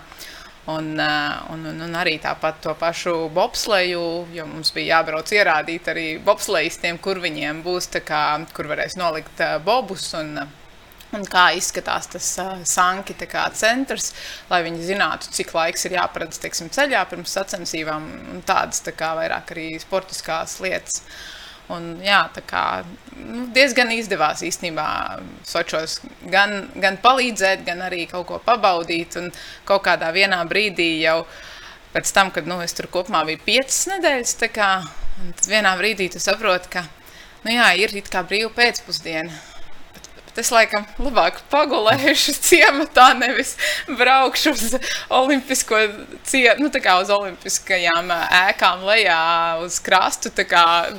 Un, 0.70 1.00
eh, 1.00 1.42
un, 1.50 1.66
un, 1.66 1.82
un 1.82 1.96
arī 1.98 2.20
tāpat 2.22 2.60
to 2.62 2.76
pašu 2.78 3.16
bobsleju, 3.34 4.02
jo 4.36 4.46
mums 4.46 4.70
bija 4.76 5.00
jābrauc 5.00 5.32
ierādīt 5.34 5.90
arī 5.90 6.08
bobslejistiem, 6.22 7.00
kur 7.02 7.18
viņiem 7.24 7.64
būs, 7.66 7.90
kā, 8.06 8.24
kur 8.54 8.70
varēs 8.70 8.98
nolikt 9.00 9.42
eh, 9.42 9.58
bobus. 9.66 10.12
Un, 10.20 10.38
un 11.18 11.26
kā 11.28 11.50
izskatās 11.58 12.08
tas 12.08 12.28
uh, 12.40 12.54
sanki 12.64 13.16
centrs, 13.54 14.14
lai 14.50 14.62
viņi 14.64 14.86
zinātu, 14.94 15.32
cik 15.34 15.54
laiks 15.54 15.86
ir 15.86 15.98
jāparedz 15.98 16.40
teiksim, 16.40 16.70
ceļā 16.72 17.04
pirms 17.10 17.34
sacensībām 17.36 18.06
un 18.36 18.42
tādas 18.48 18.80
tā 18.86 18.94
kā, 18.96 19.12
vairāk 19.18 19.52
arī 19.52 19.68
sportiskās 19.80 20.60
lietas. 20.62 21.02
Un, 21.72 21.94
jā, 22.04 22.22
tā 22.36 22.44
kā 22.48 22.64
nu, 23.16 23.46
diezgan 23.56 23.92
izdevās 23.96 24.44
īstenībā 24.46 24.88
Sočos 25.48 26.00
gan, 26.32 26.72
gan 26.82 26.98
palīdzēt, 27.04 27.64
gan 27.68 27.84
arī 27.86 28.06
kaut 28.12 28.28
ko 28.30 28.40
pabaudīt. 28.44 29.18
Un 29.22 29.30
kaut 29.68 29.86
kādā 29.88 30.12
vienā 30.16 30.42
brīdī 30.50 30.90
jau 31.04 31.22
pēc 31.96 32.12
tam, 32.16 32.32
kad 32.36 32.48
nu, 32.48 32.62
es 32.64 32.76
tur 32.78 32.90
kopumā 32.92 33.24
biju 33.28 33.44
piecas 33.46 33.86
nedēļas, 33.92 34.36
kā, 34.56 34.72
tad 35.40 35.48
vienā 35.52 35.76
brīdī 35.80 36.12
tu 36.14 36.24
saproti, 36.24 36.72
ka 36.78 36.86
nu, 37.46 37.54
jā, 37.54 37.72
ir 37.80 37.96
it 38.00 38.12
kā 38.12 38.24
brīva 38.28 38.52
pēcpusdiena. 38.58 39.48
Es 40.40 40.48
laikam 40.48 40.86
labāk 41.04 41.42
pagulēšu 41.52 42.34
ciematā, 42.48 43.10
nevis 43.20 43.58
braukšu 43.90 44.54
uz 44.56 44.78
olimpisko 45.12 45.82
ciemu, 46.24 46.70
nu 46.70 46.72
uz 46.72 47.12
olimpiskajām 47.12 48.14
ēkām 48.40 48.86
lejā 48.88 49.22
uz 49.66 49.82
krastu, 49.84 50.32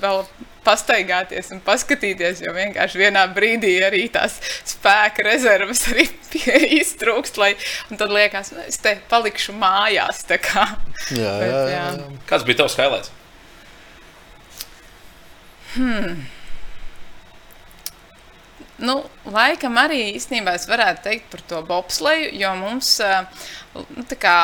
vēl 0.02 0.26
pastaigāties 0.66 1.52
un 1.54 1.62
paskatīties, 1.64 2.42
jo 2.44 2.52
vienkārši 2.56 3.00
vienā 3.00 3.24
brīdī 3.34 3.74
arī 3.86 4.04
tās 4.12 4.38
spēka 4.68 5.26
rezerves 5.26 5.86
arī 5.92 6.06
iztrūkst, 6.80 7.40
lai, 7.42 7.54
un 7.90 8.00
tad 8.00 8.12
liekas, 8.14 8.52
nu, 8.56 8.66
es 8.68 8.78
te 8.82 8.96
palikšu 9.10 9.56
mājās, 9.58 10.22
tā 10.28 10.38
kā. 10.42 10.68
Jā, 11.10 11.34
Bet, 11.42 11.50
jā, 11.50 11.64
jā. 11.72 11.82
jā. 11.98 12.12
Kāds 12.30 12.46
bija 12.48 12.62
tavs 12.62 12.78
highlights? 12.78 13.12
Nu, 18.82 18.96
laikam 19.30 19.76
arī 19.78 20.00
īstenībā 20.16 20.56
es 20.58 20.66
varētu 20.66 21.04
teikt 21.04 21.28
par 21.30 21.42
to 21.46 21.60
bobsleju, 21.68 22.32
jo 22.40 22.50
mums 22.58 22.88
eh, 23.04 23.44
nu, 23.78 24.02
tā 24.10 24.18
kā 24.18 24.36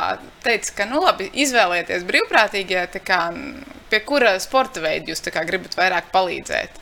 teica, 0.44 0.74
ka 0.78 0.87
nu 0.87 1.00
labi, 1.02 1.26
izvēlieties 1.42 2.07
brīvprātīgie, 2.07 2.85
kā, 3.02 3.22
pie 3.90 4.03
kura 4.07 4.37
sporta 4.42 4.83
veida 4.85 5.12
jūs 5.12 5.24
gribat 5.24 5.77
vairāk 5.79 6.12
palīdzēt. 6.14 6.81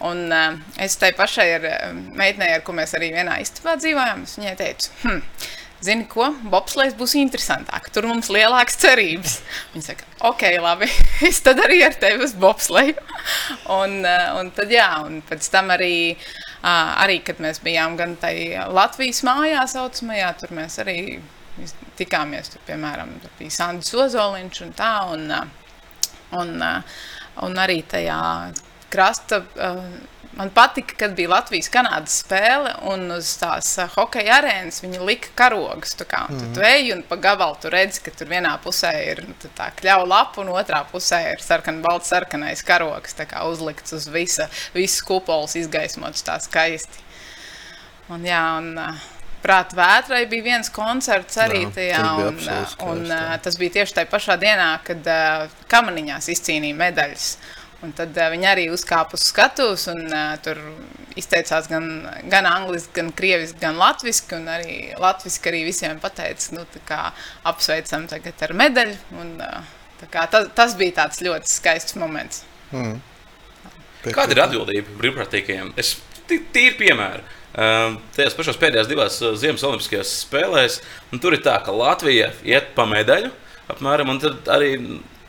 Un 0.00 0.28
uh, 0.30 0.58
es 0.78 0.94
tai 0.96 1.10
pašai 1.16 1.46
ar 1.56 1.64
eh, 1.66 1.86
meitnei, 2.14 2.52
ar 2.54 2.62
ko 2.62 2.74
mēs 2.76 2.94
arī 2.94 3.10
vienā 3.16 3.40
istabā 3.42 3.74
dzīvojām, 3.80 4.22
es 4.28 4.36
viņai 4.38 4.52
teicu, 4.60 4.92
hm, 5.02 5.24
zini 5.82 6.06
ko, 6.10 6.28
bobslēs 6.52 6.94
būs 6.98 7.16
interesantāk, 7.18 7.88
tur 7.94 8.06
mums 8.06 8.30
lielākas 8.30 8.78
cerības. 8.78 9.40
Viņa 9.72 9.88
saka, 9.88 10.06
ok, 10.30 10.44
labi, 10.62 10.90
es 11.28 11.42
tad 11.42 11.58
arī 11.64 11.80
ar 11.86 11.98
tevi 11.98 12.22
uz 12.28 12.36
bobslēju. 12.38 12.94
un, 13.80 13.98
uh, 14.04 14.28
un 14.38 14.52
tad 14.54 14.70
jā, 14.70 14.86
un 15.02 15.18
pēc 15.26 15.50
tam 15.50 15.74
arī, 15.74 16.14
uh, 16.14 16.94
arī 17.02 17.18
kad 17.26 17.42
mēs 17.42 17.58
bijām 17.66 17.98
gan 17.98 18.14
tai 18.22 18.36
Latvijas 18.70 19.24
mājā 19.26 19.66
saucamajā, 19.74 20.30
tur 20.38 20.54
mēs 20.62 20.78
arī 20.84 21.00
tikāmies, 21.98 22.54
tur 22.54 22.62
piemēram, 22.70 23.16
tur 23.18 23.34
bija 23.40 23.50
Sandis 23.50 23.90
Ozoliņš 23.98 24.62
un 24.68 24.76
tā, 24.78 24.92
un, 25.10 25.26
uh, 25.42 25.67
un, 26.36 26.54
uh, 26.60 27.00
un 27.46 27.58
arī 27.60 27.82
tajā 27.88 28.20
krasta. 28.92 29.42
Uh, 29.56 30.16
Man 30.38 30.50
patika, 30.54 30.94
kad 30.94 31.16
bija 31.18 31.32
Latvijas-Canādas 31.32 32.20
spēle, 32.20 32.70
un 32.86 33.08
uz 33.10 33.32
tās 33.40 33.72
uh, 33.80 33.88
hokeja 33.96 34.36
arēnas 34.36 34.78
viņi 34.84 35.00
lika 35.02 35.32
karogus. 35.40 35.96
tā 35.98 36.06
Kā, 36.06 36.20
mm. 36.30 36.52
Tu 36.54 36.62
ej 36.62 36.92
un 36.94 37.02
pa 37.08 37.18
gabalu 37.18 37.58
tu 37.58 37.72
redzi, 37.74 38.04
ka 38.04 38.12
tur 38.14 38.30
vienā 38.30 38.52
pusē 38.62 38.92
ir 39.08 39.24
nu, 39.26 39.34
tā 39.58 39.72
kļauja 39.80 40.06
lapa, 40.06 40.38
un 40.44 40.52
otrā 40.54 40.84
pusē 40.92 41.18
ir 41.32 41.42
sarkan, 41.42 41.80
balts, 41.82 42.12
sarkanais 42.12 42.62
karogs, 42.62 43.18
tā 43.18 43.26
kā 43.26 43.42
uzlikts 43.50 43.96
uz 43.98 44.06
visa, 44.14 44.46
visas 44.76 45.02
kupolas, 45.08 45.58
izgaismots 45.58 46.22
tā 46.22 46.38
skaisti. 46.44 47.02
Un, 48.06 48.22
jā, 48.22 48.44
un, 48.60 48.76
uh, 48.78 49.08
Prāta 49.42 49.76
vētrai 49.78 50.24
bija 50.30 50.46
viens 50.48 50.70
koncerts 50.74 51.38
arī 51.38 51.62
Jā, 51.62 51.70
tajā, 51.76 51.98
tas 52.02 52.18
bija 52.18 52.26
un, 52.26 52.40
uh, 52.42 52.88
un 52.90 53.04
uh, 53.06 53.36
tas 53.44 53.58
bija 53.60 53.76
tieši 53.78 53.94
tajā 54.00 54.10
pašā 54.10 54.34
dienā, 54.40 54.72
kad 54.86 55.06
uh, 55.06 55.60
kamaniņās 55.70 56.30
izcīnīja 56.34 56.78
medaļas. 56.78 57.28
Un 57.86 57.92
tad 57.94 58.16
uh, 58.18 58.26
viņi 58.32 58.48
arī 58.50 58.64
uzkāpa 58.74 59.14
uz 59.14 59.28
skatuves 59.30 59.86
un 59.92 60.02
uh, 60.08 60.32
tur 60.42 60.58
izteicās 61.18 61.68
gan, 61.70 61.86
gan 62.30 62.48
angliski, 62.50 62.90
gan 62.98 63.12
krieviski, 63.14 63.60
gan 63.62 63.78
latviski. 63.78 64.40
Un 64.40 64.50
arī 64.50 64.78
latviski 64.98 65.52
arī 65.52 65.62
visiem 65.68 66.02
pateica, 66.02 66.50
nu, 66.56 66.66
tā 66.74 66.82
kā 66.88 67.00
apsveicam 67.46 68.08
tagad 68.10 68.42
ar 68.48 68.56
medaļu. 68.58 68.98
Un, 69.22 69.36
uh, 69.38 69.76
tā 70.02 70.10
kā 70.10 70.26
tas, 70.32 70.50
tas 70.58 70.74
bija 70.78 70.98
tāds 71.04 71.22
ļoti 71.22 71.54
skaists 71.54 71.98
moments. 72.00 72.42
Kāda 74.08 74.34
ir 74.34 74.42
atbildība 74.42 74.98
brīvprātīgajiem? 74.98 75.74
Es 75.78 75.96
tīri 76.28 76.74
piemēru. 76.78 77.22
Um, 77.58 77.96
tajās 78.14 78.36
pašās 78.38 78.58
pēdējās 78.60 78.86
divās 78.86 79.16
uh, 79.18 79.32
Ziemas 79.34 79.64
Olimpiskajās 79.66 80.12
spēlēs, 80.22 80.76
tur 81.18 81.34
ir 81.34 81.40
tā, 81.42 81.56
ka 81.66 81.74
Latvija 81.74 82.28
iet 82.46 82.68
pa 82.76 82.84
medaļu, 82.86 83.32
apmēram, 83.74 84.12
un 84.12 84.20
tad 84.22 84.46
arī 84.54 84.76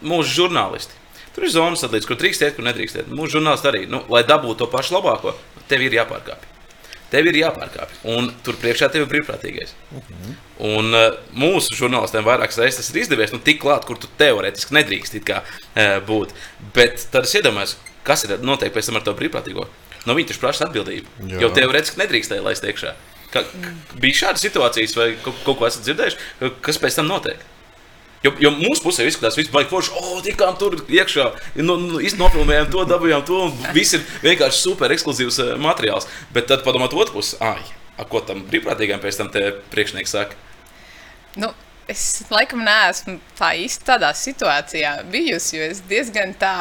mūsu 0.05 0.35
žurnālisti. 0.43 0.93
Tur 1.33 1.47
ir 1.47 1.53
zonas, 1.55 1.81
sadalīts, 1.81 2.05
kur 2.05 2.19
drīkst 2.21 2.45
iet, 2.45 2.53
kur 2.57 2.67
nedrīkst 2.67 2.99
iet. 2.99 3.09
Mūsu 3.09 3.39
žurnālisti 3.39 3.71
arī, 3.71 3.81
nu, 3.89 4.03
lai 4.13 4.21
dabūtu 4.29 4.61
to 4.61 4.69
pašu 4.69 4.99
labāko, 4.99 5.33
tev 5.71 5.87
ir 5.87 5.97
jāpārkāpj. 5.97 6.55
Tev 7.09 7.25
ir 7.31 7.39
jāpārkāpj, 7.39 7.99
un 8.13 8.29
tur 8.45 8.57
priekšā 8.61 8.91
tev 8.93 9.07
ir 9.07 9.11
brīvprātīgais. 9.15 9.73
Un 10.69 10.93
uh, 10.93 11.17
mūsu 11.33 11.73
žurnālistiem 11.79 12.27
vairākas 12.27 12.61
reizes 12.61 12.83
tas 12.83 12.93
ir 12.93 13.01
izdevies, 13.01 13.33
nu, 13.33 13.41
tik 13.41 13.63
klāt, 13.63 13.89
kur 13.89 13.97
tu 13.97 14.09
teorētiski 14.21 14.77
nedrīkst 14.77 15.17
kā, 15.25 15.41
uh, 15.41 15.97
būt. 16.05 16.37
Bet 16.75 17.09
tad 17.09 17.25
es 17.25 17.33
iedomājos, 17.39 17.79
kas 18.05 18.27
ir 18.27 18.37
noteikti 18.45 18.77
pēc 18.77 18.91
tam 18.91 19.01
ar 19.01 19.07
to 19.07 19.17
brīvprātīgo. 19.17 19.65
No 20.07 20.15
viņa 20.15 20.31
taču 20.31 20.39
prasa 20.43 20.67
atbildību. 20.69 21.07
Jā. 21.27 21.39
Jo 21.43 21.49
teorētiski 21.55 21.99
nedrīkstēja 21.99 22.43
laist 22.45 22.63
iekšā. 22.63 22.93
Ka, 23.33 23.43
k- 23.45 23.73
bija 24.01 24.15
šādas 24.23 24.41
situācijas, 24.47 24.95
vai 24.97 25.09
kaut, 25.21 25.37
kaut 25.45 25.59
ko 25.59 25.67
esat 25.67 25.83
dzirdējuši, 25.85 26.51
kas 26.65 26.79
pēc 26.81 26.95
tam 27.01 27.09
notiek? 27.11 27.41
Jo, 28.23 28.33
jo 28.43 28.49
mūsu 28.51 28.83
pusē 28.83 29.05
izskatās, 29.07 29.35
ka 29.37 29.39
viss 29.43 29.51
bija 29.53 29.69
forši. 29.71 29.91
O, 29.95 30.17
tikām 30.25 30.57
tur 30.59 30.73
iekšā, 30.91 31.27
no, 31.63 31.77
no, 31.79 31.99
nofilmējām 32.23 32.71
to, 32.73 32.81
dabūjām 32.89 33.21
to. 33.27 33.37
un 33.47 33.69
Viss 33.75 33.95
ir 33.95 34.03
vienkārši 34.25 34.59
super 34.65 34.91
ekskluzīvs 34.91 35.37
eh, 35.45 35.51
materiāls. 35.61 36.07
Bet 36.35 36.49
tad 36.51 36.65
padomāt, 36.65 36.91
otru 36.99 37.19
pusi, 37.19 37.37
ah, 37.39 37.61
ko 38.11 38.19
tam 38.27 38.41
brīvprātīgajam 38.49 38.99
pēc 39.05 39.21
tam 39.21 39.29
te 39.31 39.45
priekšnieks 39.71 40.15
saka. 40.17 40.35
Nu, 41.39 41.53
es 41.87 42.23
laikam 42.33 42.65
neesmu 42.65 43.19
tā 43.39 43.53
īsti 43.61 43.87
tādā 43.87 44.11
situācijā 44.17 44.97
bijusi, 45.13 45.55
jo 45.61 45.69
es 45.71 45.79
diezgan 45.87 46.35
tā 46.41 46.55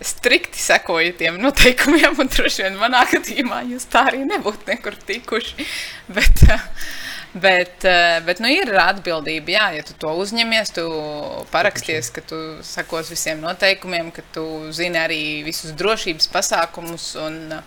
strikti 0.00 0.58
sekoju 0.58 1.12
tiem 1.16 1.40
noteikumiem, 1.40 2.16
un 2.20 2.28
droši 2.28 2.66
vien 2.66 2.78
manā 2.80 3.02
gadījumā 3.10 3.62
jūs 3.70 3.88
tā 3.92 4.06
arī 4.10 4.24
nebūtu 4.28 4.68
nekur 4.70 4.96
tikuši. 5.08 5.66
Bet, 6.16 6.42
eh, 6.48 6.66
bet, 7.34 7.84
eh, 7.88 8.18
bet 8.26 8.42
nu, 8.44 8.50
ir 8.52 8.70
atbildība, 8.82 9.54
jā, 9.56 9.68
ja 9.78 9.86
tu 9.86 9.96
to 9.98 10.12
uzņemies, 10.22 10.74
tu 10.76 10.84
paraksties, 11.52 12.12
ka 12.14 12.20
tu 12.20 12.40
sekos 12.62 13.10
visiem 13.10 13.40
noteikumiem, 13.40 14.12
ka 14.14 14.22
tu 14.36 14.46
zini 14.76 15.00
arī 15.00 15.22
visus 15.46 15.72
drošības 15.72 16.30
pasākumus. 16.32 17.14
Un, 17.26 17.62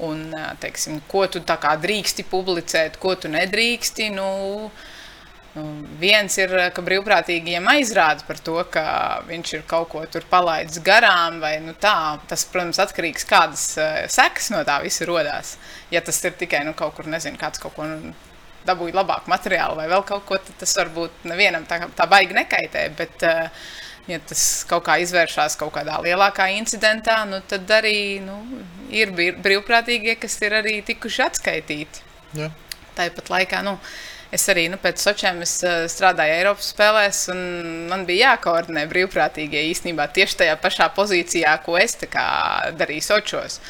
Un, 0.00 0.32
eh, 0.32 0.54
teiksim, 0.56 0.94
ko 1.04 1.26
tu 1.28 1.40
drīksti 1.40 2.24
publicēt, 2.24 2.96
ko 2.96 3.14
tu 3.20 3.28
nedrīksti. 3.28 4.06
Nu, 4.14 4.30
Nu, 4.30 4.70
Viens 5.98 6.36
ir, 6.38 6.52
ka 6.70 6.82
brīvprātīgiem 6.86 7.64
aizrāda 7.72 8.22
par 8.26 8.38
to, 8.38 8.54
ka 8.70 8.84
viņš 9.26 9.54
ir 9.56 9.64
kaut 9.66 9.88
ko 9.90 10.04
tur 10.06 10.22
palaidis 10.30 10.78
garām, 10.86 11.40
vai 11.42 11.56
nu 11.64 11.74
tā. 11.74 12.20
Tas, 12.30 12.44
protams, 12.46 12.78
atkarīgs 12.78 13.26
no 13.26 13.30
kādas 13.32 13.64
uh, 13.74 13.96
sekas 14.06 14.52
no 14.54 14.62
tā 14.66 14.78
visa 14.84 15.08
radās. 15.10 15.56
Ja 15.90 16.04
tas 16.06 16.22
ir 16.22 16.36
tikai 16.38 16.62
nu, 16.68 16.74
kaut 16.78 16.94
kur, 16.94 17.10
nezinu, 17.10 17.40
kāds 17.40 17.58
kaut 17.58 17.74
ko 17.74 17.88
nu, 17.90 18.14
dabūja 18.68 19.00
labāku 19.00 19.32
materiālu 19.32 19.80
vai 19.80 19.88
vēl 19.90 20.04
kaut 20.06 20.26
ko, 20.28 20.38
tad 20.38 20.60
tas 20.60 20.76
varbūt 20.78 21.26
nevienam 21.26 21.66
tā, 21.66 21.80
tā 21.98 22.06
baigi 22.06 22.36
nekaitē. 22.36 22.86
Bet, 23.00 23.26
uh, 23.26 23.50
ja 24.10 24.20
tas 24.30 24.44
kaut 24.70 24.84
kā 24.86 25.00
izvēršas 25.02 25.58
kaut 25.58 25.74
kādā 25.74 25.98
lielākā 26.04 26.46
incidentā, 26.60 27.24
nu, 27.26 27.42
tad 27.50 27.66
arī 27.74 28.20
nu, 28.22 28.38
ir 28.94 29.10
brīv- 29.16 29.42
brīvprātīgie, 29.42 30.14
kas 30.20 30.38
ir 30.46 30.54
arī 30.62 30.78
tikuši 30.86 31.26
atskaitīti. 31.26 32.06
Jā. 32.38 32.52
Tāpat 32.94 33.30
laikā, 33.32 33.64
nu, 33.66 33.76
es 34.34 34.46
arī 34.52 34.66
nu, 34.72 34.78
pēc 34.80 35.02
Sočiem 35.02 35.42
es, 35.44 35.56
uh, 35.66 35.84
strādāju 35.90 36.36
Eiropas 36.38 36.72
spēlēs, 36.74 37.22
un 37.34 37.40
man 37.90 38.06
bija 38.08 38.34
jākoordinē 38.34 38.86
brīvprātīgie 38.90 39.66
īstenībā 39.70 40.08
tieši 40.14 40.42
tajā 40.44 40.58
pašā 40.62 40.90
pozīcijā, 40.96 41.56
ko 41.64 41.78
es 41.80 41.98
kā 42.10 42.26
darīju 42.78 43.06
Sočos. 43.08 43.60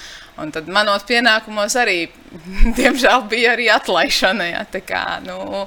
Un 0.41 0.53
tad 0.55 0.69
manos 0.73 1.05
pienākumos 1.09 1.75
arī, 1.81 2.05
diemžēl, 2.79 3.27
bija 3.33 3.57
arī 3.57 3.69
atlaišana. 3.73 4.47
Ja, 4.55 4.63
tā 4.69 4.81
kā, 4.87 5.03
nu, 5.25 5.67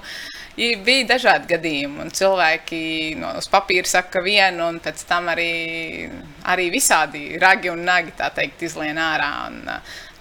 bija 0.56 1.10
dažādi 1.14 1.52
gadījumi, 1.54 2.02
un 2.06 2.14
cilvēki 2.14 2.82
no, 3.22 3.36
uz 3.42 3.50
papīra 3.52 3.90
saka 3.90 4.22
vienu, 4.26 4.70
un 4.70 4.80
pēc 4.84 5.06
tam 5.10 5.30
arī, 5.34 6.08
arī 6.50 6.70
visādi 6.74 7.38
ragi 7.42 7.74
un 7.74 7.86
nagi, 7.86 8.16
teikt, 8.18 8.66
izlien 8.70 9.02
ārā. 9.02 9.32
Un, 9.50 9.62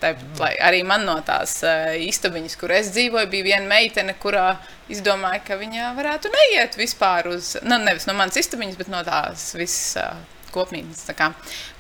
Tāpat, 0.03 0.39
lai 0.43 0.53
arī 0.67 0.83
man 0.87 1.05
no 1.07 1.15
tās 1.27 1.61
uh, 1.63 1.93
istabiņas, 2.03 2.57
kur 2.59 2.75
es 2.75 2.91
dzīvoju, 2.95 3.31
bija 3.31 3.47
viena 3.53 3.69
meitene, 3.71 4.17
kurā 4.19 4.57
izdomāja, 4.91 5.43
ka 5.47 5.59
viņa 5.61 5.93
varētu 5.99 6.33
neiet 6.33 6.79
vispār 6.81 7.31
uz, 7.31 7.55
nu, 7.63 7.79
nevis 7.85 8.09
no 8.09 8.17
manas 8.19 8.41
istabiņas, 8.41 8.79
bet 8.81 8.91
no 8.91 9.03
tās 9.07 9.53
visas 9.55 10.01
uh, 10.03 10.41
kopmītnes. 10.55 11.05
tā 11.07 11.15
kā, 11.19 11.31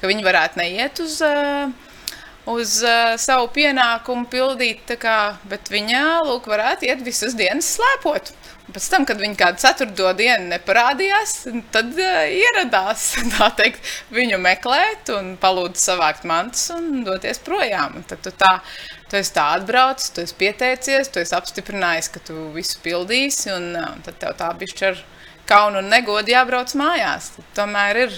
Ka 0.00 0.10
viņi 0.10 0.26
varētu 0.26 0.60
neiet 0.62 1.02
uz, 1.02 1.18
uh, 1.26 1.72
uz 2.54 2.78
uh, 2.86 3.16
savu 3.18 3.50
pienākumu 3.54 4.28
pildīt, 4.30 4.86
tā 4.88 4.98
kā, 5.02 5.18
bet 5.50 5.72
viņa, 5.72 6.22
lūk, 6.28 6.46
varētu 6.50 6.88
iet 6.88 7.02
visas 7.02 7.34
dienas 7.38 7.74
slēpot. 7.76 8.32
Un 8.72 8.78
pēc 8.78 8.86
tam, 8.88 9.02
kad 9.04 9.18
viņa 9.20 9.36
kādu 9.36 9.60
ceturto 9.60 10.10
dienu 10.16 10.46
neparādījās, 10.48 11.32
tad 11.74 11.90
uh, 11.92 12.22
ieradās, 12.32 13.02
teikt, 13.58 13.90
viņu 14.16 14.38
meklēt 14.40 15.10
un 15.12 15.34
palūdz 15.42 15.82
savākt 15.90 16.24
mantas 16.24 16.70
un 16.72 17.02
doties 17.04 17.42
projām. 17.44 17.98
Un 18.00 18.06
tad 18.08 18.22
tu 18.24 18.32
tā, 18.32 18.54
tu 19.12 19.18
esi 19.20 19.34
tā 19.36 19.50
atbraucis, 19.58 20.14
tu 20.16 20.24
esi 20.24 20.38
pieteicies, 20.40 21.12
tu 21.12 21.20
esi 21.20 21.36
apstiprinājis, 21.36 22.08
ka 22.14 22.24
tu 22.24 22.46
visu 22.56 22.80
pildīsi, 22.80 23.50
un 23.52 23.76
uh, 23.76 23.92
tad 24.08 24.16
tev 24.24 24.38
tā 24.40 24.48
bišķi 24.64 24.88
ar 24.88 25.04
kaunu 25.52 25.82
un 25.84 25.92
negodu 25.92 26.32
jābrauc 26.32 26.72
mājās. 26.80 27.34
Tad 27.36 27.52
tomēr 27.60 28.06
ir 28.06 28.16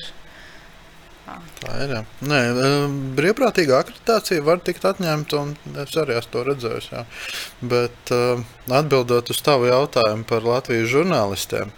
Tā 1.24 1.76
ir. 1.80 1.92
Jā. 1.94 2.00
Nē, 2.28 2.40
e, 2.52 2.70
brīvprātīga 3.16 3.78
akreditācija 3.80 4.44
var 4.44 4.60
tikt 4.64 4.84
atņemta, 4.88 5.40
un 5.40 5.78
es 5.80 5.96
arī 6.00 6.18
esmu 6.18 6.32
to 6.34 6.44
redzējis. 6.50 6.90
Jā. 6.92 7.04
Bet 7.74 8.12
uh, 8.14 8.44
atbildot 8.68 9.32
uz 9.32 9.40
tavu 9.44 9.70
jautājumu 9.70 10.28
par 10.28 10.44
Latvijas 10.44 10.90
žurnālistiem, 10.92 11.72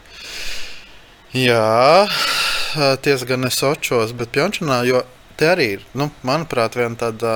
jā, 1.36 2.06
e, 2.06 2.92
tiesa 3.06 3.30
gan 3.30 3.46
es 3.46 3.62
očos, 3.62 4.16
bet 4.18 4.34
Pjončanā, 4.34 4.82
jo 4.88 5.04
te 5.38 5.50
arī 5.52 5.72
ir, 5.76 5.88
nu, 5.94 6.10
manuprāt, 6.26 6.78
viena 6.78 6.98
tāda 6.98 7.34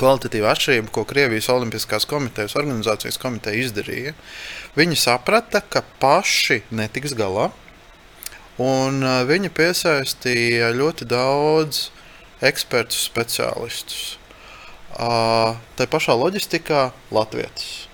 kvalitatīva 0.00 0.54
atšķirība, 0.54 0.92
ko 0.94 1.04
Krievijas 1.04 1.50
Olimpiskās 1.52 2.06
komitejas 2.08 2.56
organizācijas 2.56 3.20
komiteja 3.20 3.66
izdarīja. 3.66 4.14
Viņi 4.78 4.96
saprata, 4.96 5.60
ka 5.60 5.82
paši 6.00 6.62
netiks 6.72 7.12
galā 7.18 7.50
Un 8.60 9.04
viņa 9.28 9.50
piesaistīja 9.56 10.72
ļoti 10.76 11.06
daudz 11.08 11.86
ekspertu 12.44 12.98
speciālistus. 12.98 14.18
Tā 14.90 15.86
pašā 15.88 16.16
loģistikā 16.18 16.90
Latvijas 17.14 17.86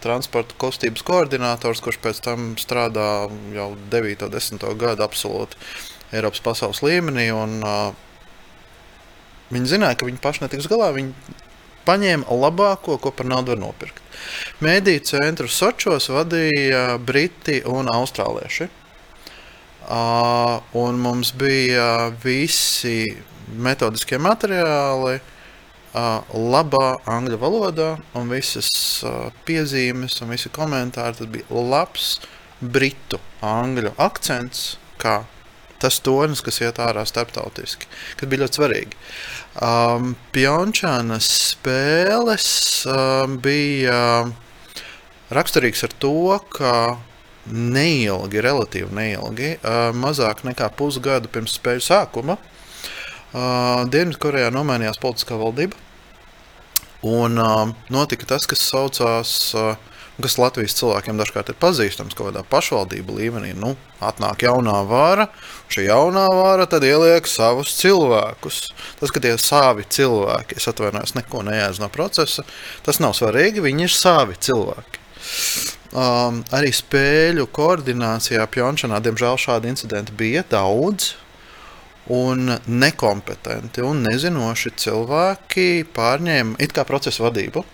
transporta 0.00 0.56
kustības 0.60 1.04
koordinators, 1.04 1.82
kurš 1.84 1.98
pēc 2.00 2.22
tam 2.24 2.52
strādā 2.60 3.28
jau 3.52 3.68
9, 3.92 4.24
10 4.32 4.64
gadu 4.80 5.04
absolūti 5.04 5.58
Eiropas 6.16 6.40
pasaules 6.44 6.80
līmenī. 6.84 7.28
Un, 7.34 7.58
viņi 9.52 9.74
zināja, 9.74 9.98
ka 10.00 10.08
viņi 10.08 10.22
paši 10.24 10.46
netiks 10.46 10.70
galā. 10.70 10.88
Viņi 10.96 11.36
paņēma 11.88 12.40
labāko, 12.40 12.98
ko 13.00 13.12
par 13.12 13.28
naudu 13.28 13.54
var 13.54 13.62
nopirkt. 13.66 14.00
Mēdīņu 14.64 15.04
centru 15.08 15.48
Sočos 15.52 16.08
vadīja 16.12 16.98
Briti 17.00 17.60
un 17.68 17.92
Austrālieši. 17.92 18.70
Un 19.88 21.00
mums 21.00 21.32
bija 21.32 22.10
visi 22.20 23.06
metodiskie 23.56 24.18
materiāli 24.20 25.16
labā 25.94 26.88
angļu 27.08 27.38
valodā, 27.40 27.94
un 28.18 28.28
visas 28.28 28.68
piezīmes 29.48 30.20
un 30.22 30.34
visi 30.34 30.52
komentāri. 30.52 31.16
Tas 31.16 31.32
bija 31.32 31.64
labs 31.72 32.18
britu 32.60 33.20
angļu 33.40 33.94
akcents, 33.96 34.76
kā 35.00 35.22
tas 35.80 36.00
tonis, 36.02 36.42
kas 36.42 36.60
iet 36.60 36.80
ārā 36.82 37.04
starptautiski, 37.06 37.88
kas 38.18 38.28
bija 38.28 38.44
ļoti 38.44 38.58
svarīgi. 38.58 38.98
Um, 39.62 40.14
Pjončānas 40.34 41.28
spēles 41.54 42.48
um, 42.90 43.38
bija 43.42 44.00
raksturīgs 45.34 45.86
ar 45.86 45.94
to, 46.02 46.38
ka 46.52 46.72
neilgi, 47.52 48.42
relatīvi 48.44 48.92
neilgi, 48.94 49.50
mazāk 49.96 50.44
nekā 50.46 50.70
pusgadu 50.78 51.30
pirms 51.32 51.56
spēļu 51.58 51.84
sākuma, 51.84 52.38
Dienvidkorejā 53.92 54.48
nomainījās 54.54 55.00
politiskā 55.02 55.36
valdība. 55.36 55.76
Un 57.04 57.36
notika 57.92 58.26
tas, 58.26 58.46
kas 58.48 58.62
saucās, 58.64 59.32
kas 60.18 60.36
Latvijas 60.40 60.74
cilvēkiem 60.80 61.20
dažkārt 61.20 61.52
ir 61.52 61.58
pazīstams 61.60 62.16
kaut 62.16 62.30
kādā 62.30 62.42
pašvaldību 62.48 63.18
līmenī. 63.20 63.52
Nu, 63.54 63.74
atnāk 64.02 64.42
jaunā 64.48 64.80
vara, 64.88 65.28
šī 65.70 65.86
jaunā 65.86 66.24
vara 66.32 66.66
tad 66.66 66.82
ieliek 66.88 67.28
savus 67.30 67.76
cilvēkus. 67.78 68.62
Tas, 68.98 69.12
ka 69.14 69.22
tie 69.22 69.36
ir 69.36 69.44
savi 69.44 69.86
cilvēki, 69.86 70.58
es 70.58 70.66
atvainojos, 70.72 71.14
neko 71.20 71.44
nejēdzu 71.46 71.84
no 71.84 71.90
procesa, 71.92 72.42
tas 72.88 72.98
nav 73.04 73.14
svarīgi, 73.18 73.62
viņi 73.68 73.86
ir 73.86 73.94
savi 73.94 74.40
cilvēki. 74.48 75.04
Um, 75.88 76.42
arī 76.52 76.68
spēļu 76.76 77.46
koordinācijā 77.56 78.44
Pjončānā, 78.52 78.98
diemžēl, 79.00 79.38
šādi 79.40 79.70
incidenti 79.72 80.12
bija 80.12 80.44
daudz. 80.50 81.14
Un 82.12 82.54
nekompetenti 82.64 83.82
un 83.84 84.02
nezinoši 84.04 84.72
cilvēki 84.80 85.84
pārņēma 85.92 86.56
it 86.64 86.72
kā 86.76 86.84
procesa 86.88 87.26
vadību. 87.26 87.64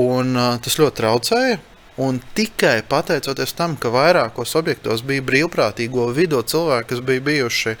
Un, 0.00 0.32
uh, 0.36 0.56
tas 0.64 0.76
ļoti 0.80 0.96
traucēja. 1.00 1.60
Un 2.00 2.20
tikai 2.36 2.78
pateicoties 2.88 3.52
tam, 3.52 3.74
ka 3.76 3.90
vairākos 3.92 4.54
objektos 4.56 5.02
bija 5.04 5.24
brīvprātīgo 5.26 6.06
vidū 6.16 6.40
cilvēki, 6.48 6.88
kas 6.94 7.02
bija 7.04 7.24
bijuši 7.26 7.74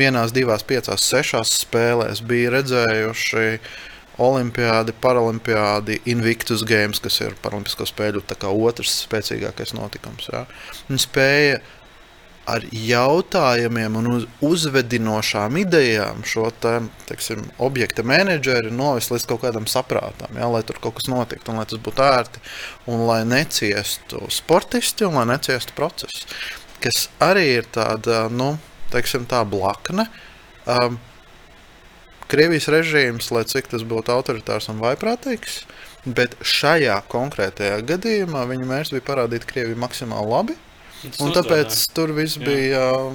vienās, 0.00 0.34
divās, 0.34 0.64
piecās, 0.66 1.04
sešās 1.06 1.52
spēlēs, 1.60 2.24
bija 2.26 2.56
redzējuši 2.56 3.44
Olimpiādi, 4.20 4.94
Paralimpiādi, 5.00 6.00
Invictus 6.12 6.64
Games, 6.68 7.00
kas 7.00 7.20
ir 7.24 7.36
Paralimpisko 7.42 7.86
spēļu 7.88 8.22
otrs 8.50 9.02
spēcīgākais 9.06 9.72
notikums. 9.78 10.28
Ja. 10.32 10.44
Viņi 10.88 11.04
spēja 11.06 11.60
ar 12.50 12.64
jautājumiem 12.74 13.96
un 14.00 14.08
uz, 14.14 14.24
uzvedinošām 14.44 15.58
idejām 15.60 16.22
šo 16.26 16.48
te, 16.62 16.76
teiksim, 17.08 17.44
objekta 17.62 18.04
menedžeri 18.06 18.72
novest 18.74 19.12
līdz 19.12 19.26
kaut 19.30 19.44
kādam 19.44 19.68
saprātam, 19.70 20.34
ja, 20.38 20.48
lai 20.50 20.62
tur 20.66 20.80
kaut 20.82 20.98
kas 20.98 21.10
notiktu, 21.12 21.52
un 21.52 21.60
lai 21.60 21.68
tas 21.70 21.82
būtu 21.82 22.06
ērti, 22.06 22.42
un 22.90 23.04
lai 23.08 23.20
neciestu 23.28 24.24
sportisti, 24.32 25.06
un 25.06 25.20
lai 25.20 25.28
neciestu 25.34 25.76
procesu. 25.76 26.26
Kas 26.80 27.08
arī 27.22 27.46
ir 27.60 27.70
tāda, 27.72 28.24
nu, 28.32 28.54
teiksim, 28.92 29.28
tā 29.30 29.44
blakne. 29.48 30.08
Um, 30.64 30.96
Krievijas 32.30 32.68
režīms, 32.70 33.30
lai 33.34 33.44
cik 33.48 33.70
tas 33.72 33.84
būtu 33.86 34.12
autoritārs 34.14 34.70
un 34.70 34.80
vaiprātīgs, 34.82 35.64
bet 36.06 36.36
šajā 36.46 37.00
konkrētajā 37.10 37.80
gadījumā 37.88 38.44
viņa 38.50 38.68
mērķis 38.70 38.94
bija 38.96 39.06
parādīt 39.08 39.46
Krieviju 39.50 39.80
maksimāli 39.82 40.30
labi. 40.30 40.58
Un 41.24 41.32
tāpēc 41.32 41.76
tur 41.96 42.12
viss 42.12 42.36
jā. 42.36 42.44
bija 42.44 42.80
uh, 43.08 43.14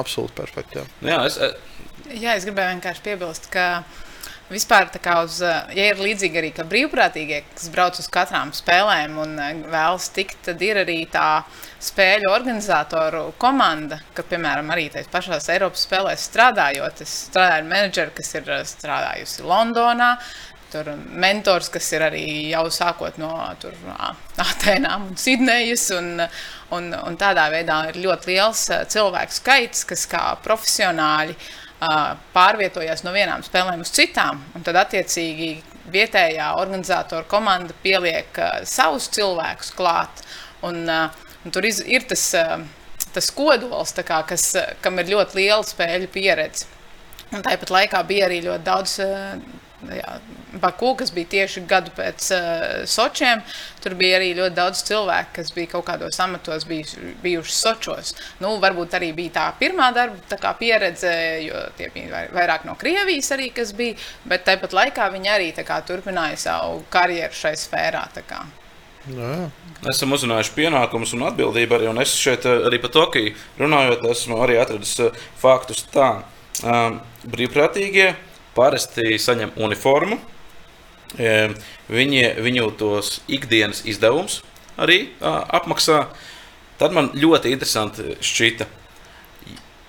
absolūti 0.00 0.34
perfekti. 0.34 0.80
Jā, 0.80 0.86
jā 1.12 1.18
es, 1.28 1.38
jā, 2.10 2.34
es 2.34 2.46
gribēju 2.48 2.74
vienkārši 2.74 3.04
piebilst, 3.06 3.46
ka 3.52 3.66
vispār 4.52 4.88
uz, 5.24 5.40
ja 5.42 5.88
ir 5.88 6.00
līdzīgi 6.00 6.38
arī 6.38 6.52
brīvprātīgie, 6.68 7.42
kas 7.54 7.70
brauc 7.72 7.98
uz 7.98 8.08
katrām 8.12 8.52
spēlēm 8.54 9.18
un 9.22 9.36
vēlas 9.72 10.10
tikt, 10.14 10.38
tad 10.46 10.62
ir 10.62 10.82
arī 10.84 11.02
tā 11.10 11.42
spēļu 11.82 12.30
organizatoru 12.30 13.24
komanda, 13.40 13.98
ka, 14.14 14.24
piemēram, 14.28 14.70
arī 14.70 14.88
tajās 14.92 15.10
pašās 15.12 15.50
Eiropas 15.54 15.84
spēlēs 15.88 16.28
strādājot, 16.30 17.02
es 17.04 17.18
strādāju 17.28 17.62
ar 17.64 17.68
menedžeru, 17.72 18.14
kas 18.16 18.34
ir 18.38 18.50
eh, 18.54 18.64
strādājusi 18.68 19.46
Londonā, 19.48 20.12
tur 20.72 20.88
mentors, 21.20 21.68
kas 21.72 21.90
ir 21.92 22.04
arī 22.06 22.24
jau 22.52 22.64
sākot 22.72 23.18
no 23.20 23.32
tur, 23.60 23.74
Atēnām 24.40 25.10
un 25.10 25.18
Sidnejas. 25.20 25.90
Un, 25.92 26.22
un, 26.72 26.86
un 26.96 27.18
tādā 27.20 27.50
veidā 27.52 27.82
ir 27.90 28.00
ļoti 28.06 28.32
liels 28.32 28.62
eh, 28.72 28.86
cilvēku 28.94 29.36
skaits, 29.40 29.84
kas 29.90 30.06
kā 30.10 30.24
profesionāļi 30.44 31.36
pārvietojās 32.34 33.02
no 33.06 33.12
vienām 33.14 33.42
spēlēm 33.46 33.82
uz 33.82 33.90
citām. 33.94 34.42
Un 34.56 34.64
tad, 34.66 34.78
attiecīgi, 34.84 35.54
vietējā 35.92 36.52
organizatora 36.60 37.26
komanda 37.28 37.74
pieliek 37.82 38.38
savus 38.68 39.08
cilvēkus 39.12 39.74
klāt. 39.76 40.24
Un, 40.62 40.86
Un 41.42 41.50
tur 41.50 41.66
ir 41.66 42.04
tas, 42.06 42.22
tas 43.14 43.30
kodols, 43.34 43.94
kā, 44.06 44.20
kas, 44.28 44.44
kam 44.82 45.00
ir 45.02 45.10
ļoti 45.10 45.40
liela 45.40 45.64
spēļu 45.66 46.10
pieredze. 46.14 46.68
Un 47.32 47.42
tāpat 47.42 47.72
laikā 47.72 48.02
bija 48.06 48.28
arī 48.28 48.42
ļoti 48.44 48.64
daudz 48.66 48.94
jā, 49.90 50.16
Baku, 50.62 50.92
kas 51.00 51.10
bija 51.14 51.30
tieši 51.32 51.62
gadu 51.68 51.92
pēc 51.96 52.28
uh, 52.36 52.64
Sočiem. 52.88 53.40
Tur 53.82 53.96
bija 53.98 54.18
arī 54.18 54.32
ļoti 54.36 54.54
daudz 54.54 54.82
cilvēku, 54.86 55.32
kas 55.38 55.52
bija 55.56 55.72
kaut 55.72 55.86
kādos 55.88 56.20
amatos 56.22 56.66
bijuši, 56.68 57.14
bijuši 57.24 57.56
Sočos. 57.56 58.14
Nu, 58.42 58.54
varbūt 58.62 58.98
arī 58.98 59.12
bija 59.16 59.34
tā 59.38 59.46
pirmā 59.58 59.90
darba 59.96 60.20
tā 60.28 60.54
pieredze, 60.58 61.12
jo 61.46 61.66
tie 61.78 61.88
bija 61.94 62.26
vairāk 62.34 62.66
no 62.68 62.76
Krievijas 62.78 63.32
arī, 63.34 63.50
kas 63.56 63.72
bija. 63.76 63.98
Bet 64.28 64.46
tāpat 64.48 64.76
laikā 64.76 65.08
viņi 65.14 65.32
arī 65.32 65.52
kā, 65.62 65.80
turpināja 65.86 66.38
savu 66.46 66.82
karjeru 66.92 67.34
šai 67.42 67.56
sfērā. 67.58 68.06
Jā. 69.10 69.36
Esam 69.90 70.14
uzzinājuši 70.14 70.52
pienākumus 70.54 71.16
un 71.16 71.24
atbildību 71.26 71.74
arī. 71.78 71.88
Un 71.90 71.98
es 72.02 72.12
šeit 72.14 72.46
eh, 72.46 72.66
arī 72.68 72.78
par 72.82 72.92
Tokiju 72.94 73.32
runājot, 73.58 74.04
esmu 74.12 74.38
arī 74.44 74.60
atradis 74.62 74.94
eh, 75.02 75.24
faktus 75.42 75.82
tā. 75.90 76.12
Um, 76.62 76.98
brīvprātīgie 77.32 78.10
parasti 78.56 79.18
saņem 79.18 79.54
uniformu. 79.60 80.18
Um, 81.12 81.54
viņi, 81.92 82.22
viņu 82.40 82.70
tos 82.80 83.18
ikdienas 83.28 83.82
izdevumus 83.88 84.40
arī 84.80 85.12
apmaksā. 85.20 86.06
Tad 86.80 86.94
man 86.96 87.12
ļoti 87.14 87.52
interesanti 87.52 88.16
šķita. 88.20 88.66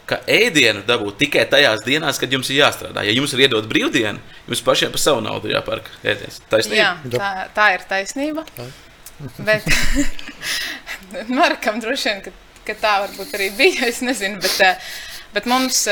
ka 0.06 0.18
ēdienu 0.28 0.82
dabūt 0.84 1.16
tikai 1.22 1.46
tajās 1.48 1.86
dienās, 1.86 2.18
kad 2.20 2.32
jums 2.32 2.50
ir 2.52 2.58
jāstrādā. 2.60 3.06
Ja 3.08 3.14
jums 3.16 3.34
ir 3.34 3.46
iedot 3.46 3.66
brīvdienu, 3.72 4.20
jums 4.50 4.62
pašiem 4.62 4.92
par 4.92 5.00
savu 5.00 5.22
naudu 5.24 5.48
jāpērk 5.48 5.88
ēdiens. 6.04 6.42
Taisnība? 6.52 6.82
Jā, 6.82 6.90
tā, 7.14 7.30
tā 7.56 7.68
ir 7.78 7.86
taisnība. 7.88 8.44
Bet 9.38 9.64
Markam 11.40 11.80
droši 11.80 12.10
vien, 12.10 12.22
ka, 12.26 12.34
ka 12.68 12.76
tā 12.84 12.94
varbūt 13.06 13.36
arī 13.40 13.50
bija. 13.56 13.88
Es 13.94 14.04
nezinu, 14.04 14.44
bet, 14.44 14.84
bet 15.34 15.48
mums. 15.48 15.86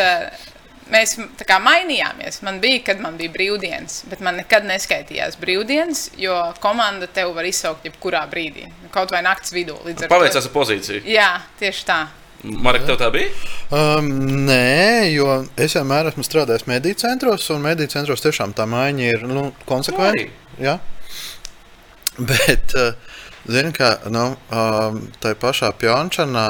Eh, 0.92 0.96
Mēs 0.96 1.16
tā 1.39 1.48
kā 1.48 1.58
mainījāmies. 1.64 2.42
Man 2.46 2.60
bija, 2.64 2.84
kad 2.92 3.02
man 3.04 3.18
bija 3.20 3.32
brīvdienas, 3.34 4.02
bet 4.12 4.22
man 4.22 4.39
nekad 4.42 4.68
neskaitījās 4.68 5.38
brīvdienas, 5.42 6.10
jo 6.20 6.36
komanda 6.64 7.08
tev 7.08 7.34
var 7.38 7.48
izsaukt 7.48 7.88
jebkurā 7.88 8.26
brīdī. 8.32 8.68
Kaut 8.92 9.12
vai 9.12 9.24
naktas 9.26 9.56
vidū. 9.56 9.78
Paveicās 10.12 10.46
ar 10.46 10.56
pozīciju. 10.56 11.06
Jā, 11.08 11.34
tieši 11.62 11.88
tā. 11.88 12.02
Marek, 12.42 12.88
tev 12.88 12.98
tā 12.98 13.12
bija? 13.14 13.30
Um, 13.70 14.08
nē, 14.48 15.12
jo 15.14 15.28
es 15.62 15.76
vienmēr 15.78 16.10
esmu 16.10 16.26
strādājis 16.26 16.66
mediju 16.70 16.98
centros, 16.98 17.46
un 17.54 17.62
mediju 17.62 17.92
centros 17.94 18.24
tiešām 18.24 18.56
tā 18.58 18.66
maiņa 18.70 19.12
ir 19.12 19.28
nu, 19.30 19.52
konsekventa. 19.70 20.26
Jā. 20.62 20.80
Bet, 22.18 22.74
uh, 22.76 22.98
zini, 23.46 23.72
kā 23.78 23.94
nu, 24.14 24.32
um, 24.50 25.00
tā 25.22 25.36
pašā 25.38 25.70
Pjončanā 25.78 26.48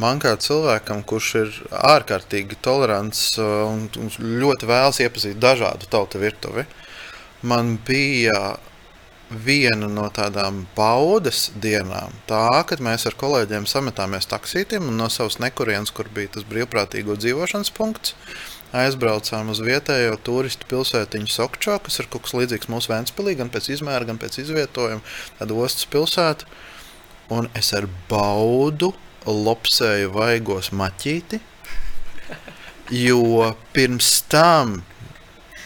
man 0.00 0.20
kā 0.22 0.34
cilvēkam, 0.40 1.02
kurš 1.06 1.30
ir 1.40 1.56
ārkārtīgi 1.94 2.58
tolerants 2.64 3.26
uh, 3.38 3.64
un, 3.70 3.88
un 4.00 4.38
ļoti 4.42 4.70
vēlas 4.70 5.00
iepazīt 5.04 5.40
dažādu 5.42 5.90
tautu 5.90 6.22
virtuvi, 6.22 6.66
man 7.42 7.76
bija 7.86 8.56
viena 9.30 9.88
no 9.90 10.06
tādām 10.14 10.64
baudas 10.76 11.48
dienām, 11.60 12.12
tā, 12.28 12.48
kad 12.68 12.82
mēs 12.84 13.06
ar 13.08 13.16
kolēģiem 13.18 13.66
sametāmies 13.68 14.28
taksītiem 14.30 14.90
un 14.90 14.98
no 15.00 15.08
savas 15.10 15.40
nekurienes, 15.42 15.92
kur 15.94 16.10
bija 16.14 16.36
tas 16.36 16.46
brīvprātīgo 16.48 17.16
dzīvošanas 17.18 17.72
punkts, 17.74 18.14
aizbraucām 18.74 19.50
uz 19.52 19.62
vietējo 19.64 20.18
turistu 20.26 20.68
pilsētiņu 20.70 21.30
Sokčo, 21.30 21.78
kas 21.86 22.00
ir 22.02 22.10
kaut 22.10 22.26
kas 22.26 22.34
līdzīgs 22.36 22.70
mūsu 22.72 22.90
Vēnspilī, 22.92 23.36
gan 23.38 23.50
pēc 23.54 23.70
izmēra, 23.76 24.08
gan 24.08 24.18
pēc 24.20 24.40
izvietojuma, 24.42 25.02
tāda 25.38 25.58
ostas 25.64 25.86
pilsēta. 25.90 26.48
Un 27.32 27.46
es 27.56 27.70
ar 27.72 27.86
baudu 28.10 28.90
lopsēju 29.26 30.12
vaigos 30.14 30.70
maķīti, 30.76 31.40
jo 32.92 33.52
pirms 33.74 34.10
tam 34.30 34.80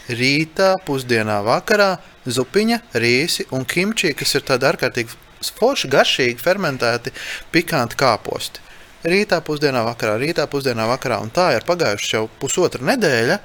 rītā, 0.08 0.74
pusdienā, 0.86 1.40
vakarā 1.46 1.96
zupiņa, 2.28 2.80
rīsi 3.02 3.48
un 3.54 3.66
kimči, 3.68 4.14
kas 4.16 4.34
ir 4.38 4.46
tādi 4.48 4.68
ārkārtīgi 4.68 5.16
forši, 5.58 5.90
garšīgi, 5.92 6.42
fermentēti, 6.42 7.12
pikanti 7.52 7.98
kāposti. 7.98 8.64
Rītā, 9.08 9.38
pusdienā, 9.46 9.84
vakarā, 9.86 10.16
rītā, 10.18 10.48
pusdienā, 10.50 10.88
vakarā, 10.90 11.20
un 11.22 11.30
tā 11.30 11.52
ir 11.54 11.66
pagājuši 11.68 12.14
jau 12.16 12.24
pusotra 12.40 12.82
nedēļa, 12.88 13.38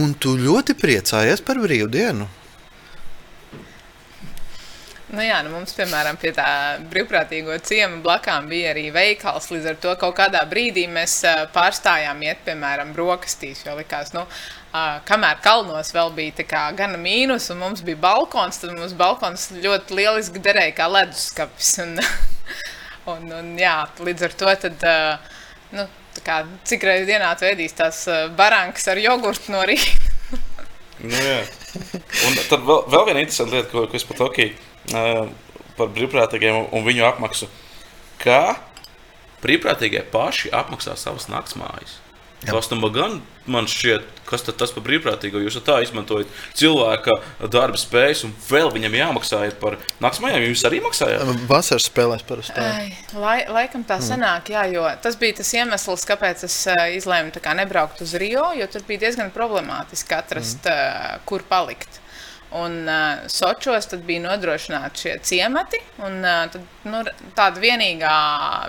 un 0.00 0.14
tu 0.20 0.34
ļoti 0.40 0.76
priecājies 0.78 1.44
par 1.44 1.60
brīvdienu. 1.60 2.28
Nu 5.08 5.24
jā, 5.24 5.38
nu 5.40 5.48
mums, 5.54 5.72
piemēram, 5.72 6.18
pie 6.20 6.34
tā 6.36 6.46
brīvprātīgo 6.90 7.54
ciema 7.64 7.96
blakām 8.04 8.44
bija 8.50 8.74
arī 8.74 8.90
veikals. 8.92 9.46
Līdz 9.48 9.70
ar 9.70 9.78
to 9.80 9.94
kaut 10.02 10.18
kādā 10.18 10.42
brīdī 10.50 10.84
mēs 10.92 11.22
pārstājām 11.54 12.20
iet, 12.26 12.42
piemēram, 12.44 12.92
brokastīs. 12.92 13.62
Jo 13.64 13.78
likās, 13.78 14.12
nu, 14.12 14.26
kamēr 15.08 15.40
kalnos 15.44 15.94
vēl 15.96 16.12
bija 16.18 16.44
kā 16.50 16.66
gana 16.76 17.00
mīnus, 17.00 17.48
un 17.54 17.62
mums 17.64 17.80
bija 17.86 18.02
balkons, 18.04 18.60
tad 18.60 18.76
mums 18.76 18.92
balkons 19.00 19.48
ļoti 19.56 19.96
lieliski 19.96 20.44
derēja 20.44 20.76
kā 20.76 20.90
leduskapis. 20.92 21.72
Un, 21.86 21.96
un, 23.14 23.26
un, 23.40 23.50
jā, 23.56 23.78
līdz 24.04 24.28
ar 24.28 24.38
to 24.44 24.56
tad, 24.68 24.88
nu, 25.72 25.88
kā, 26.20 26.42
cik 26.68 26.84
reizes 26.84 27.08
dienā 27.08 27.32
ēdīsi 27.48 27.80
tās 27.80 28.04
barankas 28.36 28.90
ar 28.92 29.00
jogurtu 29.00 29.56
no 29.56 29.64
rīta. 29.64 30.04
Nu, 30.98 31.14
jā. 31.14 31.44
un 32.26 32.34
tad 32.50 32.64
vēl, 32.66 32.80
vēl 32.90 33.04
viena 33.06 33.20
interesanta 33.22 33.54
lieta, 33.54 33.68
ko, 33.70 33.84
ko 33.86 33.94
es 33.94 34.02
pat 34.02 34.18
okī 34.24 34.48
uh, 34.48 34.67
par 34.92 35.94
brīvprātīgiem 35.94 36.68
un, 36.72 36.84
viņu 36.86 37.06
apmaksu. 37.08 37.48
Kā 38.22 38.58
brīvprātīgie 39.44 40.02
paši 40.12 40.52
apmaksā 40.54 40.96
savas 40.98 41.28
naktsmājas? 41.30 42.00
Tas 42.46 42.68
tam 42.70 42.84
gan 42.94 43.18
man 43.50 43.66
šķiet, 43.66 44.04
kas 44.28 44.44
tad 44.46 44.58
tas 44.60 44.70
par 44.70 44.84
brīvprātīgo. 44.86 45.40
Jūs 45.42 45.56
tā 45.66 45.80
izmantojat 45.82 46.30
cilvēka 46.58 47.16
darba 47.50 47.80
spējas, 47.80 48.22
un 48.28 48.34
vēl 48.46 48.70
viņam 48.74 48.94
jāmaksā 48.94 49.40
par 49.58 49.78
naktsmājām. 50.04 50.44
Jūs 50.46 50.62
arī 50.68 50.78
maksājat? 50.84 51.32
Vasaras 51.50 51.88
spēlēs 51.88 52.22
parasti 52.28 52.54
tā. 52.54 52.66
Ai, 52.78 52.92
lai, 53.18 53.38
laikam 53.58 53.82
tā 53.88 53.98
sanāk, 54.04 54.52
jā, 54.54 54.68
jo 54.70 54.86
tas 55.02 55.18
bija 55.18 55.40
tas 55.40 55.50
iemesls, 55.56 56.06
kāpēc 56.08 56.44
es 56.46 56.58
uh, 56.70 56.84
izlēmu 56.94 57.34
tā 57.34 57.42
kā 57.42 57.56
nebraukt 57.58 58.04
uz 58.06 58.14
Rio, 58.20 58.52
jo 58.58 58.68
tur 58.70 58.86
bija 58.86 59.08
diezgan 59.08 59.34
problemātiski 59.34 60.14
atrast, 60.20 60.62
mm. 60.62 61.18
uh, 61.18 61.24
kur 61.26 61.42
palikt. 61.48 61.98
Un 62.56 62.88
uh, 62.88 63.80
tad 63.90 64.04
bija 64.08 64.22
nodrošināti 64.24 65.02
šie 65.02 65.14
ciemati. 65.22 65.80
Un, 66.00 66.22
uh, 66.24 66.46
tad, 66.48 66.62
nu, 66.88 67.02
tāda 67.36 67.60
vienīgā, 67.60 68.14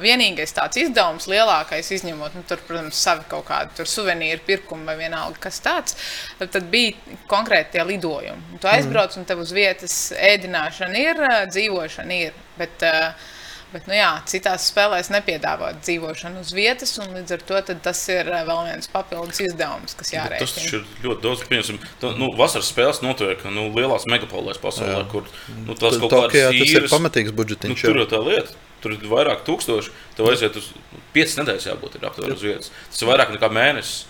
vienīgais 0.04 0.52
tāds 0.58 0.82
izdevums, 0.82 1.30
lielākais 1.32 1.92
izņemot, 1.96 2.36
nu, 2.36 2.44
tur, 2.50 2.60
protams, 2.68 3.00
savi 3.00 3.24
kaut 3.32 3.48
kādi 3.48 3.88
suvenīri, 3.88 4.42
pirkumi 4.46 4.84
vai 4.90 4.98
vienalga 5.00 5.40
kas 5.48 5.62
tāds, 5.64 5.96
tad, 6.42 6.52
tad 6.58 6.68
bija 6.74 7.20
konkrēti 7.32 7.78
tie 7.78 7.88
lidojumi. 7.88 8.60
Tu 8.60 8.68
aizbrauc 8.68 9.16
un 9.16 9.28
tev 9.30 9.46
uz 9.46 9.56
vietas 9.56 9.98
ēdināšana 10.12 11.04
ir, 11.06 11.26
dzīvošana 11.54 12.24
ir. 12.28 12.46
Bet, 12.60 12.84
uh, 12.84 13.30
Bet, 13.70 13.86
nu 13.86 13.94
jā, 13.94 14.08
citās 14.26 14.64
spēlēs 14.72 15.12
nepiedāvā 15.14 15.76
dzīvošanu 15.78 16.42
uz 16.42 16.50
vietas, 16.58 16.96
un 17.04 17.12
līdz 17.14 17.36
ar 17.36 17.44
to 17.46 17.60
tas 17.86 18.00
ir 18.10 18.30
uh, 18.32 18.40
vēl 18.48 18.64
viens 18.66 18.90
papildus 18.90 19.42
izdevums, 19.46 19.94
kas 19.94 20.10
Tas 20.10 20.14
jārēķina. 20.16 20.56
taču 20.56 20.80
ir 20.80 20.88
ļoti 21.04 21.22
daudz. 21.28 21.44
Piemēram, 21.52 21.78
tā, 22.02 22.12
nu, 22.18 22.32
vasaras 22.40 22.72
spēles 22.74 23.04
notiek 23.06 23.44
nu, 23.54 23.68
lielās 23.76 24.08
megapolēs 24.10 24.58
pasaulē, 24.64 25.04
Jā. 25.04 25.06
kur 25.12 25.30
nu, 25.68 25.76
tas 25.78 26.00
kaut 26.02 26.16
kāds 26.18 26.34
tas 26.34 26.74
ir 26.74 26.90
pamatīgs 26.90 27.30
Nu, 27.30 27.38
budžetiņš. 27.44 27.86
tur 27.86 27.94
jā. 28.00 28.06
jau 28.06 28.10
tā 28.16 28.24
lieta. 28.26 28.58
Tur 28.80 28.94
ir 28.96 29.06
vairāk 29.12 29.42
tūkstoši. 29.46 29.92
Tev 30.16 30.30
aiziet 30.32 30.56
uz 30.56 30.72
5 31.14 31.38
nedēļas, 31.42 31.66
jābūt 31.68 31.98
ir 32.00 32.06
aptuveni 32.08 32.38
uz 32.38 32.46
vietas. 32.48 32.72
Tas 32.90 33.02
ir 33.04 33.10
vairāk 33.12 33.34
nekā 33.36 33.50
mēnesis. 33.52 34.06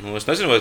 Nu, 0.00 0.12
es 0.18 0.26
nezinu, 0.28 0.52
vai 0.52 0.60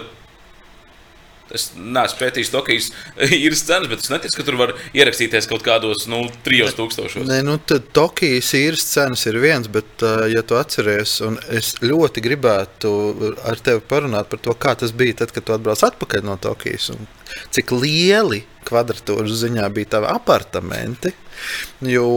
es 1.55 1.69
neesmu 1.75 2.19
pētījis 2.19 2.51
Tokijas 2.53 2.89
īres 3.39 3.63
cenas, 3.67 3.89
bet 3.91 4.03
es 4.03 4.11
neticu, 4.13 4.39
ka 4.39 4.45
tur 4.47 4.59
var 4.59 4.75
ierakstīties 4.97 5.49
kaut 5.49 5.65
kādos 5.65 6.05
nu, 6.11 6.21
3000. 6.45 7.25
Nē, 7.29 7.41
nu, 7.47 7.57
tad 7.69 7.89
Tokijas 7.95 8.51
īres 8.57 8.85
cenas 8.91 9.25
ir 9.29 9.39
viens, 9.41 9.69
bet, 9.71 10.05
ja 10.31 10.43
tu 10.45 10.59
atceries, 10.59 11.19
un 11.25 11.39
es 11.55 11.75
ļoti 11.83 12.23
gribētu 12.25 12.93
ar 13.49 13.63
tevi 13.63 13.83
parunāt 13.89 14.31
par 14.31 14.43
to, 14.43 14.55
kā 14.55 14.75
tas 14.79 14.93
bija 14.95 15.21
tad, 15.23 15.33
kad 15.35 15.47
tu 15.47 15.55
atbrauc 15.55 15.83
atpakaļ 15.89 16.27
no 16.27 16.37
Tokijas, 16.41 16.91
un 16.95 17.09
cik 17.53 17.73
lieli 17.77 18.43
kvadratūras 18.69 19.41
ziņā 19.41 19.65
bija 19.73 19.95
tavi 19.97 20.09
apartamenti. 20.11 21.13
Jo 21.87 22.09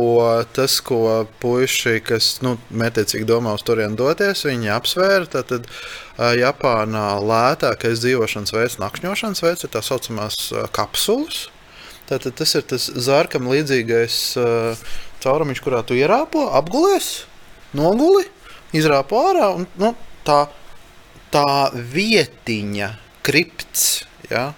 tas, 0.51 0.81
ko 0.83 1.23
puiši, 1.41 2.01
kas 2.03 2.41
nu, 2.43 2.57
mētiecīgi 2.75 3.29
domā 3.29 3.53
uz 3.55 3.63
turieni 3.63 3.95
doties, 3.97 4.43
viņi 4.49 4.73
apsvēra, 4.75 5.29
tad 5.31 5.53
uh, 5.61 5.85
Japānā 6.19 7.07
lētākais 7.25 8.03
dzīvošanas 8.03 8.53
veids, 8.53 8.79
nakšņošanas 8.83 9.43
veids 9.45 9.65
ir 9.65 9.73
tā 9.73 9.81
saucamās 9.85 10.37
uh, 10.53 10.67
kapsulas. 10.75 11.47
Tātad 12.11 12.37
tas 12.37 12.53
ir 12.59 12.67
tas 12.69 12.89
zārkam 12.93 13.49
līdzīgais 13.49 14.17
uh, 14.37 14.83
caurumiņš, 15.25 15.63
kurā 15.65 15.81
tu 15.87 15.97
ierāpo, 15.97 16.45
apgulies, 16.59 17.25
noguli, 17.77 18.27
izrāpo 18.77 19.23
ārā. 19.31 19.53
Un, 19.57 19.69
nu, 19.81 19.95
tā, 20.27 20.45
tā 21.33 21.73
vietiņa, 21.73 22.91
kripts, 23.25 24.03
ja, 24.29 24.51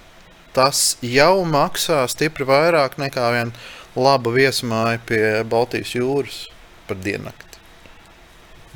tas 0.57 0.97
jau 1.05 1.45
maksā 1.47 2.03
stipri 2.11 2.47
vairāk 2.49 2.99
nekā 2.99 3.31
viena 3.37 3.67
laba 3.95 4.33
viesmāja 4.35 4.99
pie 5.07 5.23
Baltijas 5.47 5.95
jūras 5.95 6.41
par 6.89 6.99
diennakti. 7.05 7.63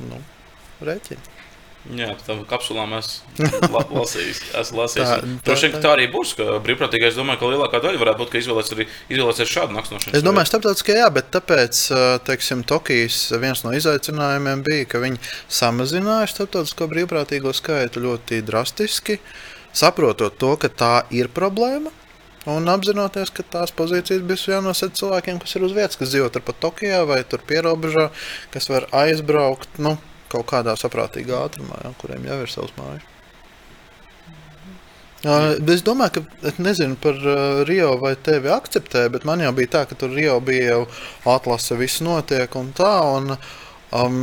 Nu, 0.07 0.21
Rēķini. 0.79 1.28
Jā, 1.97 2.11
tam 2.21 2.43
kapsulām 2.45 2.91
esmu 2.99 3.47
la 3.73 3.81
lasījis. 3.89 4.39
Esmu 4.59 4.77
lasījis. 4.83 5.09
Tā- 5.09 5.55
Tā, 5.55 5.55
tā- 5.81 5.93
arī 5.95 6.05
būs. 6.13 6.35
ka 6.37 6.59
Brīvprātīgais, 6.61 7.15
es 7.15 7.17
domāju, 7.17 7.39
ka 7.41 7.49
lielākā 7.49 7.79
daļa 7.81 8.01
varētu 8.03 8.21
būt, 8.21 8.29
ka 8.33 8.41
izvēlēsies 8.43 8.75
arī 8.77 8.85
izvēlēsies 9.15 9.49
šādu 9.55 9.73
naktsnošanu. 9.77 10.13
Es 10.19 10.25
domāju, 10.25 10.51
starptautiskajā, 10.51 10.99
jā, 11.01 11.07
bet 11.15 11.31
tāpēc, 11.33 11.79
teiksim, 12.29 12.61
Tokijas 12.69 13.17
viens 13.41 13.63
no 13.65 13.73
izaicinājumiem 13.73 14.61
bija, 14.67 14.85
ka 14.91 15.01
viņi 15.01 15.17
samazināja 15.49 16.29
starptautisko 16.35 16.89
brīvprātīgo 16.93 17.53
skaitu 17.57 18.03
ļoti 18.05 18.43
drastiski, 18.45 19.17
saprotot 19.73 20.37
to, 20.41 20.53
ka 20.61 20.69
tā 20.69 20.93
ir 21.15 21.29
problēma. 21.33 21.89
Un 22.49 22.65
apzinoties, 22.71 23.29
ka 23.35 23.43
tās 23.43 23.73
pozīcijas 23.75 24.21
bija 24.25 24.55
jānosaka 24.55 24.95
cilvēkiem, 24.95 25.41
kas 25.43 25.57
ir 25.57 25.65
uz 25.67 25.73
vietas, 25.75 25.97
kas 25.99 26.13
dzīvo 26.13 26.29
turpat 26.33 26.57
Tokijā 26.63 27.01
vai 27.05 27.19
tur 27.27 27.41
pierobežā, 27.45 28.07
kas 28.53 28.69
var 28.71 28.87
aizbraukt 28.95 29.75
nu, 29.83 29.97
kaut 30.31 30.47
kādā 30.49 30.75
saprātīgā 30.79 31.45
ātrumā, 31.47 31.79
ja, 31.83 31.93
kuriem 32.01 32.27
jau 32.29 32.41
ir 32.43 32.51
savs 32.51 32.75
mājas. 32.79 33.07
Uh, 35.19 35.57
Es 35.67 35.81
domāju, 35.83 36.21
ka 36.21 36.47
es 36.47 36.61
nezinu 36.63 36.95
par 36.95 37.17
uh, 37.19 37.65
Rio 37.67 37.97
vai 37.99 38.13
tevi 38.15 38.47
akceptē, 38.55 39.09
bet 39.11 39.25
man 39.27 39.41
jau 39.43 39.51
bija 39.57 39.73
tā, 39.73 39.81
ka 39.89 39.97
tur 39.99 40.13
Rio 40.15 40.37
bija 40.39 40.69
jau 40.77 40.85
atlase, 41.33 41.75
viss 41.75 41.99
notiek 41.99 42.55
un 42.55 42.71
tā. 42.77 42.93
Un, 43.17 43.35
um, 43.99 44.21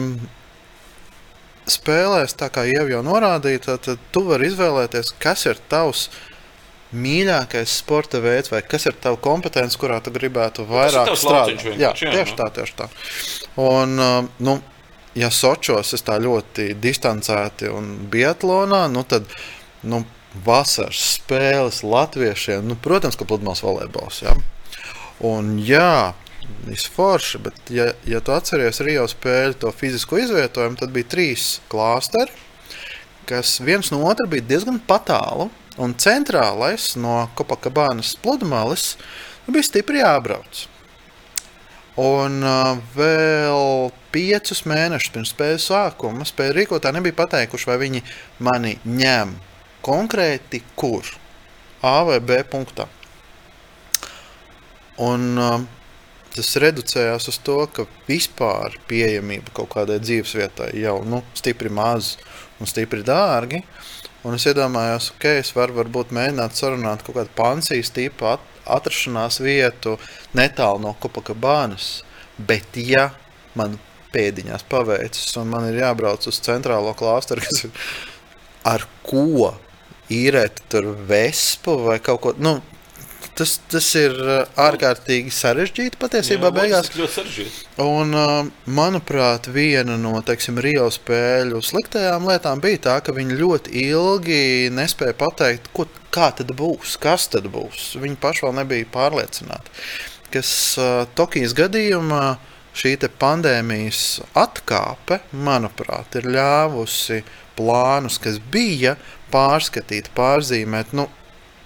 spēlēs, 1.69 2.37
tā 2.39 2.49
kā 2.55 2.65
jau 2.69 2.87
jau 2.89 3.03
norādīja, 3.05 3.63
tad, 3.67 3.83
tad 3.87 4.09
tu 4.15 4.23
vari 4.29 4.49
izvēlēties, 4.51 5.13
kas 5.23 5.45
ir 5.51 5.61
tavs 5.71 6.07
mīļākais 6.97 7.77
sporta 7.83 8.21
veids, 8.23 8.53
vai 8.53 8.63
kas 8.63 8.87
ir 8.87 8.97
tavs 9.03 9.21
kompetence, 9.25 9.77
kurā 9.81 9.99
tu 10.01 10.13
gribētu 10.15 10.65
vairāk 10.69 11.13
strādāt. 11.19 11.67
Jā, 11.75 11.91
jā, 11.91 11.93
tieši 11.99 12.33
nu. 12.33 12.39
tā, 12.39 12.49
tieši 12.61 12.77
tā. 12.79 12.89
Un, 13.61 13.97
uh, 13.99 14.31
nu, 14.47 14.57
ja 15.17 15.31
Sočos 15.33 15.95
es 15.97 16.05
tā 16.05 16.19
ļoti 16.23 16.75
distancēti 16.81 17.71
un 17.73 17.93
biatlonā, 18.13 18.87
nu 18.93 19.03
tad 19.09 19.29
nu, 19.87 20.05
vasaras 20.45 21.01
spēles 21.17 21.81
latviešiem, 21.87 22.67
nu, 22.69 22.77
protams, 22.77 23.17
ka 23.17 23.25
pludmales 23.29 23.63
volejbols. 23.65 24.21
Ja? 24.27 24.35
Un 25.25 25.57
jā, 25.65 26.13
viss 26.67 26.91
forši, 26.93 27.41
bet 27.47 27.73
ja, 27.73 27.91
ja 28.09 28.21
tu 28.21 28.35
atceries 28.37 28.83
Rio 28.85 29.07
spēļu 29.09 29.61
to 29.63 29.73
fizisko 29.73 30.21
izvietojumu, 30.21 30.77
tad 30.81 30.93
bija 30.95 31.09
trīs 31.17 31.57
klāsteri, 31.73 32.33
kas 33.27 33.57
viens 33.65 33.91
no 33.95 34.05
otra 34.07 34.29
bija 34.31 34.45
diezgan 34.55 34.83
patālu. 34.87 35.51
Un 35.77 35.93
centrālais 36.01 36.95
no 36.97 37.27
Kopakabānas 37.37 38.15
pludmales 38.23 38.95
bija 39.45 39.67
stipri 39.67 40.01
jābrauc. 40.01 40.63
Un 41.97 42.43
uh, 42.45 42.77
vēl 42.93 43.91
piecus 44.13 44.67
mēnešus 44.69 45.13
pirms 45.15 45.31
spēles 45.33 45.69
sākuma 45.71 46.27
spēļu 46.29 46.59
rīkotāji 46.59 46.99
nebija 46.99 47.17
pateikuši, 47.23 47.69
vai 47.71 47.77
viņi 47.81 48.03
mani 48.45 48.75
ņem 48.85 49.33
konkrēti 49.87 50.61
kur. 50.77 51.09
A 51.81 52.03
vai 52.05 52.19
B 52.21 52.43
punktā. 52.51 52.85
Un 55.01 55.41
uh, 55.41 55.65
tas 56.37 56.53
reducējās 56.61 57.31
uz 57.33 57.39
to, 57.45 57.57
ka 57.73 57.87
vispār 58.09 58.77
pieejamība 58.91 59.55
kaut 59.57 59.71
kādai 59.73 59.97
dzīvesvietai 60.03 60.75
jau 60.83 60.99
nu, 61.09 61.23
stipri 61.37 61.73
maz 61.73 62.17
un 62.61 62.69
stipri 62.69 63.05
dārgi. 63.07 63.63
Un 64.27 64.37
es 64.37 64.45
iedomājos, 64.51 65.13
ka 65.23 65.37
es 65.41 65.55
varu 65.57 65.79
varbūt 65.79 66.13
mēģināt 66.17 66.59
sarunāt 66.59 67.05
kaut 67.07 67.21
kādu 67.21 67.33
pansijas 67.39 67.93
tipu 67.95 68.35
atrašanās 68.67 69.41
vietu 69.45 69.97
netālu 70.37 70.83
no 70.83 70.95
Kopakabānas. 71.01 72.03
Bet, 72.37 72.77
ja 72.77 73.11
man 73.57 73.79
pēdiņās 74.13 74.67
paveicis 74.71 75.37
un 75.41 75.51
man 75.53 75.69
ir 75.71 75.81
jābrauc 75.81 76.27
uz 76.29 76.41
centrālo 76.45 76.93
klāstu, 76.97 77.39
kas 77.41 77.65
ir 77.67 77.73
ar 78.67 78.85
ko 79.07 79.55
īrēt 80.13 80.63
tur 80.71 80.93
vespu 81.09 81.79
vai 81.87 81.99
kaut 82.05 82.23
ko. 82.23 82.35
Nu, 82.39 82.59
Tas, 83.37 83.59
tas 83.69 83.87
ir 84.01 84.15
uh, 84.17 84.47
ārkārtīgi 84.65 85.33
sarežģīti 85.35 85.99
patiesībā. 86.01 86.49
beigās. 86.57 86.89
ļoti 86.97 87.13
sarežģīti. 87.19 87.67
Un, 87.85 88.17
uh, 88.17 88.49
manuprāt, 88.79 89.51
viena 89.53 89.99
no 90.01 90.15
teiksim, 90.25 90.57
Rio 90.65 90.87
spēļu 90.95 91.61
sliktajām 91.61 92.25
lietām 92.31 92.65
bija 92.65 92.81
tā, 92.89 92.97
ka 93.05 93.13
viņi 93.17 93.37
ļoti 93.37 93.85
ilgi 93.91 94.41
nespēja 94.73 95.19
pateikt, 95.21 95.69
ko, 95.77 95.85
kā 96.17 96.31
tad 96.39 96.55
būs, 96.57 96.97
kas 97.03 97.29
tad 97.35 97.51
būs. 97.53 97.91
Viņi 98.01 98.17
paši 98.25 98.47
vēl 98.47 98.57
nebija 98.63 98.89
pārliecināti. 98.97 99.85
Kas 100.33 100.51
uh, 100.81 101.05
Tokijas 101.19 101.53
gadījumā 101.61 102.25
šī 102.77 102.97
pandēmijas 103.21 104.23
atkāpe, 104.33 105.21
manuprāt, 105.33 106.17
ir 106.17 106.33
ļāvusi 106.33 107.21
plānus, 107.57 108.17
kas 108.17 108.41
bija 108.41 108.97
pārskatīt, 109.33 110.09
pārzīmēt. 110.17 110.97
Nu, 110.97 111.11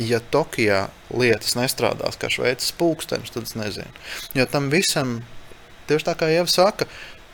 ja 0.03 0.19
Tokijā 0.19 0.89
lietas 1.17 1.57
nestrādās 1.59 2.19
kā 2.21 2.31
šveicis 2.33 2.75
pulkstenis, 2.79 3.33
tad 3.35 3.49
es 3.49 3.57
nezinu. 3.59 4.05
Jo 4.37 4.47
tam 4.51 4.69
visam, 4.73 5.21
tieši 5.91 6.09
tā 6.11 6.15
kā 6.19 6.31
jau 6.33 6.47
saka, 6.51 6.87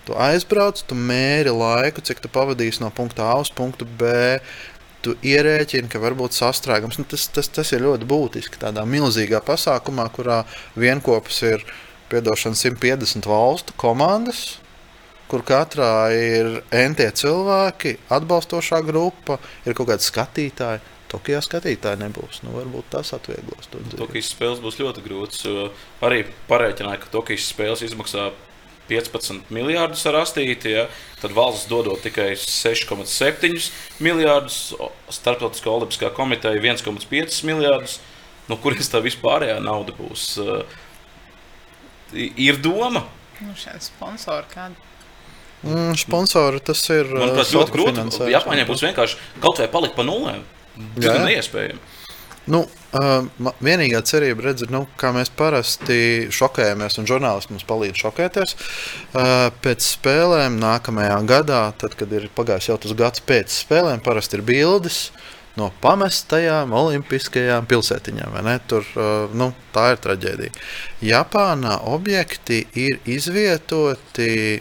tu 0.06 0.16
aizbrauc, 0.18 0.80
tu 0.86 0.96
mēri 0.98 1.52
laiku, 1.52 2.04
cik 2.04 2.22
tu 2.22 2.30
pavadīsi 2.32 2.82
no 2.84 2.92
punkta 2.94 3.26
A 3.32 3.40
uz 3.42 3.50
punktu 3.52 3.88
B. 3.98 4.38
Tu 5.04 5.12
ierēķini, 5.22 5.90
ka 5.90 6.00
varbūt 6.02 6.34
sastrēgums. 6.34 6.98
Nu, 6.98 7.06
tas, 7.06 7.28
tas, 7.30 7.46
tas 7.52 7.68
ir 7.76 7.84
ļoti 7.84 8.08
būtiski 8.10 8.58
tādā 8.62 8.82
milzīgā 8.88 9.38
pasākumā, 9.44 10.08
kurā 10.14 10.40
vienopus 10.74 11.42
ir 11.46 11.62
piedošana 12.10 12.58
150 12.58 13.28
valstu 13.30 13.74
komandas, 13.78 14.58
kur 15.30 15.42
katrā 15.46 16.08
ir 16.14 16.60
entie 16.74 17.08
cilvēki, 17.10 17.96
atbalstošā 18.14 18.80
grupa, 18.86 19.40
ir 19.66 19.74
kaut 19.78 19.90
kādi 19.90 20.06
skatītāji. 20.06 20.82
Tokijā 21.12 21.38
skatītāji 21.44 22.00
nebūs. 22.02 22.40
Nu, 22.42 22.50
varbūt 22.56 22.88
tas 22.90 23.12
atvieglos 23.14 23.68
to 23.70 23.78
dzīvi. 23.84 24.00
Tokijas 24.00 24.30
spēles 24.34 24.62
būs 24.64 24.78
ļoti 24.80 25.04
grūtas. 25.04 25.44
Arī 26.04 26.24
parēķināja, 26.50 27.02
ka 27.04 27.12
Tokijas 27.12 27.46
spēles 27.52 27.84
izmaksā 27.86 28.30
15 28.90 29.50
miljardus 29.54 30.02
ar 30.10 30.18
astīti. 30.22 30.72
Ja? 30.74 30.86
Tad 31.22 31.34
valsts 31.36 31.68
dodot 31.70 32.02
tikai 32.06 32.32
6,7 32.38 33.70
miljardus. 34.02 34.74
Starptautiskā 35.14 35.70
olimpiskā 35.72 36.10
komiteja 36.14 36.58
1,5 36.62 37.42
miljardus. 37.46 38.00
No 38.50 38.58
kurienes 38.62 38.90
tā 38.92 39.00
vispārējā 39.02 39.58
nauda 39.62 39.94
būs? 39.96 40.26
I- 42.14 42.32
Ir 42.46 42.56
doma. 42.62 43.02
Nu, 43.42 43.54
šādi 43.58 43.82
sponsori 43.90 44.46
kādi. 44.52 44.74
Mm, 45.66 45.96
sponsori 45.98 46.60
tas 46.62 46.82
ir. 46.90 47.08
Manuprāt, 47.10 47.48
uh, 47.48 47.56
ļoti 47.58 47.72
grūti. 47.74 48.30
Japāņiem 48.30 48.68
būs 48.68 48.84
vienkārši 48.86 49.16
kaut 49.42 49.58
vai 49.58 49.66
palikt 49.68 49.96
pa 49.96 50.04
nulēm. 50.06 50.44
Tas 50.76 51.12
ir 51.12 51.22
neiespējami. 51.24 51.84
Nu, 52.46 52.60
uh, 52.62 53.50
vienīgā 53.64 54.00
cerība, 54.06 54.44
redz, 54.46 54.62
ir, 54.62 54.70
nu, 54.70 54.84
kā 55.00 55.10
mēs 55.14 55.32
parasti 55.34 56.28
šokējamies, 56.34 56.98
un 57.00 57.08
žurnālisti 57.10 57.56
mums 57.56 57.66
palīdz 57.66 58.02
šokēties. 58.04 58.54
Uh, 58.54 59.48
pēc 59.64 59.82
spēlēm 59.82 60.60
nākamajā 60.62 61.16
gadā, 61.26 61.64
tad, 61.80 61.96
kad 61.98 62.12
ir 62.14 62.28
pagājis 62.36 62.70
jau 62.70 62.78
tas 62.84 62.94
gads 62.98 63.24
pēc 63.26 63.50
spēlēm, 63.64 64.04
parasti 64.06 64.38
ir 64.38 64.46
bildes 64.46 65.00
no 65.58 65.72
pamestajām 65.82 66.70
olimpiskajām 66.76 67.66
pilsētiņām. 67.66 68.38
Tur, 68.70 68.86
uh, 68.94 69.34
nu, 69.34 69.50
tā 69.74 69.90
ir 69.96 70.02
traģēdija. 70.06 70.66
Japānā 71.10 71.80
objekti 71.90 72.62
ir 72.78 73.00
izvietoti 73.10 74.60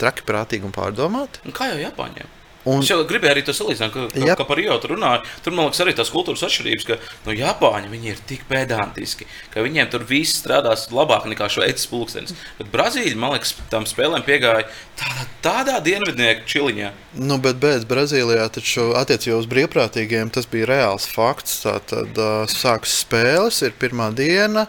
traki, 0.00 0.24
prātīgi 0.24 0.64
un 0.64 0.72
pārdomāti. 0.72 1.44
Un 1.44 1.54
kā 1.56 1.68
jau 1.74 1.82
Japāņiem? 1.84 2.38
Un, 2.68 2.82
Es 2.82 2.90
jau 2.92 3.00
gribēju 3.08 3.34
arī 3.34 3.42
to 3.46 3.54
salīdzināt, 3.56 3.90
ka, 3.94 4.04
ka, 4.14 4.36
ka 4.38 4.46
par 4.46 4.60
Rio 4.60 4.76
tur 4.82 4.94
runāju. 4.94 5.26
Tur 5.42 5.54
man 5.56 5.66
liekas, 5.66 5.80
arī 5.82 5.94
tās 5.98 6.12
kultūras 6.14 6.44
atšķirības, 6.46 6.86
ka 6.86 6.98
no 7.26 7.34
Japāņi 7.34 7.90
viņi 7.90 8.12
ir 8.12 8.20
tik 8.28 8.44
pedantiski, 8.50 9.26
ka 9.50 9.64
viņiem 9.66 9.90
tur 9.90 10.06
viss 10.06 10.38
strādās 10.38 10.86
labāk 10.94 11.26
nekā 11.30 11.48
šveicis 11.50 11.90
pulkstenis. 11.90 12.36
Bet 12.60 12.70
Brazīļi, 12.74 13.16
man 13.18 13.34
liekas, 13.34 13.56
tam 13.72 13.88
spēlēm 13.90 14.22
piegāja 14.26 14.68
tādā, 15.00 15.26
tādā 15.42 15.80
dienvidnieku 15.82 16.46
čiliņā. 16.54 16.92
Nu, 17.18 17.40
bet 17.42 17.58
bez 17.62 17.88
Brazīlijā 17.88 18.46
taču 18.54 18.92
attiecībā 19.00 19.40
uz 19.42 19.50
brīvprātīgiem 19.50 20.30
tas 20.34 20.46
bija 20.50 20.70
reāls 20.70 21.08
fakts. 21.10 21.64
Tātad 21.66 22.14
uh, 22.18 22.46
sākas 22.50 22.94
spēles, 23.02 23.62
ir 23.66 23.74
pirmā 23.82 24.12
diena. 24.14 24.68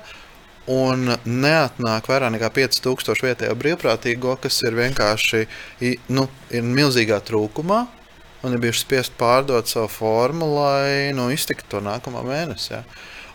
Un 0.71 1.09
neatnāk 1.27 2.07
vairāk 2.07 2.31
nekā 2.37 2.49
5000 2.55 3.25
vietējo 3.25 3.55
brīvprātīgo, 3.59 4.37
kas 4.39 4.61
ir 4.63 4.77
vienkārši 4.77 5.43
nu, 6.15 6.29
ir 6.55 6.63
milzīgā 6.63 7.19
trūkumā. 7.27 7.81
Un 8.43 8.55
ir 8.55 8.61
bijuši 8.63 8.83
spiest 8.83 9.13
pārdot 9.19 9.67
savu 9.71 9.89
formu, 9.91 10.47
lai 10.55 11.11
nu, 11.15 11.29
iztiktu 11.31 11.67
to 11.75 11.83
nākamo 11.83 12.23
mēnesi. 12.27 12.73
Ja. 12.73 12.81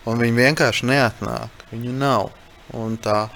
Un 0.09 0.21
viņi 0.21 0.37
vienkārši 0.37 0.89
neatnāk. 0.89 1.63
Viņu 1.69 1.93
nav. 1.97 2.29
Un 2.77 2.97
tā 3.01 3.27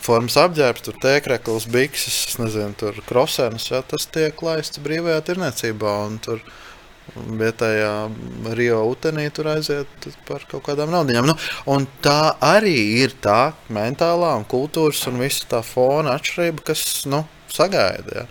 formas 0.00 0.36
apģērbs, 0.40 0.84
tur 0.84 0.96
tēkrekls, 1.00 1.68
bikses, 1.72 2.16
es 2.30 2.38
nezinu, 2.40 2.76
tur 2.80 2.96
krosēnas, 3.08 3.68
ja, 3.72 3.82
tas 3.84 4.08
tiek 4.08 4.36
laists 4.44 4.80
brīvajā 4.84 5.20
tirniecībā. 5.28 5.96
un 6.08 6.16
Tur 6.24 6.40
vietējā 7.14 7.92
Rio 8.58 8.80
utenī 8.90 9.26
tur 9.34 9.50
aiziet 9.52 10.08
par 10.28 10.44
kaut 10.50 10.64
kādām 10.68 10.92
naudaiņām. 10.94 11.30
Nu, 11.30 11.36
tā 12.04 12.34
arī 12.44 12.76
ir 13.02 13.16
tā 13.22 13.52
mentālā 13.72 14.34
un 14.38 14.46
kultūras 14.48 15.02
un 15.10 15.20
visa 15.22 15.48
tā 15.50 15.62
fona 15.66 16.16
atšķirība, 16.18 16.64
kas 16.70 16.84
nu, 17.10 17.24
sagaida. 17.52 18.22
Ja. 18.22 18.26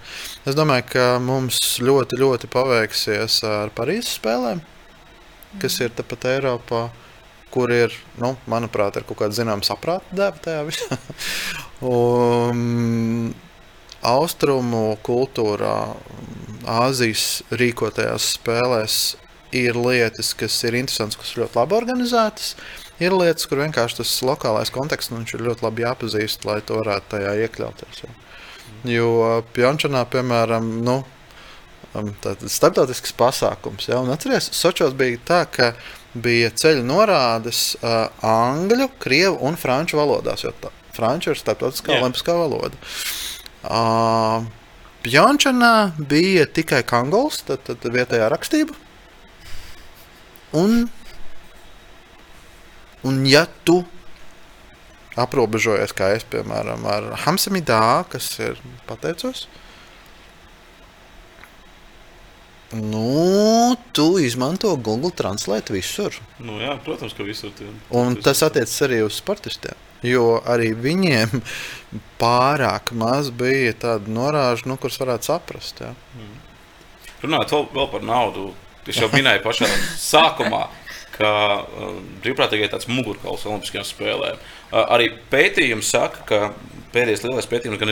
Es 0.50 0.58
domāju, 0.58 0.88
ka 0.94 1.06
mums 1.24 1.60
ļoti, 1.84 2.20
ļoti 2.20 2.50
paveiksies 2.52 3.42
ar 3.48 3.74
Parīzes 3.76 4.16
spēlēm, 4.20 4.64
kas 5.62 5.80
ir 5.84 5.94
tepat 5.98 6.32
Eiropā. 6.36 6.88
Kur 7.50 7.72
ir, 7.74 7.90
nu, 8.22 8.36
manuprāt, 8.46 9.00
ir 9.00 9.06
kaut 9.10 9.24
kāda 9.24 9.34
zināmā 9.34 9.66
saprāta 9.66 10.06
dēva 10.14 10.38
tajā 10.46 10.66
visā. 10.68 10.98
Un, 11.90 13.32
austrumu 14.06 14.98
kultūrā, 15.06 15.96
Āzijas 16.70 17.42
rīkotajās 17.56 18.34
spēlēs 18.36 18.96
ir 19.56 19.78
lietas, 19.80 20.34
kas 20.38 20.58
ir 20.68 20.76
interesantas, 20.78 21.18
kas 21.18 21.32
ir 21.34 21.44
ļoti 21.44 21.58
labi 21.58 21.78
organizētas. 21.78 22.52
Ir 23.00 23.16
lietas, 23.16 23.48
kur 23.48 23.62
vienkārši 23.64 24.02
tas 24.02 24.12
lokālais 24.28 24.72
konteksts 24.76 25.14
nu, 25.14 25.22
ir 25.24 25.46
ļoti 25.48 25.66
labi 25.66 25.86
jāpazīst, 25.86 26.44
lai 26.46 26.60
to 26.62 26.82
varētu 26.82 27.16
tajā 27.16 27.32
iekļauties. 27.46 28.02
Ja. 28.04 28.12
Jo 28.90 29.14
Pjončānā, 29.56 30.04
piemēram, 30.12 30.68
nu, 30.84 31.00
um, 31.96 32.12
tāds 32.22 32.52
starptautisks 32.60 33.16
pasākums. 33.18 33.88
Ja, 33.90 34.04
un 34.04 34.12
atceries, 34.14 34.52
Sočos 34.56 34.94
bija 35.00 35.24
tā, 35.26 35.42
ka 35.50 35.72
bija 36.14 36.52
ceļu 36.52 36.84
norādes 36.86 37.80
uh, 37.80 38.12
angļu, 38.26 38.92
krievu 39.02 39.40
un 39.48 39.58
franču 39.60 39.98
valodās. 40.00 40.44
Jo 40.46 40.54
tā, 40.60 40.74
franču 40.94 41.34
ir 41.34 41.42
starptautiskā 41.42 41.96
Jā. 41.96 42.04
olimpiskā 42.04 42.36
valoda. 42.36 42.76
Uh, 42.76 43.29
Pjončanā 45.04 45.74
bija 45.98 46.46
tikai 46.48 46.82
kangols, 46.88 47.44
tad, 47.48 47.64
tad 47.68 47.84
vietējā 47.84 48.30
rakstība. 48.32 48.76
Un, 50.60 50.88
un 53.06 53.24
ja 53.30 53.46
tu 53.68 53.84
aprobežojies, 55.20 55.94
kā 55.94 56.14
es, 56.16 56.26
piemēram, 56.32 56.86
ar 56.90 57.12
Hamsamidā, 57.26 58.06
kas 58.12 58.32
ir 58.42 58.62
pateicos, 58.88 59.48
Nu, 62.72 63.76
tu 63.92 64.20
izmanto 64.20 64.76
Google 64.76 65.10
Translate 65.10 65.74
visur. 65.74 66.14
Nu, 66.38 66.60
jā, 66.62 66.76
protams, 66.86 67.16
ka 67.18 67.26
visur. 67.26 67.50
Tie, 67.58 67.66
Un 67.90 68.14
tas 68.22 68.44
attiecas 68.46 68.76
arī 68.86 69.02
uz 69.02 69.18
sportistiem. 69.18 69.74
Jo 70.06 70.40
arī 70.48 70.72
viņiem 70.80 71.42
pārāk 72.22 72.94
maz 72.96 73.32
bija 73.36 73.74
tāda 73.76 74.12
norāža, 74.14 74.68
nu, 74.70 74.78
kuras 74.80 75.00
varētu 75.02 75.32
saprast. 75.32 75.82
Jā. 75.84 75.94
Runājot 77.24 77.56
vēl, 77.56 77.66
vēl 77.76 77.90
par 77.92 78.06
naudu, 78.08 78.46
es 78.88 79.00
jau 79.02 79.10
minēju 79.12 79.44
pašā 79.44 79.68
sākumā, 80.00 80.68
ka 81.18 81.32
uh, 81.60 81.98
brīvprātīgai 82.24 82.70
tāds 82.72 82.88
mugurkauls 82.88 83.44
Olimpiskajām 83.50 83.88
spēlēm. 83.88 84.40
Uh, 84.70 84.86
arī 84.96 85.10
pētījums 85.32 85.92
saka, 85.92 86.24
ka 86.30 86.40
pēdējais 86.94 87.24
lielais 87.26 87.48
pētījums 87.50 87.80
gan 87.82 87.92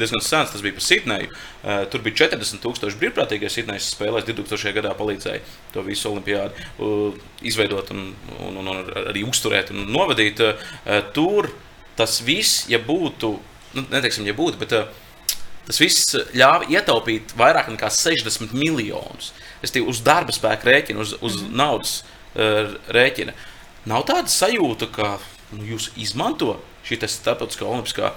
diezgan 0.00 0.22
sens, 0.24 0.52
tas 0.52 0.62
bija 0.64 0.76
par 0.76 0.84
Sidneju. 0.84 1.30
Uh, 1.30 1.82
tur 1.92 2.04
bija 2.04 2.24
40,000 2.24 2.98
brīvprātīgie 3.00 3.50
Sidnejas 3.52 3.90
spēlēs 3.94 4.26
2000. 4.28 4.74
gadā 4.76 4.94
palīdzēja 4.98 5.42
to 5.74 5.84
visu 5.86 6.10
olimpiādu 6.12 6.54
uh, 6.84 7.18
izveidot 7.46 7.92
un, 7.94 8.06
un, 8.38 8.60
un, 8.62 8.70
un 8.72 8.94
arī 9.08 9.24
uzturēt 9.28 9.72
un 9.74 9.84
novadīt. 9.92 10.40
Uh, 10.44 11.02
tur 11.16 11.50
tas 11.98 12.20
viss, 12.24 12.64
ja 12.70 12.80
būtu, 12.82 13.34
nu, 13.74 13.84
neteiksim, 13.90 14.26
ja 14.28 14.36
būtu, 14.38 14.60
bet 14.60 14.74
uh, 14.76 14.88
tas 15.68 15.82
viss 15.82 16.16
ļāva 16.36 16.70
ietaupīt 16.72 17.34
vairāk 17.38 17.72
nekā 17.74 17.90
60 17.92 18.54
miljonus. 18.56 19.32
Es 19.64 19.74
tie 19.74 19.82
uz 19.82 20.00
darba 20.06 20.32
spēku 20.34 20.70
rēķinu, 20.70 21.04
uz, 21.04 21.16
uz 21.20 21.40
mm. 21.42 21.54
naudas 21.58 21.98
uh, 22.00 22.76
rēķina. 22.94 23.34
Nav 23.88 24.06
tāda 24.08 24.30
sajūta, 24.32 24.88
ka 24.92 25.16
nu, 25.56 25.64
jūs 25.74 25.90
izmantojat 26.00 26.64
šī 26.88 27.00
starptautiskā 27.12 27.66
olimpiskā 27.68 28.12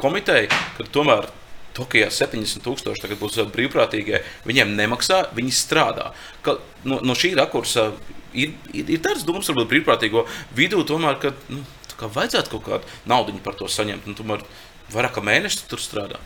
komiteja, 0.00 0.50
ka 0.76 0.88
tomēr 0.92 1.30
Tokijā 1.72 2.10
70,000 2.12 3.00
tagad 3.00 3.20
būs 3.20 3.38
brīvprātīgie. 3.52 4.20
Viņiem 4.44 4.74
nemaksā, 4.76 5.22
viņi 5.36 5.54
strādā. 5.56 6.10
Ka, 6.44 6.58
no, 6.84 6.98
no 7.00 7.16
šī 7.16 7.32
rakursa 7.38 7.88
ir, 8.36 8.52
ir, 8.76 8.90
ir 8.92 9.00
tāds 9.00 9.24
domas, 9.24 9.48
varbūt 9.48 9.70
brīvprātīgo 9.70 10.26
vidū, 10.58 10.82
tomēr, 10.88 11.16
ka 11.22 11.32
nu, 11.48 11.64
kā 11.96 12.10
vajadzētu 12.12 12.52
kaut 12.52 12.66
kādu 12.68 13.00
naudu 13.08 13.38
par 13.44 13.56
to 13.56 13.70
saņemt. 13.72 14.04
Un, 14.04 14.18
tomēr 14.18 14.44
vairāk 14.92 15.16
kā 15.16 15.24
mēnesis 15.24 15.64
tur 15.70 15.80
strādā. 15.80 16.20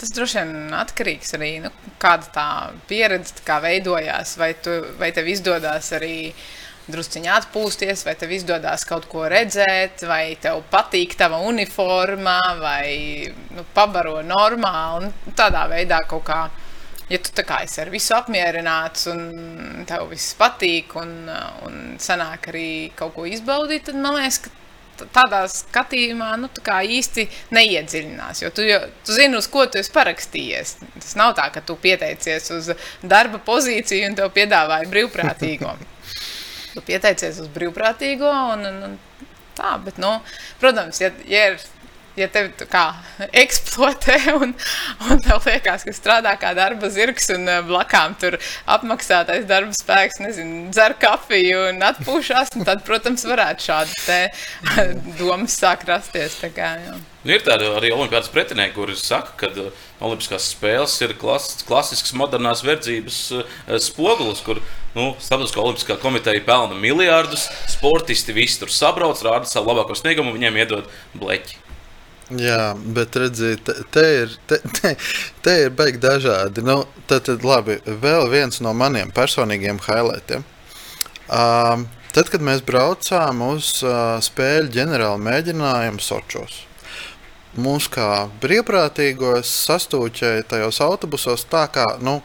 Tas 0.00 0.10
droši 0.16 0.40
vien 0.40 0.74
atkarīgs 0.74 1.36
arī 1.36 1.52
no 1.60 1.68
nu, 1.68 1.94
kāda 2.00 2.30
tā 2.34 2.48
pieredze 2.90 3.44
kā 3.46 3.60
veidojās, 3.62 4.38
vai, 4.40 4.54
tu, 4.58 4.72
vai 4.98 5.12
tev 5.14 5.28
izdodas 5.28 5.92
arī 5.94 6.14
uh, 6.32 6.46
drusciņā 6.92 7.36
atpūsties, 7.40 8.04
vai 8.06 8.14
tev 8.18 8.32
izdodas 8.36 8.84
kaut 8.88 9.06
ko 9.10 9.26
redzēt, 9.30 10.04
vai 10.08 10.36
tev 10.40 10.62
patīk 10.72 11.16
tava 11.18 11.40
uniforma, 11.46 12.38
vai 12.60 13.30
nu, 13.56 13.66
pabaro 13.76 14.20
normāli. 14.26 15.12
Tādā 15.38 15.66
veidā 15.70 16.02
kaut 16.10 16.24
kā, 16.28 16.40
ja 17.10 17.20
tu 17.24 17.46
kā 17.46 17.62
esi 17.66 17.82
ar 17.82 17.92
visu 17.92 18.14
apmierināts 18.18 19.08
un 19.12 19.84
tev 19.88 20.08
viss 20.12 20.36
patīk 20.38 20.96
un, 21.00 21.14
un 21.66 21.82
sanāk 22.00 22.50
arī 22.52 22.70
kaut 22.98 23.16
ko 23.18 23.28
izbaudīt, 23.28 23.88
tad 23.90 24.00
man 24.00 24.20
liekas, 24.20 24.42
ka 24.44 24.56
tādā 25.14 25.44
skatījumā 25.50 26.32
nu, 26.40 26.50
tā 26.60 26.80
īsti 26.84 27.26
neiedziļinās. 27.56 28.42
Jo 28.42 28.50
tu, 28.54 28.64
jo, 28.66 28.80
tu 29.06 29.16
zini, 29.16 29.38
uz 29.38 29.48
ko 29.50 29.66
tu 29.66 29.80
esi 29.80 29.92
parakstījies. 29.94 30.74
Tas 30.98 31.14
nav 31.20 31.34
tā, 31.38 31.48
ka 31.54 31.62
tu 31.64 31.76
pieteicies 31.80 32.50
uz 32.56 32.72
darba 33.02 33.40
pozīciju 33.46 34.10
un 34.10 34.18
tev 34.18 34.32
piedāvāja 34.36 34.90
brīvprātīgo. 34.90 35.76
tu 36.74 36.84
pieteicies 36.86 37.42
uz 37.42 37.50
brīvprātīgo. 37.54 38.30
Un, 38.54 38.64
un, 38.70 38.80
un 38.88 39.36
tā, 39.58 39.76
bet, 39.84 40.00
nu, 40.02 40.16
protams, 40.62 41.02
ja, 41.02 41.12
ja 41.28 41.50
ir 41.52 41.60
ja 42.18 42.28
tevi 42.32 42.66
kā 42.70 42.84
eksploatē 43.42 44.18
un, 44.34 44.54
un 45.08 45.22
tev 45.24 45.46
liekas, 45.46 45.84
ka 45.86 45.94
strādā 45.94 46.34
kā 46.40 46.52
darba 46.58 46.90
zirgs 46.92 47.30
un 47.34 47.46
eh, 47.48 47.60
blakām 47.66 48.16
tur 48.20 48.38
apmaksātais 48.70 49.46
darba 49.50 49.74
spēks, 49.76 50.20
nezinu, 50.24 50.66
dzer 50.74 50.96
kafiju 51.00 51.68
un 51.70 51.86
atpūšās, 51.90 52.54
un 52.58 52.66
tad, 52.68 52.84
protams, 52.86 53.26
varētu 53.30 53.68
šādi 53.70 54.20
domas 55.20 55.56
sāk 55.60 55.86
rasties. 55.88 56.40
Kā, 56.54 56.74
jā. 56.82 56.98
Nu, 57.20 57.34
ir 57.34 57.42
tādi 57.44 57.66
arī 57.68 57.90
olimpiādas 57.92 58.30
pretinieki, 58.32 58.72
kuri 58.78 58.94
saka, 58.96 59.34
ka 59.36 59.50
uh, 59.52 59.86
Olimpiskās 60.00 60.46
spēles 60.54 60.94
ir 61.04 61.12
klas, 61.20 61.50
klasisks 61.68 62.14
modernās 62.16 62.62
verdzības 62.64 63.18
uh, 63.36 63.56
spogulis, 63.84 64.40
kur 64.46 64.62
nu, 64.94 65.10
Starptautiskā 65.20 65.60
olimpiskā 65.60 65.98
komiteja 66.00 66.40
pelna 66.46 66.78
miljardus, 66.80 67.50
sportisti 67.68 68.32
visi 68.36 68.62
tur 68.62 68.72
sabrauc, 68.72 69.20
rāda 69.26 69.50
savu 69.50 69.68
labāko 69.68 69.98
sniegumu, 69.98 70.32
viņiem 70.38 70.62
iedod 70.62 70.88
bleķi. 71.20 71.60
Jā, 72.38 72.76
bet 72.94 73.16
redziet, 73.18 73.64
te, 73.66 73.74
te 73.90 74.06
ir, 74.20 74.34
te, 74.46 74.60
te, 74.78 74.94
te 75.42 75.54
ir 75.64 75.72
beigti 75.74 76.04
dažādi. 76.04 76.62
Nu, 76.62 76.84
tad, 77.10 77.24
tad, 77.26 77.42
labi, 77.42 77.80
vēl 77.84 78.30
viens 78.30 78.62
no 78.62 78.70
maniem 78.76 79.10
personīgiem 79.14 79.80
highlightiem. 79.82 80.44
Um, 81.26 81.88
tad, 82.14 82.30
kad 82.30 82.44
mēs 82.46 82.62
braucām 82.66 83.42
uz 83.48 83.80
uh, 83.82 84.16
spēļu 84.22 84.70
ģenerālu 84.78 85.18
mēģinājumu 85.26 86.02
Sočos, 86.06 86.62
mums 87.58 87.88
kā 87.90 88.28
brīvprātīgos 88.42 89.50
sastūķēja 89.66 90.46
tajos 90.52 90.80
autobusos 90.84 91.46
tā 91.50 91.64
kā, 91.72 91.86
nu, 92.04 92.20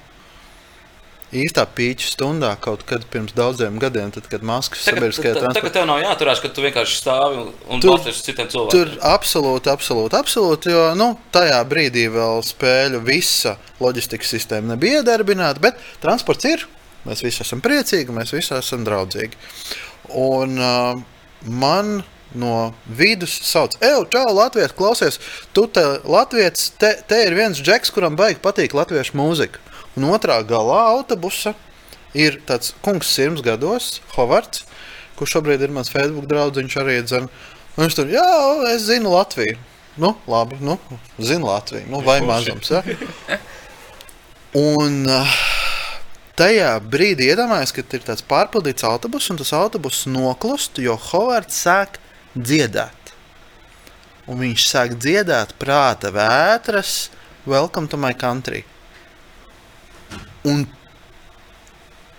īstā 1.35 1.65
pīķa 1.75 2.07
stundā 2.11 2.51
kaut 2.61 2.85
kad 2.87 3.05
pirms 3.11 3.33
daudziem 3.35 3.79
gadiem, 3.81 4.11
tad, 4.13 4.27
kad 4.31 4.45
Maskavas 4.45 4.85
sabiedriskajā 4.87 5.33
transportā. 5.35 5.57
Tagad 5.59 5.75
tev 5.77 5.87
nav 5.89 6.01
jāturās, 6.03 6.41
ka 6.43 6.51
tu 6.53 6.63
vienkārši 6.65 6.99
stāvi 6.99 7.41
un 7.41 7.83
balsties 7.83 8.19
uz 8.19 8.23
citiem 8.27 8.49
cilvēkiem. 8.51 8.75
Tur 8.75 9.09
absolūti, 9.09 9.71
absolūti, 9.73 10.19
absolūti, 10.19 10.73
jo 10.75 10.85
nu, 10.99 11.09
tajā 11.35 11.59
brīdī 11.69 12.07
vēl 12.13 12.43
spēļu 12.45 13.01
visa 13.07 13.57
loģistikas 13.81 14.35
sistēma 14.37 14.75
nebija 14.75 15.01
iedarbināta, 15.01 15.63
bet 15.63 15.81
transports 16.03 16.49
ir. 16.51 16.67
Mēs 17.05 17.21
visi 17.21 17.43
esam 17.43 17.61
priecīgi, 17.61 18.13
mēs 18.15 18.33
visi 18.33 18.55
esam 18.57 18.85
draudzīgi. 18.85 19.37
Un 20.21 20.55
uh, 20.61 20.93
man 21.45 21.99
no 22.39 22.73
vidus 22.85 23.33
sauc, 23.47 23.77
Ej, 23.83 24.05
čau, 24.13 24.25
Latvijas, 24.35 24.75
klausies, 24.75 25.19
tu 25.55 25.65
te 25.67 25.83
Latvijas, 26.03 26.69
te, 26.79 26.93
te 27.07 27.21
ir 27.25 27.37
viens 27.37 27.59
džeks, 27.61 27.93
kuram 27.95 28.17
baigi 28.19 28.41
patīk 28.43 28.75
latviešu 28.77 29.17
mūzika. 29.19 29.61
Un 29.95 30.09
otrā 30.11 30.41
galā 30.43 30.81
autobusa 30.91 31.53
ir 32.15 32.39
tāds 32.47 32.73
kungs, 32.83 33.11
sirds 33.11 33.43
gados, 33.45 33.99
Hovards, 34.15 34.65
kurš 35.19 35.37
šobrīd 35.37 35.63
ir 35.63 35.73
mans 35.75 35.91
Facebook 35.91 36.27
draugs. 36.31 36.59
Viņš 36.59 36.77
arī 36.81 36.97
dzird, 37.03 37.31
viņš 37.79 37.97
tur, 37.97 38.11
jā, 38.11 38.27
es 38.73 38.87
zinu 38.89 39.15
Latviju. 39.15 39.57
Nu, 39.95 40.11
labi, 40.27 40.57
nu, 40.59 40.75
zinu 41.23 41.47
Latviju, 41.47 41.87
nu, 41.87 42.01
vai 42.03 42.19
mazums. 42.27 42.71
Ja? 42.71 42.81
Un 44.59 45.05
uh, 45.07 45.37
tajā 46.39 46.73
brīdī 46.83 47.29
iedomājos, 47.31 47.71
ka 47.75 47.83
ir 47.95 48.03
tāds 48.03 48.23
pārpildīts 48.27 48.83
autobus, 48.87 49.29
un 49.31 49.39
tas 49.39 49.53
autobus 49.55 50.03
noklust, 50.11 50.79
jo 50.83 50.97
Hovards 51.09 51.63
sāk 51.63 51.99
dziedāt. 52.35 53.13
Un 54.29 54.41
viņš 54.41 54.69
sāk 54.69 54.95
dziedāt 55.01 55.53
prāta 55.61 56.11
vētras, 56.13 56.95
Welcome 57.45 57.87
to 57.87 57.97
my 57.97 58.13
country. 58.13 58.63
Un 60.41 60.65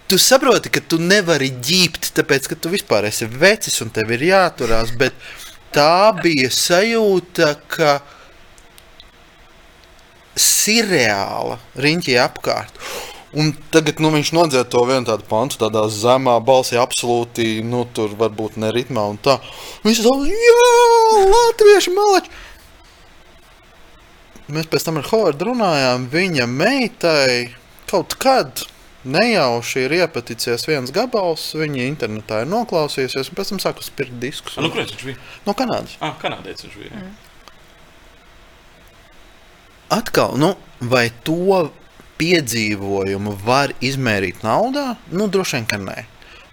tu 0.06 0.18
saproti, 0.18 0.70
ka 0.70 0.78
tu 0.78 1.00
nevari 1.02 1.48
ģīpt, 1.50 2.12
tāpēc 2.14 2.46
ka 2.52 2.58
tu 2.62 2.70
vispār 2.70 3.08
esi 3.08 3.26
vecis 3.26 3.80
un 3.82 3.90
tev 3.90 4.12
ir 4.14 4.22
jāturās. 4.28 4.92
Bet 4.94 5.18
tā 5.74 6.14
bija 6.20 6.46
sajūta, 6.54 7.56
ka 7.66 7.96
sirreāla 10.38 11.58
riņķī 11.74 12.16
apkārt. 12.22 12.78
Un 13.36 13.50
tagad 13.72 14.00
nu, 14.00 14.08
viņš 14.14 14.30
nodzēra 14.32 14.64
to 14.72 14.80
vienu 14.88 15.04
tādu 15.04 15.26
pantu, 15.28 15.58
tādā 15.60 15.82
zemā 15.92 16.38
balsī, 16.40 16.78
absolūti, 16.80 17.60
nu, 17.68 17.82
tur 17.92 18.14
varbūt 18.16 18.56
ne 18.62 18.70
ritmā 18.72 19.04
un 19.12 19.18
tā. 19.20 19.36
Viņš 19.84 20.00
teica, 20.06 20.30
jā, 20.30 21.26
latvieši 21.34 21.92
malači! 21.92 22.32
Mēs 24.56 24.70
pēc 24.70 24.86
tam 24.86 25.00
ar 25.00 25.08
Hovardu 25.10 25.50
runājām, 25.50 26.06
viņa 26.12 26.46
meitai 26.48 27.52
kaut 27.90 28.14
kad 28.22 28.62
nejauši 29.06 29.84
ir 29.84 29.94
iepaticies 30.00 30.66
viens 30.66 30.92
gabals, 30.94 31.48
viņa 31.58 31.86
internetā 31.86 32.42
ir 32.42 32.50
noklausījusies, 32.50 33.30
un 33.30 33.38
pēc 33.38 33.52
tam 33.52 33.62
sāku 33.62 33.84
spirkt 33.84 34.16
diskus. 34.22 34.56
Nu, 34.62 34.70
kurš 34.72 34.94
viņš 34.94 35.06
bija? 35.10 35.22
No 35.46 35.54
Kanādas. 35.58 35.98
Ah, 36.00 36.14
Kanādietis 36.22 36.66
viņš 36.66 36.78
bija. 36.82 37.02
Mm. 37.02 37.14
Atkal, 39.96 40.38
nu, 40.40 40.54
vai 40.80 41.08
to 41.26 41.66
piedzīvojumu 42.20 43.36
var 43.44 43.74
izmērīt 43.84 44.42
naudā? 44.46 44.94
Nu, 45.12 45.28
droši 45.28 45.58
vien, 45.58 45.68
ka 45.70 45.80
nē. 45.82 45.98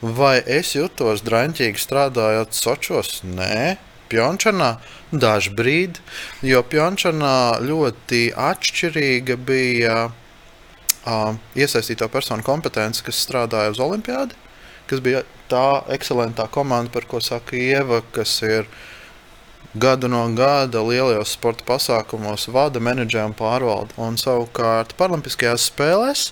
Vai 0.04 0.38
es 0.44 0.74
jutos 0.76 1.24
drāmīgi 1.24 1.80
strādājot 1.80 2.56
Sočos? 2.58 3.22
Nē, 3.24 3.78
Pjončanā 4.12 4.76
dažbrīd, 5.10 5.98
jo 6.46 6.60
Pjončanā 6.70 7.64
ļoti 7.64 8.28
atšķirīga 8.36 9.38
bija 9.48 9.96
uh, 10.10 11.40
iesaistīto 11.58 12.10
personu 12.14 12.46
kompetence, 12.46 13.02
kas 13.06 13.22
strādāja 13.26 13.74
uz 13.74 13.82
Olimpiādi, 13.82 14.38
kas 14.92 15.02
bija 15.02 15.24
tā 15.50 15.84
ekscelentā 15.96 16.50
komanda, 16.52 16.92
par 16.94 17.08
ko 17.10 17.22
saka 17.24 17.58
Ieva, 17.58 18.04
kas 18.14 18.36
ir 18.46 18.68
gadu 19.74 20.08
no 20.12 20.24
gada 20.38 20.82
lielajos 20.86 21.34
sporta 21.34 21.66
pasākumos 21.68 22.48
vada, 22.54 22.82
menedžē 22.84 23.26
un 23.30 23.38
pārvalda. 23.38 23.96
Un 24.02 24.20
savukārt 24.22 24.96
Paralimpiskajās 25.00 25.70
spēlēs 25.72 26.28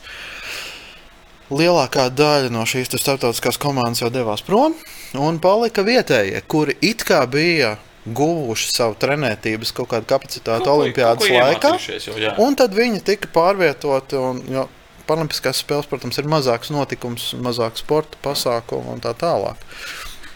lielākā 1.52 2.08
daļa 2.16 2.52
no 2.54 2.66
šīs 2.70 2.92
starptautiskās 2.96 3.60
komandas 3.62 4.04
jau 4.04 4.12
devās 4.14 4.44
prom 4.46 4.76
un 5.20 5.40
palika 5.44 5.84
vietējie, 5.84 6.44
kuri 6.48 6.78
it 6.86 7.04
kā 7.08 7.26
bija 7.28 7.76
guvuši 8.06 8.72
savu 8.74 8.96
trenētības 9.02 9.74
kaut 9.78 9.92
kādu 9.92 10.08
kapacitāti 10.10 10.66
Kaut 10.66 10.80
olimpiādas 10.80 11.28
kaut 11.28 11.36
laikā. 11.36 11.74
jau, 12.08 12.16
jā. 12.18 12.36
Un 12.42 12.56
tad 12.58 12.74
viņi 12.74 13.04
tika 13.06 13.30
pārvietoti. 13.34 14.22
Un, 14.22 14.46
jo, 14.50 14.70
Paralimpiskās 15.02 15.58
spēles, 15.60 15.88
protams, 15.90 16.16
ir 16.22 16.28
mazāks 16.30 16.70
notikums, 16.72 17.32
mazāk 17.42 17.76
sporta 17.82 18.20
pasākumu 18.24 18.94
un 18.94 19.02
tā 19.04 19.12
tālāk. 19.18 19.60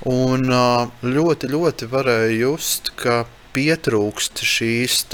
Un 0.04 0.50
ļoti, 1.02 1.48
ļoti 1.50 1.88
varēja 1.90 2.34
just, 2.36 2.92
ka 3.00 3.24
pietrūkst 3.56 4.44
šīs 4.44 5.06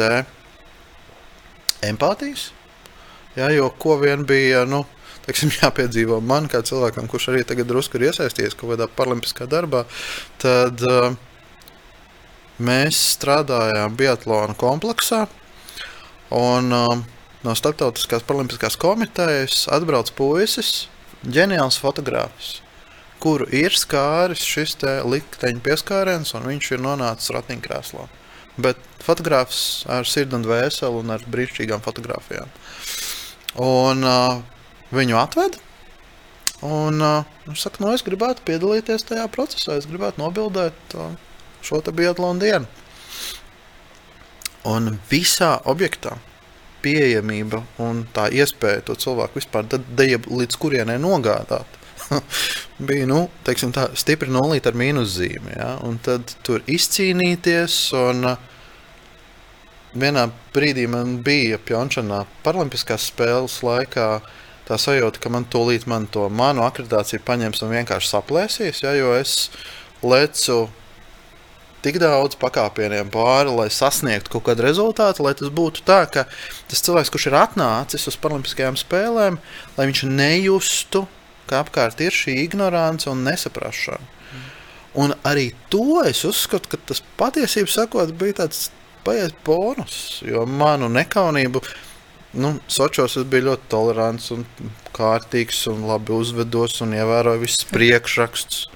empātijas. 1.86 2.49
Jā, 3.38 3.47
jo 3.55 3.69
ko 3.79 3.95
vien 4.01 4.25
bija 4.27 4.65
nu, 4.67 4.84
teiksim, 5.25 5.53
jāpiedzīvo 5.61 6.19
man, 6.23 6.49
kā 6.51 6.63
cilvēkam, 6.67 7.09
kurš 7.11 7.29
arī 7.32 7.45
tagad 7.47 7.69
drusku 7.69 7.99
ir 7.99 8.09
iesaistījies 8.09 8.57
kaut 8.59 8.73
kādā 8.73 8.89
paralimpiskā 8.91 9.47
darbā, 9.49 9.86
tad 10.41 10.82
uh, 10.88 11.13
mēs 12.61 12.99
strādājām 13.15 13.95
Biatlona 13.99 14.57
kompleksā. 14.59 15.25
Un, 16.32 16.71
uh, 16.71 16.97
no 17.43 17.55
Startautiskās 17.57 18.23
paralimpiskās 18.27 18.77
komitejas 18.79 19.65
atbrauc 19.73 20.11
puisis, 20.15 20.88
ģeniāls 21.27 21.79
fotogrāfs, 21.82 22.61
kuru 23.22 23.47
ir 23.53 23.76
skāris 23.78 24.43
šis 24.45 24.76
te 24.82 24.97
likteņa 25.05 25.63
pieskāriens, 25.65 26.34
un 26.38 26.47
viņš 26.49 26.72
ir 26.76 26.84
nonācis 26.84 27.34
ratiņkrēslā. 27.36 28.07
Bet 28.61 28.80
fotogrāfs 29.01 29.86
ar 29.89 30.07
sirdi 30.09 30.38
un 30.38 30.45
dvēseli 30.45 31.01
un 31.01 31.13
ar 31.15 31.24
brīnišķīgām 31.32 31.84
fotografijām. 31.86 32.49
Un 33.61 34.07
uh, 34.07 34.41
viņu 34.95 35.17
atved. 35.22 35.57
Un 36.65 37.01
uh, 37.01 37.30
viņš 37.47 37.65
saka, 37.65 37.82
no 37.84 37.93
es 37.95 38.05
gribētu 38.05 38.45
piedalīties 38.45 39.07
tajā 39.09 39.26
procesā, 39.34 39.80
es 39.80 39.89
gribētu 39.89 40.22
nobildēt 40.22 40.97
uh, 40.97 41.15
šo 41.65 41.82
te 41.86 41.93
biatlonu 41.95 42.43
dienu. 42.43 42.69
Un 44.69 44.93
visā 45.09 45.55
objektā 45.65 46.19
pieejamība 46.86 47.63
un 47.82 48.03
tā 48.13 48.28
iespēja 48.34 48.86
to 48.86 48.97
cilvēku 48.97 49.39
vispār 49.39 49.67
dejab, 49.69 50.28
līdz 50.30 50.57
kurienai 50.61 50.97
nogādāt. 51.01 51.80
bija 52.89 53.09
nu, 53.09 53.26
teiksim, 53.47 53.74
tā, 53.76 53.88
stipri 53.97 54.32
nulīta 54.32 54.72
ar 54.72 54.80
mīnuszīmi. 54.80 55.55
Ja? 55.57 55.76
Un 55.88 55.99
tad 56.03 56.36
tur 56.45 56.64
izcīnīties. 56.70 57.78
Un, 57.99 58.26
uh, 58.34 58.49
vienā 59.93 60.28
brīdī 60.55 60.88
man 60.89 61.18
bija 61.24 61.59
Pjončānā 61.59 62.24
Paralimpiskās 62.45 63.09
spēles 63.12 63.59
laikā 63.66 64.09
tā 64.68 64.78
sajūta, 64.80 65.20
ka 65.20 65.32
man 65.34 65.47
tūlīt 65.51 65.88
man 65.89 66.05
to 66.12 66.28
manu 66.30 66.64
akreditāciju 66.64 67.24
paņems 67.28 67.64
un 67.66 67.74
vienkārši 67.76 68.14
saplēsīs. 68.14 68.84
Ja? 68.86 68.93
Jo 68.95 69.16
es 69.18 69.49
lecu 70.03 70.70
tik 71.82 71.97
daudz 72.01 72.38
pakāpieniem 72.39 73.09
pāri, 73.12 73.51
lai 73.57 73.68
sasniegtu 73.74 74.36
kaut 74.36 74.45
kādu 74.47 74.68
rezultātu, 74.68 75.26
lai 75.26 75.34
tas 75.38 75.49
būtu 75.51 75.84
tā, 75.86 76.03
ka 76.14 76.28
tas 76.70 76.84
cilvēks, 76.86 77.09
kurš 77.12 77.28
ir 77.32 77.39
atnācis 77.41 78.05
uz 78.07 78.20
Paralimpiskajām 78.22 78.78
spēlēm, 78.80 79.39
lai 79.78 79.88
viņš 79.89 80.03
nejustu, 80.07 81.07
ka 81.52 81.62
apkārt 81.66 81.99
ir 82.04 82.16
šī 82.16 82.39
ignorance 82.45 83.10
un 83.12 83.26
nesaprašana. 83.28 84.08
Un 85.02 85.14
arī 85.24 85.52
to 85.72 86.02
es 86.04 86.26
uzskatu, 86.28 86.74
ka 86.74 86.80
tas 86.89 86.99
patiesībā 87.20 87.72
sakot, 87.72 88.12
bija 88.20 88.41
tāds 88.41 88.70
paiet 89.06 89.38
bonus, 89.47 90.20
jo 90.26 90.43
manu 90.47 90.89
nekaunību. 90.91 91.62
Nu, 92.41 92.54
Sočos 92.72 93.18
es 93.20 93.28
biju 93.28 93.49
ļoti 93.49 93.72
tolerants 93.72 94.30
un 94.36 94.45
kārtīgs, 94.95 95.66
un 95.72 95.86
labi 95.88 96.16
uzvedos 96.16 96.78
un 96.84 96.95
ievēroju 96.95 97.43
visus 97.43 97.68
priekšrakstus. 97.72 98.68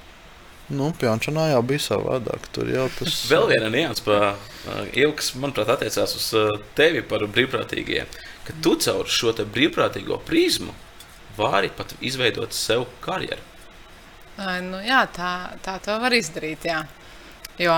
Nu, 0.76 0.90
Pjančanā 0.98 1.50
jau 1.52 1.60
bija 1.64 1.84
savādāk. 1.84 2.48
Tur 2.52 2.72
jau 2.72 2.88
tas 2.98 3.20
Vēl 3.32 3.52
viena 3.52 3.68
nianses, 3.72 4.08
uh, 4.08 4.80
Ieva, 4.90 5.12
kas 5.20 5.30
manuprāt 5.38 5.76
attiecās 5.76 6.16
uz 6.18 6.32
uh, 6.36 6.48
tevi 6.76 7.04
par 7.06 7.22
brīvprātīgiem, 7.28 8.18
ka 8.48 8.56
tu 8.64 8.74
caur 8.82 9.08
šo 9.08 9.36
brīvprātīgo 9.44 10.18
prizmu 10.26 10.74
vari 11.36 11.70
pat 11.76 11.94
izveidot 12.00 12.54
sev 12.56 12.86
karjeru. 13.04 13.42
Nu, 14.36 14.80
jā, 14.84 15.00
tā, 15.16 15.32
tā 15.64 15.78
to 15.84 15.96
var 16.00 16.12
izdarīt. 16.12 16.66
Jā. 16.68 16.82
Jo 17.56 17.72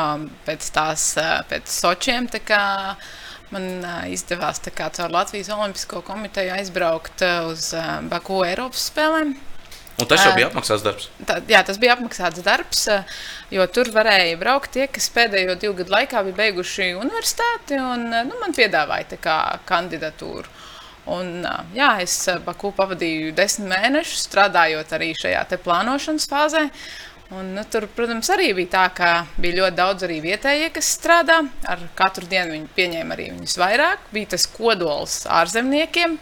pēc 0.47 0.71
tās, 0.75 1.03
eh, 1.21 1.35
pēc 1.51 1.71
sočiem 1.71 2.27
tā 2.31 2.41
kā 2.43 2.63
man 3.55 3.69
eh, 3.79 4.09
izdevās 4.15 4.59
tā 4.65 4.73
kā 4.75 4.89
caur 4.95 5.13
Latvijas 5.15 5.53
Olimpisko 5.55 6.03
komiteju 6.07 6.57
aizbraukt 6.57 7.23
eh, 7.23 7.45
uz 7.47 7.71
Baku 8.11 8.43
Eiropas 8.47 8.89
spēlēm. 8.91 9.37
Un 9.99 10.07
tas 10.07 10.23
jau 10.23 10.35
bija 10.35 10.47
apmaksāts 10.47 10.83
darbs. 10.83 11.09
Tā, 11.27 11.41
jā, 11.51 11.63
tas 11.67 11.79
bija 11.83 11.97
apmaksāts 11.97 12.43
darbs, 12.47 12.85
jo 13.51 13.65
tur 13.75 13.89
varēja 13.91 14.37
braukt 14.39 14.71
tie, 14.77 14.85
kas 14.87 15.09
pēdējo 15.11 15.57
divu 15.59 15.75
gadu 15.81 15.91
laikā 15.91 16.23
bija 16.29 16.39
beiguši 16.39 16.93
universitāti 16.95 17.81
un 17.83 18.07
nu, 18.13 18.37
man 18.39 18.55
piedāvāja 18.55 19.19
kā 19.19 19.39
kandidatūru. 19.67 20.47
Un, 21.09 21.45
jā, 21.73 21.93
es 22.05 22.15
Baku 22.45 22.73
pavadīju 22.77 23.33
desmit 23.37 23.71
mēnešus, 23.73 24.27
strādājot 24.29 24.91
arī 24.97 25.15
šajā 25.17 25.45
plānošanas 25.65 26.29
fāzē. 26.29 26.69
Un, 27.29 27.51
nu, 27.53 27.63
tur, 27.69 27.85
protams, 27.93 28.31
arī 28.33 28.55
bija 28.57 28.71
tā, 28.73 28.83
ka 28.97 29.09
bija 29.37 29.59
ļoti 29.59 29.77
daudz 29.77 30.05
arī 30.07 30.15
vietējie, 30.25 30.71
kas 30.73 30.95
strādā. 30.97 31.43
Ar 31.69 31.83
katru 31.97 32.25
dienu 32.29 32.55
viņi 32.55 32.71
pieņēma 32.77 33.17
arī 33.17 33.27
viņus 33.35 33.59
vairāk. 33.61 34.07
Bija 34.15 34.31
tas 34.33 34.47
kodols 34.49 35.19
ārzemniekiem, 35.29 36.17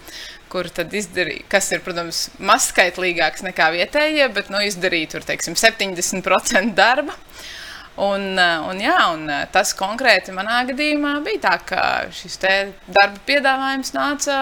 kur 0.50 0.66
tad 0.74 0.94
izdarīja, 0.98 1.46
kas 1.50 1.70
ir, 1.74 1.84
protams, 1.86 2.24
mazskaitlīgāks 2.42 3.46
nekā 3.46 3.68
vietējie, 3.76 4.26
bet 4.34 4.50
nu, 4.50 4.58
izdarīja 4.66 5.14
tur, 5.14 5.28
teiksim, 5.30 5.54
70% 5.58 6.74
darba. 6.74 7.14
Un, 7.96 8.36
eh, 8.38 8.58
un, 8.68 8.76
jā, 8.76 8.96
un 9.14 9.30
eh, 9.32 9.46
tas 9.52 9.70
konkrēti 9.76 10.34
manā 10.36 10.58
gadījumā 10.68 11.14
bija 11.24 11.40
tā, 11.46 11.54
ka 11.64 11.84
šis 12.12 12.36
darba 12.92 13.22
piedāvājums 13.24 13.94
nāca 13.96 14.36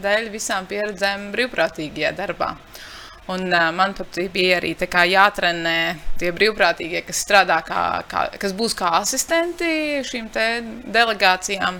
dēļ 0.00 0.30
visām 0.32 0.68
pieredzēm 0.70 1.28
brīvprātīgajā 1.34 2.14
darbā. 2.16 2.54
Un, 3.30 3.52
man 3.52 3.92
pat 3.94 4.16
bija 4.32 4.56
arī 4.58 4.72
jātrenē 5.06 5.76
tie 6.18 6.32
brīvprātīgie, 6.34 7.04
kas 7.06 7.20
strādā, 7.22 7.60
kā, 7.62 8.02
kā, 8.08 8.24
kas 8.40 8.56
būs 8.56 8.74
kā 8.74 8.88
asistenti 8.98 10.00
šīm 10.02 10.32
delegācijām. 10.90 11.78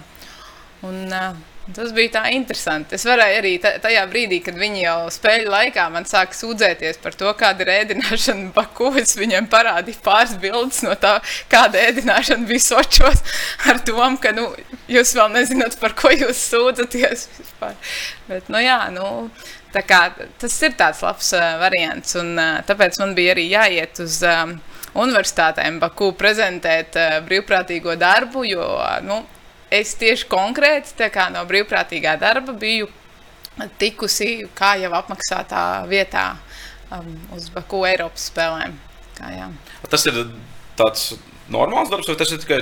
Un, 0.86 1.00
tas 1.76 1.92
bija 1.96 2.12
tā 2.18 2.22
interesanti. 2.34 2.96
Es 2.96 3.04
varēju 3.08 3.38
arī 3.40 3.52
ta- 3.62 3.76
tajā 3.82 4.02
brīdī, 4.10 4.40
kad 4.44 4.56
viņi 4.58 4.82
jau 4.82 4.96
spēļu 5.12 5.50
laikā 5.52 5.86
man 5.92 6.08
sāka 6.08 6.36
sūdzēties 6.36 7.00
par 7.02 7.16
to, 7.18 7.32
kāda 7.38 7.66
ir 7.66 7.72
ēdināšana 7.74 8.52
Baku. 8.56 8.90
Es 9.00 9.16
viņiem 9.18 9.48
parādīju 9.52 10.02
pāris 10.04 10.36
bildes 10.40 10.82
no 10.86 10.94
tā, 10.94 11.16
kāda 11.52 11.80
ēdināšana 11.90 12.46
bija 12.48 12.66
Sočos, 12.70 13.22
ar 13.70 13.80
domu, 13.86 14.18
ka 14.22 14.32
nu, 14.36 14.48
jūs 14.88 15.14
vēl 15.16 15.32
nezināt, 15.34 15.78
par 15.80 15.94
ko 15.98 16.12
jūs 16.14 16.42
sūdzaties. 16.50 17.28
Vispār. 17.38 17.74
Bet, 18.28 18.48
nu, 18.52 18.60
jā, 18.62 18.78
nu, 18.94 19.30
kā, 19.72 20.00
tas 20.38 20.62
ir 20.66 20.76
tāds 20.78 21.02
labs 21.02 21.32
uh, 21.36 21.56
variants. 21.62 22.16
Un, 22.20 22.34
uh, 22.38 22.60
tāpēc 22.66 23.00
man 23.02 23.14
bija 23.18 23.34
arī 23.34 23.48
jāiet 23.50 24.00
uz 24.02 24.20
um, 24.26 24.56
universitātēm 24.98 25.78
Baku 25.82 26.12
prezentēt 26.18 26.96
uh, 26.98 27.20
brīvprātīgo 27.26 27.94
darbu, 28.00 28.44
jo 28.48 28.66
nu, 29.06 29.22
es 29.70 29.94
tieši 29.98 30.28
konkrēti 30.30 31.10
no 31.32 31.44
brīvprātīgā 31.48 32.16
darba 32.20 32.52
biju 32.52 32.88
tikusi 33.78 34.46
kā 34.56 34.74
jau 34.80 34.92
apmaksātā 34.96 35.86
vietā 35.90 36.36
um, 36.90 37.10
uz 37.36 37.50
Baku 37.54 37.84
Eiropas 37.88 38.30
spēlēm. 38.30 38.76
Kā, 39.18 39.32
jā. 39.34 39.48
Tas 39.90 40.06
ir 40.08 40.22
tāds 40.78 41.12
normāls 41.52 41.90
darbs, 41.92 42.08
vai 42.08 42.16
tas 42.16 42.32
ir 42.32 42.40
tikai 42.42 42.60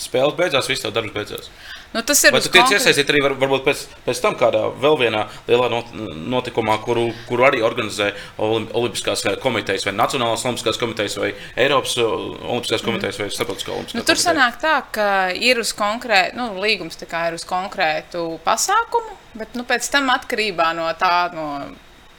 spēles 0.00 0.36
beidzās, 0.38 0.68
viss 0.70 0.82
tev 0.82 0.94
darbs 0.96 1.14
beidzās? 1.14 1.50
Nu, 1.94 2.02
tas 2.06 2.22
ir 2.24 2.34
Vai 2.34 2.42
tu 2.44 2.52
tiec 2.54 2.72
iesaistīt 2.76 3.10
arī 3.12 3.22
var, 3.24 3.34
varbūt 3.40 3.64
pēc, 3.66 3.82
pēc 4.06 4.22
tam 4.24 4.36
kādā 4.40 4.62
vēl 4.82 4.98
vienā 5.00 5.24
lielā 5.48 5.68
not, 5.72 5.90
notikumā, 6.34 6.78
kuru, 6.84 7.08
kuru 7.28 7.46
arī 7.48 7.62
organizē 7.66 8.12
Olim, 8.38 8.68
Olimpiskās 8.76 9.24
komitejas, 9.42 9.86
vai 9.88 9.96
Nacionālās 9.98 10.46
Olimpiskās 10.46 10.80
komitejas, 10.80 11.18
vai 11.22 11.32
Eiropas 11.58 11.96
uh, 12.00 12.14
Olimpiskās 12.46 12.86
komitejas, 12.86 13.20
vai 13.22 13.28
Starptautiskā 13.34 13.74
Olimpiskā 13.74 14.00
Nu, 14.00 14.06
tur 14.06 14.16
komiteja? 14.16 14.30
sanāk 14.30 14.62
tā, 14.62 14.76
ka 14.94 15.10
ir 15.34 15.62
uz 15.62 15.74
konkrētu, 15.76 16.38
nu, 16.38 16.50
līgums 16.62 17.00
ir 17.00 17.38
uz 17.38 17.46
konkrētu 17.48 18.26
pasākumu, 18.46 19.18
bet 19.40 19.58
nu, 19.58 19.66
pēc 19.68 19.90
tam 19.92 20.10
atkarībā 20.14 20.72
no 20.78 20.90
tā, 20.98 21.14
no 21.34 21.48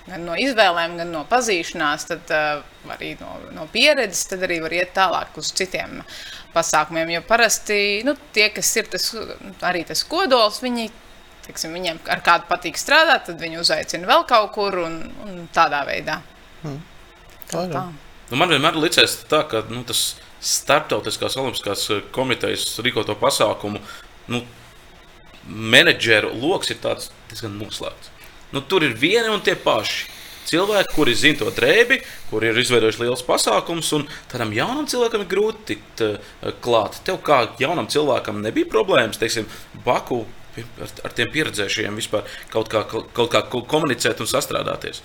gan 0.07 0.25
no 0.25 0.35
izvēlēm, 0.39 0.97
gan 0.99 1.11
no 1.13 1.23
pazīšanās, 1.29 2.07
tad 2.09 2.33
uh, 2.35 2.61
arī 2.95 3.13
no, 3.19 3.35
no 3.55 3.67
pieredzes, 3.71 4.25
tad 4.31 4.45
arī 4.47 4.59
var 4.63 4.75
iet 4.75 4.93
tālāk 4.97 5.37
uz 5.39 5.51
citiem 5.57 6.01
pasākumiem. 6.53 7.15
Jo 7.15 7.23
parasti 7.27 8.01
nu, 8.07 8.15
tie, 8.35 8.49
kas 8.53 8.69
ir 8.79 8.89
tas, 8.91 9.09
arī 9.67 9.83
tas 9.87 10.03
kodols, 10.07 10.61
viņi, 10.63 10.89
tiksim, 11.47 11.73
viņiem 11.77 12.01
ar 12.11 12.23
kādu 12.25 12.49
patīk 12.49 12.79
strādāt, 12.79 13.27
tad 13.29 13.41
viņi 13.41 13.61
uzaicina 13.61 14.09
vēl 14.09 14.25
kaut 14.29 14.53
kur 14.55 14.81
un, 14.85 15.01
un 15.27 15.45
tādā 15.55 15.83
veidā. 15.87 16.21
Hmm. 16.61 16.79
Tā, 17.51 17.65
tā. 17.71 17.85
Nu, 18.31 18.39
man 18.39 18.51
vienmēr 18.53 18.77
tā, 19.27 19.43
ka 19.49 19.65
nu, 19.69 19.83
tas 19.87 20.15
starptautiskās 20.41 21.35
olimpiskās 21.37 21.83
komitejas 22.15 22.79
rīkoto 22.81 23.13
pasākumu 23.19 23.81
nu, 24.31 24.41
menedžeru 25.45 26.31
lokus 26.37 26.71
ir 26.73 26.79
diezgan 26.81 27.57
noslēgts. 27.59 28.09
Nu, 28.51 28.61
tur 28.61 28.83
ir 28.83 28.95
vieni 28.97 29.29
un 29.31 29.41
tie 29.43 29.55
paši. 29.55 30.09
Cilvēki, 30.49 30.93
kuri 30.95 31.15
zina 31.15 31.41
to 31.41 31.51
drēbi, 31.55 32.01
kuri 32.31 32.51
ir 32.51 32.59
izveidojuši 32.61 33.03
liels 33.03 33.23
pasākums, 33.27 33.91
un 33.97 34.07
tādam 34.31 34.53
jaunam 34.55 34.87
cilvēkam 34.91 35.25
ir 35.25 35.31
grūti 35.31 35.67
tikt 35.73 36.05
uh, 36.05 36.53
klāt. 36.63 37.01
Tev 37.07 37.21
kā 37.25 37.43
jaunam 37.61 37.89
cilvēkam 37.91 38.41
nebija 38.43 38.69
problēmas, 38.71 39.19
teiksim, 39.21 39.49
Baku 39.85 40.23
ar, 40.57 40.95
ar 41.07 41.17
tiem 41.17 41.31
pieredzējušiem 41.33 41.99
vispār 42.01 42.25
kaut 42.51 42.71
kā, 42.71 42.85
kaut, 42.89 43.27
kā 43.31 43.45
komunicēt 43.51 44.23
un 44.23 44.29
sastrādāties? 44.29 45.03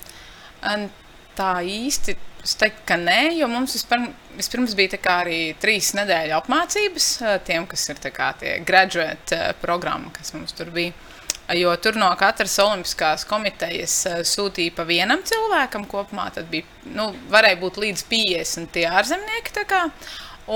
Tā 1.37 1.53
īsti 1.63 2.17
Es 2.47 2.53
teiktu, 2.55 2.85
ka 2.87 2.95
nē, 2.95 3.33
jo 3.41 3.49
mums 3.51 3.73
vispirms, 3.75 4.13
vispirms 4.39 4.75
bija 4.79 5.01
arī 5.17 5.39
trīs 5.59 5.89
nedēļu 5.99 6.37
apmācības 6.37 7.09
tiem, 7.49 7.65
kas 7.67 7.89
ir 7.91 7.99
tie 7.99 8.53
graduate 8.63 9.41
programma, 9.59 10.13
kas 10.15 10.31
mums 10.37 10.55
tur 10.55 10.71
bija. 10.71 10.95
Jo 11.55 11.77
tur 11.79 11.95
no 11.95 12.09
katras 12.19 12.57
olimpiskās 12.59 13.23
komitejas 13.29 13.95
sūtīja 14.27 14.75
pa 14.75 14.87
vienam 14.89 15.23
cilvēkam 15.23 15.85
kopumā. 15.87 16.27
Tad 16.35 16.49
bija, 16.51 16.67
nu, 16.91 17.13
varēja 17.31 17.61
būt 17.61 17.79
līdz 17.85 18.03
50 18.11 18.73
tie 18.75 18.89
ārzemnieki. 18.91 19.55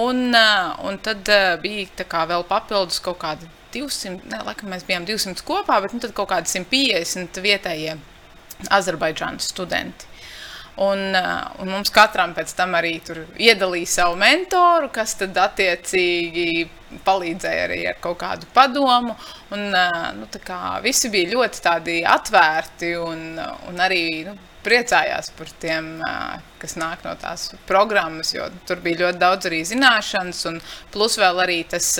Un, 0.01 0.34
un 0.34 0.99
tad 1.03 1.30
bija 1.62 2.07
kā, 2.11 2.24
vēl 2.30 2.43
papildus 2.49 2.99
kaut 3.05 3.20
kādi 3.22 3.47
200, 3.74 4.26
ne, 4.32 4.43
laikam 4.47 4.70
mēs 4.74 4.82
bijām 4.86 5.07
200 5.07 5.47
kopā, 5.47 5.78
bet 5.84 5.95
nu, 5.95 6.03
tad 6.03 6.14
kaut 6.16 6.32
kādi 6.32 6.51
150 6.51 7.38
vietējie 7.45 7.95
Azerbaidžānas 8.74 9.51
studenti. 9.55 10.09
Un, 10.80 11.00
un 11.60 11.68
mums 11.68 11.92
katram 11.92 12.32
pēc 12.32 12.54
tam 12.56 12.72
arī 12.78 12.94
iedalīja 13.36 13.94
savu 13.98 14.14
mentoru, 14.20 14.88
kas 14.94 15.12
tad 15.20 15.36
attiecīgi 15.36 16.64
palīdzēja 17.04 17.66
arī 17.66 17.80
ar 17.90 17.98
kaut 18.00 18.16
kādu 18.22 18.48
padomu. 18.54 19.12
Un, 19.52 19.66
nu, 20.16 20.28
visi 20.82 21.10
bija 21.12 21.34
ļoti 21.34 21.98
atvērti 22.08 22.94
un, 22.96 23.26
un 23.68 23.82
arī 23.84 24.04
nu, 24.24 24.36
priecājās 24.64 25.30
par 25.36 25.52
tiem, 25.60 25.92
kas 26.60 26.76
nāk 26.80 27.04
no 27.04 27.14
tās 27.20 27.50
programmas, 27.68 28.34
jo 28.34 28.48
tur 28.68 28.80
bija 28.84 29.06
ļoti 29.06 29.20
daudz 29.20 29.48
arī 29.48 29.62
zināšanas, 29.68 30.44
un 30.50 30.60
plus 30.92 31.16
vēl 31.20 31.44
arī 31.44 31.62
tas 31.68 31.92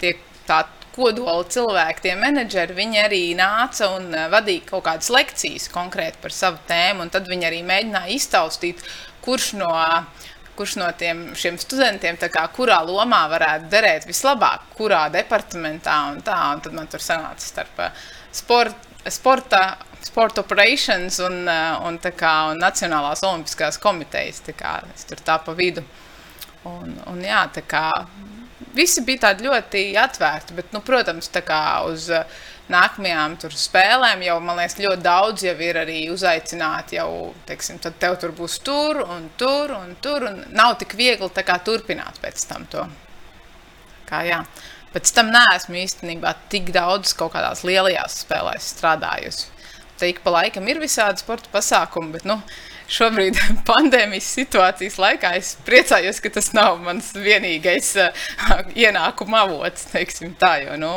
tiek 0.00 0.20
tā 0.48 0.64
kodola 0.92 1.44
cilvēki, 1.48 2.04
tie 2.06 2.16
menedžeri, 2.18 2.76
viņi 2.76 3.00
arī 3.02 3.22
nāca 3.38 3.92
un 3.96 4.10
eh, 4.14 4.28
vadīja 4.32 4.66
kaut 4.72 4.86
kādas 4.88 5.10
lekcijas 5.12 5.70
konkrēti 5.72 6.20
par 6.22 6.34
savu 6.34 6.60
tēmu, 6.68 7.08
tad 7.12 7.30
viņi 7.30 7.48
arī 7.48 7.62
mēģināja 7.68 8.16
iztaustīt, 8.16 8.82
kurš 9.24 9.52
no, 9.60 9.72
kurš 10.58 10.76
no 10.80 10.90
tiem 10.98 11.30
studentiem, 11.34 12.18
kā, 12.20 12.44
kurā 12.54 12.82
lomā 12.84 13.22
varētu 13.32 13.70
derēt 13.72 14.08
vislabāk, 14.08 14.68
kurā 14.76 15.06
departamentā 15.12 15.96
un 16.12 16.20
tā, 16.24 16.38
un 16.54 16.60
tad 16.64 16.76
man 16.76 16.90
tur 16.92 17.04
sanāca 17.04 17.46
starp 17.46 17.80
eh, 17.86 18.04
sport, 18.32 18.90
sporta, 19.08 19.62
sporta 20.04 20.44
operations 20.44 21.18
un, 21.24 21.42
eh, 21.48 21.88
un, 21.88 21.98
kā, 21.98 22.34
un 22.52 22.60
Nacionālās 22.60 23.24
olimpiskās 23.26 23.80
komitejas, 23.80 24.44
kā 24.58 24.80
es 24.94 25.08
tur 25.08 25.24
tā 25.24 25.40
pa 25.42 25.56
vidu. 25.56 25.84
Un, 26.68 26.94
un 27.10 27.24
jā, 27.26 27.40
tā 27.50 27.64
kā 27.66 27.88
visi 28.76 29.04
bija 29.06 29.28
tādi 29.28 29.48
ļoti 29.48 29.84
atvērti. 30.00 30.56
Bet, 30.58 30.72
nu, 30.74 30.82
protams, 30.84 31.30
uz 31.88 32.08
uh, 32.12 32.40
nākamajām 32.72 33.36
spēlēm 33.50 34.24
jau, 34.26 34.36
man 34.44 34.60
liekas, 34.60 34.78
ļoti 34.80 35.04
daudz 35.04 35.46
jau 35.46 35.54
ir 35.60 35.78
arī 35.82 35.98
uzaicināti. 36.12 36.98
Jau, 37.00 37.32
teiksim, 37.48 37.80
tad 37.82 37.98
tev 38.02 38.18
tur 38.20 38.34
būs 38.36 38.58
tur 38.64 39.02
un 39.04 39.30
tur 39.38 39.74
un 39.76 39.96
tur. 40.00 40.28
Un 40.30 40.44
nav 40.56 40.76
tik 40.80 40.96
viegli 40.98 41.30
kā, 41.42 41.58
turpināt 41.64 42.20
pēc 42.22 42.46
tam 42.48 42.66
to. 42.70 42.86
Kā, 44.08 44.24
jā. 44.28 44.42
Pēc 44.92 45.08
tam 45.16 45.30
neesmu 45.32 45.78
īstenībā 45.80 46.34
tik 46.52 46.68
daudz 46.74 47.14
kaut 47.16 47.32
kādās 47.32 47.64
lielajās 47.64 48.22
spēlēs 48.26 48.74
strādājusi. 48.74 49.48
Te 49.96 50.10
ik 50.10 50.20
pa 50.24 50.34
laikam 50.34 50.66
ir 50.68 50.82
visādi 50.82 51.22
sporta 51.22 51.48
pasākumi, 51.52 52.12
bet 52.12 52.26
nu, 52.28 52.36
šobrīd, 52.92 53.38
pandēmijas 53.70 54.28
situācijas 54.36 54.98
laikā, 55.00 55.34
es 55.40 55.54
priecājos, 55.66 56.20
ka 56.22 56.32
tas 56.34 56.52
nav 56.56 56.78
mans 56.82 57.12
vienīgais 57.16 57.92
uh, 58.00 58.30
ienākuma 58.76 59.44
avots. 59.46 59.88
Tā, 60.40 60.52
jo, 60.64 60.78
nu, 60.80 60.92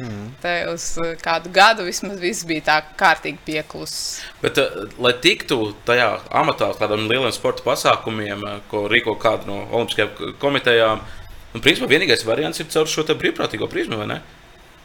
mm. 0.00 0.26
Uz 0.72 0.86
kādu 1.22 1.52
gadu 1.54 1.86
vismaz 1.88 2.20
viss 2.22 2.46
bija 2.48 2.66
tā 2.68 2.78
kārtīgi 3.00 3.40
pieklusis. 3.46 4.20
Bet, 4.42 4.60
uh, 4.60 4.90
lai 5.02 5.14
tiktu 5.22 5.72
tajā 5.88 6.10
amatā, 6.42 6.72
kādam 6.80 7.08
lieliem 7.10 7.32
sporta 7.36 7.64
pasākumiem, 7.66 8.44
uh, 8.44 8.58
ko 8.72 8.86
rīko 8.90 9.16
kāda 9.20 9.48
no 9.50 9.62
Olimpiskajām 9.70 10.36
komitejām, 10.42 11.06
nu, 11.54 11.62
principā 11.62 11.90
vienīgais 11.94 12.26
variants 12.28 12.60
ir 12.60 12.70
caur 12.72 12.90
šo 12.90 13.06
brīvprātīgo 13.10 13.70
prizmu, 13.70 14.00
vai 14.02 14.10
ne? 14.14 14.20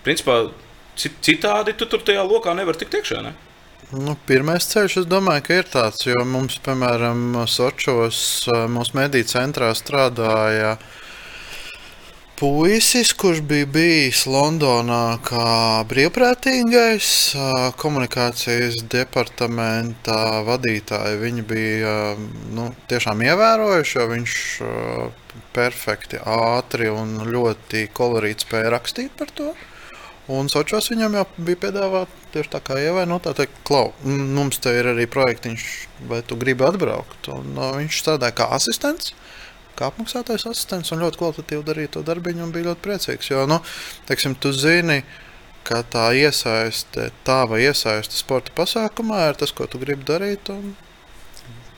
Principā 0.06 0.45
citādi 0.95 1.76
tu 1.76 1.88
tur 1.89 2.03
tajā 2.06 2.24
lokā 2.24 2.53
nevar 2.56 2.78
tikt 2.80 2.95
iekšā. 2.99 3.22
Ne? 3.26 3.34
Nu, 3.95 4.15
pirmais 4.27 4.65
ceļš, 4.67 4.93
es 5.01 5.05
domāju, 5.07 5.43
ka 5.45 5.57
ir 5.61 5.67
tāds, 5.71 6.01
jo 6.03 6.19
mums, 6.27 6.57
piemēram, 6.65 7.19
Sočos, 7.47 8.17
mūsu 8.73 8.97
mediju 8.97 9.27
centrā 9.29 9.69
strādāja 9.77 10.73
puisis, 12.35 13.13
kurš 13.15 13.39
bija 13.47 13.67
bijis 13.71 14.25
Londonā 14.27 15.15
kā 15.23 15.83
brīvprātīgais 15.87 17.11
komunikācijas 17.79 18.81
departamenta 18.91 20.17
vadītāji. 20.49 21.21
Viņi 21.21 21.45
bija 21.53 21.93
nu, 22.57 22.67
tiešām 22.91 23.23
ievērojuši, 23.29 23.95
jo 24.01 24.09
viņš 24.11 24.35
perfekti, 25.55 26.19
ātri 26.19 26.91
un 26.91 27.21
ļoti 27.31 27.87
kolorīti 27.95 28.49
spēja 28.49 28.75
rakstīt 28.75 29.15
par 29.21 29.31
to. 29.39 29.53
Un 30.32 30.47
Sočos 30.49 30.88
viņam 30.89 31.19
jau 31.19 31.26
bija 31.38 31.59
piedāvāts 31.67 32.30
tieši 32.34 32.49
tā 32.55 32.61
kā 32.65 32.80
Ievai, 32.82 33.03
nu, 33.09 33.19
tā 33.21 33.36
teikt, 33.38 33.59
klau, 33.67 33.91
mums 34.03 34.57
te 34.61 34.73
ir 34.73 34.89
arī 34.89 35.05
projektiņš, 35.11 35.65
vai 36.09 36.23
tu 36.26 36.38
gribi 36.41 36.65
atbraukt. 36.65 37.30
Un, 37.36 37.51
no, 37.53 37.69
viņš 37.78 37.99
strādāja 38.01 38.34
kā 38.39 38.47
asistents, 38.57 39.13
kā 39.78 39.91
apmaksātais 39.91 40.47
asistents 40.49 40.89
un 40.95 41.03
ļoti 41.03 41.21
kvalitatīvi 41.21 41.67
darīja 41.67 41.93
to 41.97 42.03
darbiņu 42.07 42.47
un 42.47 42.55
bija 42.55 42.71
ļoti 42.71 42.84
priecīgs. 42.88 43.30
Jo, 43.30 43.45
nu, 43.49 43.59
teiksim, 44.09 44.34
tu 44.41 44.49
zini, 44.55 45.03
ka 45.65 45.84
tā 45.93 46.09
iesaiste, 46.17 47.11
tava 47.28 47.61
iesaiste 47.61 48.17
sporta 48.17 48.53
pasākumā 48.57 49.28
ir 49.30 49.39
tas, 49.41 49.53
ko 49.55 49.69
tu 49.69 49.82
gribi 49.82 50.07
darīt. 50.07 50.49
Un... 50.53 50.73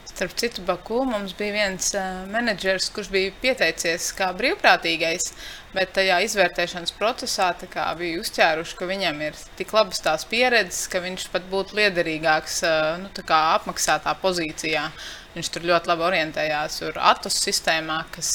Starp 0.08 0.34
citu, 0.40 0.64
Baku 0.66 1.04
mums 1.06 1.36
bija 1.38 1.54
viens 1.54 1.92
uh, 2.00 2.24
menedžers, 2.32 2.90
kurš 2.96 3.12
bija 3.14 3.36
pieteicies 3.44 4.10
kā 4.18 4.32
brīvprātīgais. 4.40 5.30
Bet 5.76 5.92
tajā 5.98 6.22
izvērtēšanas 6.24 6.94
procesā 6.96 7.50
kā, 7.68 7.90
bija 8.00 8.22
uzķēruši, 8.22 8.76
ka 8.80 8.88
viņam 8.88 9.20
ir 9.26 9.40
tik 9.60 9.74
labas 9.76 10.00
tās 10.04 10.24
pieredzes, 10.30 10.86
ka 10.92 11.02
viņš 11.04 11.28
pat 11.34 11.48
būtu 11.52 11.76
liederīgāks 11.78 12.62
nu, 13.04 13.12
apmaksātā 13.28 14.14
pozīcijā. 14.22 14.88
Viņš 15.36 15.50
tur 15.54 15.68
ļoti 15.70 15.92
labi 15.92 16.06
orientējās 16.08 16.80
ar 16.88 17.02
ATUS 17.12 17.36
sistēmā, 17.44 17.98
kas, 18.16 18.30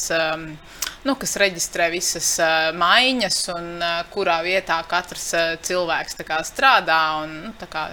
nu, 1.08 1.14
kas 1.18 1.32
reģistrē 1.40 1.88
visas 1.90 2.34
maiņas 2.78 3.38
un 3.56 3.70
kurā 4.12 4.36
vietā 4.44 4.76
katrs 4.90 5.32
cilvēks 5.66 6.20
kā, 6.28 6.42
strādā. 6.46 7.00
Un, 7.24 7.38
nu, 7.48 7.54
kā, 7.64 7.88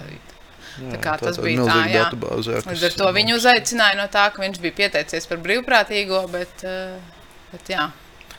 Jā, 0.78 0.92
tā 0.92 1.00
kā 1.02 1.16
tā 1.18 1.26
tas 1.26 1.40
bija 1.42 1.64
tā, 1.66 1.80
jā. 1.90 2.04
Datubāze, 2.04 2.52
jā 2.54 2.60
Līdz 2.68 2.84
ar 2.86 2.94
to 3.00 3.08
viņu 3.16 3.40
uzaicināja 3.40 3.96
no 3.98 4.06
tā, 4.12 4.28
ka 4.30 4.44
viņš 4.44 4.60
bija 4.62 4.76
pieteicies 4.84 5.26
par 5.26 5.42
brīvprātīgo, 5.42 6.22
bet, 6.30 6.62
bet 7.50 7.72
jā. 7.74 7.88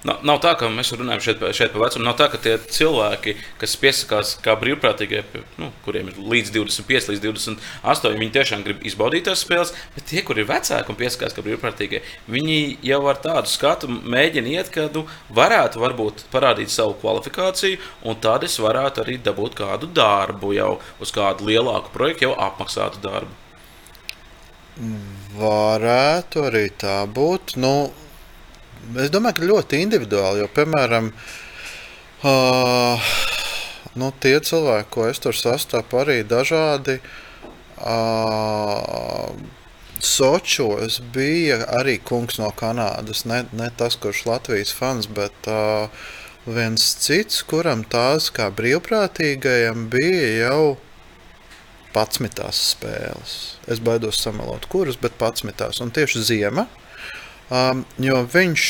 Nav, 0.01 0.23
nav 0.25 0.39
tā, 0.41 0.55
ka 0.57 0.65
mēs 0.73 0.89
runājam 0.97 1.21
šeit, 1.21 1.41
šeit 1.53 1.73
par 1.75 1.83
vecumu. 1.83 2.05
Nav 2.07 2.15
tā, 2.17 2.25
ka 2.33 2.39
tie 2.41 2.55
cilvēki, 2.73 3.35
kas 3.61 3.75
piesakās 3.77 4.31
kā 4.41 4.55
brīvprātīgie, 4.57 5.21
nu, 5.61 5.69
kuriem 5.85 6.09
ir 6.09 6.17
līdz 6.17 6.49
25, 6.55 7.11
līdz 7.11 7.21
28, 7.27 8.15
viņi 8.17 8.33
tiešām 8.37 8.63
grib 8.65 8.81
izbaudīt 8.87 9.27
tās 9.29 9.43
spēles. 9.45 9.75
Bet 9.93 10.09
tie, 10.09 10.23
kur 10.25 10.41
ir 10.41 10.49
vecāki 10.49 10.89
un 10.89 10.97
piesakās 10.97 11.37
kā 11.37 11.45
brīvprātīgie, 11.45 12.01
viņi 12.33 12.57
jau 12.89 13.01
ar 13.13 13.21
tādu 13.21 13.53
skatu 13.53 13.91
mēģina 13.91 14.55
iet, 14.55 14.73
ka 14.73 14.87
nu, 14.95 15.05
varētu 15.37 15.85
varbūt 15.85 16.25
parādīt 16.33 16.73
savu 16.73 16.97
kvalifikāciju, 17.03 17.77
un 18.01 18.17
tad 18.25 18.49
es 18.49 18.57
varētu 18.61 19.05
arī 19.05 19.21
dabūt 19.21 19.59
kādu 19.61 19.91
darbu 20.01 20.55
jau 20.57 20.73
uz 21.01 21.13
kādu 21.13 21.45
lielāku 21.51 21.93
projektu, 21.93 22.31
jau 22.31 22.35
apmaksātu 22.49 23.05
darbu. 23.05 23.37
Varētu 25.37 26.47
arī 26.49 26.69
tā 26.73 27.03
būt. 27.05 27.59
Nu, 27.61 27.91
Es 29.01 29.11
domāju, 29.13 29.37
ka 29.37 29.49
ļoti 29.49 29.81
individuāli. 29.85 30.41
Jo, 30.41 30.49
piemēram, 30.55 31.11
uh, 32.27 33.11
nu, 34.01 34.11
tie 34.23 34.35
cilvēki, 34.41 34.89
ko 34.93 35.07
es 35.09 35.21
tur 35.23 35.37
sastapu, 35.37 36.01
arī 36.01 36.21
dažādi. 36.27 36.99
Uh, 37.81 39.31
Sočos 40.01 40.97
bija 41.13 41.59
arī 41.77 41.99
kungs 42.01 42.39
no 42.41 42.49
Kanādas. 42.57 43.21
Ne, 43.29 43.43
ne 43.53 43.69
tas, 43.77 43.99
kurš 44.01 44.25
Latvijas 44.25 44.73
fans, 44.73 45.05
bet 45.05 45.49
uh, 45.49 45.93
viens 46.49 46.87
cits, 47.03 47.43
kuram 47.45 47.83
tās 47.85 48.31
kā 48.33 48.49
brīvprātīgajam 48.57 49.85
bija 49.93 50.31
jau 50.47 50.63
11 51.93 52.49
spēles. 52.57 53.35
Es 53.69 53.81
baidos 53.83 54.21
samalot, 54.23 54.65
kuras, 54.71 54.97
bet 54.97 55.19
11. 55.21 55.83
Un 55.85 55.93
tieši 55.93 56.25
ziema, 56.31 56.65
um, 57.51 57.85
jo 58.01 58.23
viņš 58.31 58.65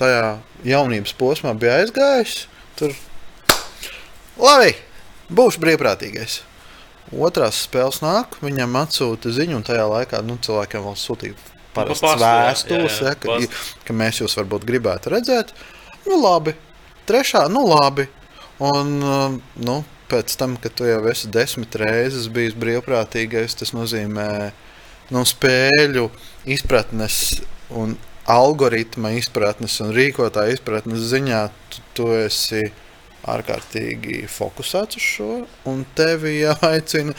tajā 0.00 0.38
jaunības 0.66 1.14
posmā 1.18 1.54
bija 1.58 1.80
aizgājis. 1.82 2.44
Tur 2.78 2.94
labi, 4.40 4.74
būšu 5.30 5.62
brīvprātīgais. 5.62 6.40
Otrās 7.14 7.60
spēles 7.66 8.00
nāk, 8.02 8.38
viņam 8.42 8.78
atsūta 8.80 9.30
ziņu, 9.34 9.60
un 9.60 9.66
tajā 9.66 9.84
laikā 9.90 10.22
nu, 10.26 10.38
cilvēkiem 10.42 10.86
vēl 10.86 10.96
sūtīja 10.98 11.52
parastas 11.74 12.18
vēstules, 12.20 13.00
ja, 13.04 13.14
ka, 13.18 13.38
ka 13.86 13.96
mēs 13.96 14.22
jūs 14.22 14.36
varbūt 14.40 14.66
gribētu 14.68 15.12
redzēt. 15.14 15.52
Nu, 16.06 16.18
labi. 16.20 16.54
Trešā, 17.08 17.46
nu 17.52 17.66
labi. 17.68 18.06
Un, 18.64 18.96
nu, 19.66 19.76
pēc 20.10 20.36
tam, 20.40 20.56
kad 20.62 20.76
tu 20.78 20.86
jau 20.88 21.02
esi 21.10 21.28
desmit 21.32 21.74
reizes 21.80 22.30
bijis 22.32 22.56
brīvprātīgais, 22.58 23.58
tas 23.60 23.74
nozīmē 23.76 24.28
nu, 25.12 25.24
spēļu 25.28 26.08
izpratnes 26.54 27.18
un 27.70 27.96
algoritma 28.30 29.12
izpratnes 29.18 29.76
un 29.84 29.92
rīkotāja 29.96 30.56
izpratnes 30.56 31.08
ziņā 31.10 31.42
tu, 31.72 31.82
tu 31.96 32.12
esi 32.16 32.62
ārkārtīgi 33.30 34.24
fokusēts 34.28 35.00
uz 35.00 35.08
šo, 35.14 35.32
un 35.70 35.84
tevi 35.96 36.38
jāaicina 36.42 37.14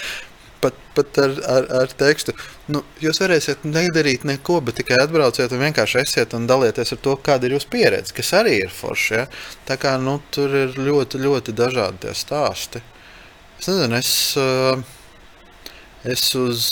pat, 0.61 0.77
pat 0.97 1.19
ar, 1.21 1.33
ar, 1.49 1.67
ar 1.81 1.93
tekstu. 1.97 2.33
Nu, 2.71 2.81
jūs 3.01 3.21
varēsiet 3.21 3.65
nedarīt 3.69 4.25
neko, 4.27 4.59
bet 4.65 4.79
tikai 4.79 4.97
atbrauciet 5.03 5.53
un 5.53 5.63
vienkārši 5.65 6.01
esiet 6.01 6.33
un 6.37 6.47
dalieties 6.49 6.95
ar 6.95 7.01
to, 7.05 7.15
kāda 7.25 7.47
ir 7.47 7.57
jūsu 7.57 7.69
pieredze, 7.73 8.13
kas 8.17 8.33
arī 8.39 8.59
ir 8.63 8.73
forši. 8.73 9.13
Ja? 9.19 9.25
Tā 9.69 9.79
kā 9.81 9.95
nu, 10.01 10.17
tur 10.33 10.53
ir 10.65 10.77
ļoti, 10.79 11.21
ļoti 11.25 11.55
dažādi 11.57 12.05
tie 12.05 12.13
stāsti. 12.17 12.81
Es 13.59 13.69
nezinu, 13.71 14.01
es, 14.01 14.13
es 16.15 16.29
uz 16.37 16.69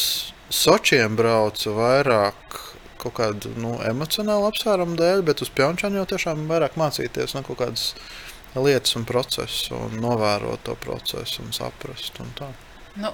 Sočiem 0.54 1.16
braucu 1.18 1.72
vairāk 1.74 2.60
kaut 3.04 3.18
kādu 3.20 3.54
nu, 3.60 3.76
emocionālu 3.88 4.50
apsvērumu 4.50 4.98
dēļ, 5.00 5.24
bet 5.28 5.44
uz 5.46 5.52
Pjončānu 5.54 6.02
jau 6.02 6.10
tiešām 6.14 6.46
vairāk 6.50 6.78
mācīties 6.80 7.36
no 7.38 7.44
kaut 7.48 7.62
kādas 7.62 7.92
lietas 8.56 8.96
un 9.00 9.08
procesu, 9.10 9.76
un 9.78 9.98
novērot 10.02 10.64
to 10.68 10.76
procesu 10.82 11.42
un 11.44 11.54
saprast. 11.56 12.20
Un 12.24 12.34
tā. 12.38 12.50
nu, 13.02 13.14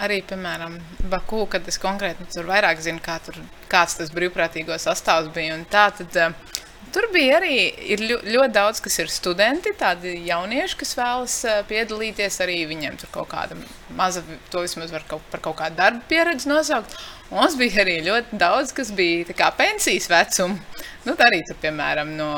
arī, 0.00 0.20
piemēram, 0.26 0.78
Baku, 1.12 1.44
kad 1.52 1.68
es 1.68 1.78
konkrēti 1.80 2.28
tur 2.32 2.48
vairāk 2.48 2.80
zinu, 2.84 3.02
kā 3.04 3.18
tur, 3.24 3.36
kāds 3.70 3.98
tas 4.00 4.12
brīvprātīgo 4.14 4.76
sastāvs 4.80 5.28
bija. 5.34 5.58
Tā, 5.70 5.90
tad, 6.00 6.16
uh, 6.16 6.49
Tur 6.90 7.06
bija 7.14 7.36
arī 7.38 7.56
ļoti 8.00 8.50
daudz, 8.54 8.80
kas 8.82 8.96
ir 8.98 9.10
studenti, 9.12 9.70
tādi 9.78 10.16
jaunieši, 10.26 10.76
kas 10.80 10.96
vēlas 10.98 11.34
piedalīties. 11.68 12.40
Arī 12.42 12.64
viņiem 12.70 12.96
tur 12.98 13.12
kaut 13.14 13.28
kāda 13.30 13.58
maza, 13.98 14.24
to 14.50 14.64
vismaz 14.64 14.90
var 14.94 15.04
kaut, 15.06 15.22
par 15.30 15.42
kaut 15.44 15.60
kādu 15.60 15.78
darbu 15.78 16.02
pieredzi 16.10 16.50
nosaukt. 16.50 16.96
Mums 17.30 17.54
bija 17.60 17.84
arī 17.84 18.00
ļoti 18.08 18.38
daudz, 18.40 18.72
kas 18.74 18.90
bija 18.96 19.36
kā, 19.38 19.52
pensijas 19.54 20.08
vecuma. 20.10 20.58
Nu, 21.06 21.14
arī 21.24 21.44
tur, 21.46 21.56
piemēram, 21.62 22.10
no, 22.18 22.28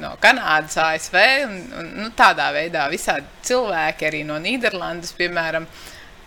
no 0.00 0.12
Kanādas, 0.22 0.78
ASV 0.80 1.16
un, 1.48 1.58
un 1.80 1.90
nu, 2.04 2.12
tādā 2.16 2.46
veidā 2.54 2.86
visādi 2.92 3.26
cilvēki 3.48 4.06
arī 4.08 4.22
no 4.28 4.38
Nīderlandes, 4.40 5.16
piemēram. 5.18 5.66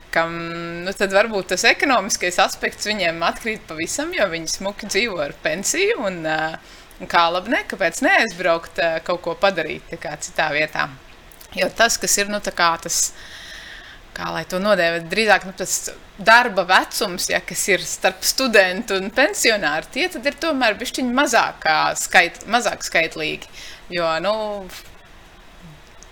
Kam 0.10 0.36
nu, 0.84 0.92
varbūt 1.14 1.52
tas 1.54 1.64
ekonomiskais 1.70 2.42
aspekts 2.42 2.90
viņiem 2.90 3.24
atkrīt 3.24 3.64
pavisam, 3.70 4.12
jo 4.18 4.26
viņi 4.32 4.52
smuki 4.58 4.90
dzīvo 4.90 5.20
ar 5.22 5.36
pensiju. 5.44 6.00
Un, 6.10 6.24
uh, 6.26 6.78
kā 7.08 7.26
labi, 7.32 7.54
ne, 7.54 7.64
kāpēc 7.70 8.02
neaizbraukt 8.04 8.82
eh, 8.84 8.98
kaut 9.06 9.22
ko 9.24 9.36
padarīt 9.40 9.94
citā 9.96 10.50
vietā. 10.56 10.90
Jo 11.56 11.70
tas, 11.74 11.98
kas 11.98 12.18
ir 12.20 12.30
nu, 12.30 12.42
tas, 12.44 13.00
kā 14.18 14.34
lai 14.34 14.44
to 14.50 14.60
nodēvē, 14.62 15.06
drīzāk 15.10 15.48
nu, 15.48 15.54
tas 15.58 15.92
darba 16.18 16.66
vecums, 16.68 17.30
ja, 17.32 17.40
kas 17.42 17.64
ir 17.72 17.86
starp 17.88 18.26
studentu 18.28 19.00
un 19.00 19.10
pensionāru, 19.16 19.88
tie 19.94 20.10
ir 20.10 20.38
tomēr 20.42 20.78
bišķiņi 20.78 21.16
mazāk, 21.16 21.66
skait, 21.98 22.44
mazāk 22.52 22.84
skaitlīgi. 22.86 23.50
Jo, 23.90 24.12
nu, 24.22 24.34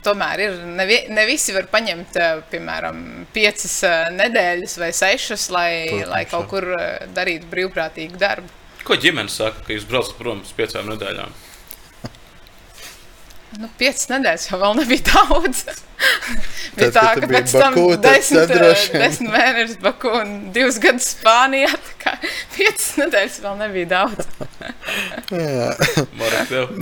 tomēr 0.08 0.42
ir, 0.46 0.60
ne, 0.80 0.88
ne 1.14 1.26
visi 1.28 1.54
var 1.54 1.68
paņemt, 1.74 2.22
eh, 2.22 2.44
piemēram, 2.54 3.04
piecas 3.36 3.82
eh, 3.86 3.98
nedēļas 4.16 4.78
vai 4.82 4.94
sešas, 4.96 5.50
lai, 5.54 5.72
Protams, 5.92 6.14
lai 6.14 6.24
kaut 6.32 6.48
kur 6.54 6.72
darītu 7.18 7.52
brīvprātīgu 7.52 8.24
darbu. 8.24 8.56
Ko 8.88 8.96
ģimene 8.96 9.28
saka, 9.28 9.66
ka 9.68 9.76
jūs 9.76 9.84
braucat 9.90 10.16
prom 10.16 10.46
uz 10.46 10.54
piecām 10.56 10.88
nedēļām? 10.88 11.34
Nu, 13.58 13.66
piecas 13.80 14.05
nedēļas 14.12 14.43
jau 14.51 14.58
vēl 14.62 14.76
nebija 14.78 15.01
daudz. 15.08 15.64
bija 16.78 16.89
tā, 16.93 17.03
ka 17.18 17.30
pēc 17.30 17.53
tam 17.55 17.74
Baku, 17.74 17.95
desmit, 18.03 18.51
desmit 18.93 19.32
mēnešus 19.34 19.80
Baku 19.82 20.12
un 20.20 20.34
divus 20.53 20.78
gadus 20.84 21.08
Spānijā. 21.16 21.72
Piecas 22.53 22.91
nedēļas 22.99 23.39
vēl 23.41 23.55
nebija 23.64 23.89
daudz. 23.95 24.28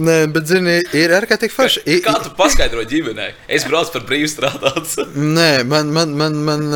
Nē, 0.07 0.17
bet, 0.35 0.49
zini, 0.49 0.75
ir 0.99 1.15
ārkārtīgi 1.15 1.55
forši. 1.55 1.83
Kā, 2.03 2.09
kā 2.09 2.25
tu 2.25 2.33
paskaidro 2.35 2.83
ģimenei? 2.91 3.31
Es 3.47 3.63
braucu 3.69 3.95
par 3.95 4.03
brīvu 4.11 4.27
strādāt. 4.33 4.97
Nē, 5.37 5.51
man, 5.71 5.93
man, 5.95 6.11
man, 6.19 6.33
man 6.49 6.67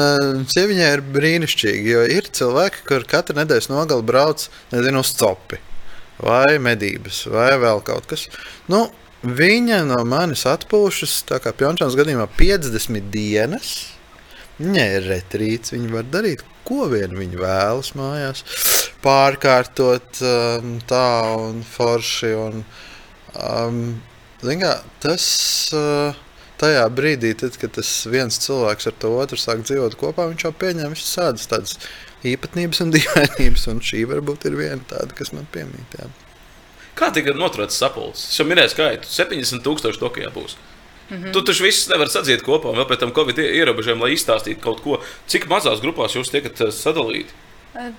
sieviņai 0.54 0.94
ir 0.96 1.04
brīnišķīgi, 1.18 1.92
jo 1.92 2.06
ir 2.20 2.32
cilvēki, 2.40 2.86
kur 2.88 3.04
katru 3.10 3.36
nedēļas 3.42 3.68
nogali 3.74 4.08
brauc, 4.08 4.48
nezinu, 4.72 5.04
uz 5.04 5.12
copi. 5.20 5.60
Vai 6.24 6.56
medības, 6.60 7.26
vai 7.32 7.52
vēl 7.60 7.84
kaut 7.88 8.08
kas. 8.10 8.26
Nu, 8.72 8.88
viņa 9.24 9.84
no 9.90 10.00
manis 10.08 10.46
atpūšas, 10.50 11.22
tā 11.30 11.40
kā 11.44 11.54
Pjončāns 11.56 11.98
gadījumā, 12.00 12.30
50 12.40 13.10
dienas. 13.14 13.74
Viņai 14.60 14.88
ir 14.98 15.06
retrīts, 15.08 15.72
viņa 15.72 15.92
var 15.94 16.08
darīt, 16.12 16.44
ko 16.68 16.90
vien 16.92 17.16
viņa 17.16 17.40
vēlas 17.40 17.94
mājās 17.96 18.44
pārkārtot 19.04 20.20
um, 20.28 20.74
tā 20.88 21.10
un 21.40 21.62
forši. 21.64 22.32
Un, 22.36 22.64
um, 23.40 23.84
kā, 24.44 24.74
tas 25.04 25.26
uh, 25.76 26.20
tajā 26.60 26.84
brīdī, 26.92 27.34
tad, 27.40 27.56
kad 27.62 27.76
tas 27.80 27.92
viens 28.12 28.40
cilvēks 28.44 28.92
ar 28.92 28.98
to 29.00 29.14
otru 29.22 29.40
sāk 29.40 29.64
dzīvot 29.64 29.96
kopā, 30.00 30.28
viņš 30.32 30.48
jau 30.48 30.56
pieņem 30.64 30.96
visādas 30.96 31.48
tādas 31.52 31.78
īpatnības 32.28 32.84
un 32.84 32.96
dīvainības, 32.96 33.70
un 33.72 33.84
šī 33.92 34.04
varbūt 34.10 34.50
ir 34.50 34.60
viena 34.60 34.84
tāda, 34.92 35.16
kas 35.16 35.32
man 35.36 35.48
piemīt. 35.54 36.00
Jā. 36.00 36.10
Kā 37.00 37.12
tika 37.16 37.34
noturēts 37.38 37.80
sapulcs? 37.80 38.26
Es 38.32 38.40
jau 38.40 38.46
minēju 38.50 38.74
skaitu, 38.74 39.08
70 39.08 39.64
tūkstoši 39.66 40.02
Tokijā 40.02 40.32
būs. 40.36 40.58
Mm 41.10 41.24
-hmm. 41.24 41.34
Tu 41.34 41.42
taču 41.42 41.64
visus 41.64 41.88
nevari 41.90 42.10
sadzīt 42.10 42.44
kopā, 42.46 42.76
vēl 42.76 42.88
pēc 42.90 43.00
tam 43.00 43.14
Covid 43.14 43.40
ierobežojumiem, 43.40 44.04
lai 44.04 44.14
izstāstītu 44.14 44.62
kaut 44.62 44.84
ko. 44.84 45.02
Cik 45.28 45.48
mazās 45.48 45.82
grupās 45.82 46.16
jūs 46.16 46.32
tiekat 46.32 46.62
uh, 46.62 46.74
sadalīti? 46.74 47.34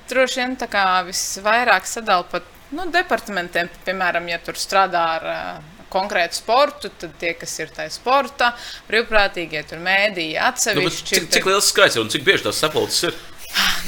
Droši 0.09 0.41
vien 0.41 0.57
tā 0.57 0.69
kā 0.69 0.85
visvairāk 1.07 1.87
sadalīt 1.87 2.31
pat 2.31 2.43
nu, 2.71 2.87
departamentiem, 2.91 3.69
piemēram, 3.85 4.29
ja 4.29 4.39
tur 4.39 4.55
strādā 4.55 5.05
ar 5.17 5.27
uh, 5.27 5.65
konkrētu 5.91 6.39
sportu, 6.39 6.91
tad 6.99 7.17
tie, 7.19 7.35
kas 7.35 7.59
ir 7.59 7.73
tajā 7.75 7.91
sporta, 7.91 8.53
brīvprātīgie, 8.89 9.65
tur 9.69 9.79
mēdīji 9.79 10.39
atsevišķi. 10.39 11.15
Nu, 11.15 11.27
cik, 11.27 11.31
cik 11.35 11.51
liels 11.51 11.71
skaits 11.73 11.97
un 11.97 12.13
cik 12.13 12.27
bieži 12.27 12.47
tās 12.47 12.63
sapulces 12.63 13.11
ir? 13.11 13.19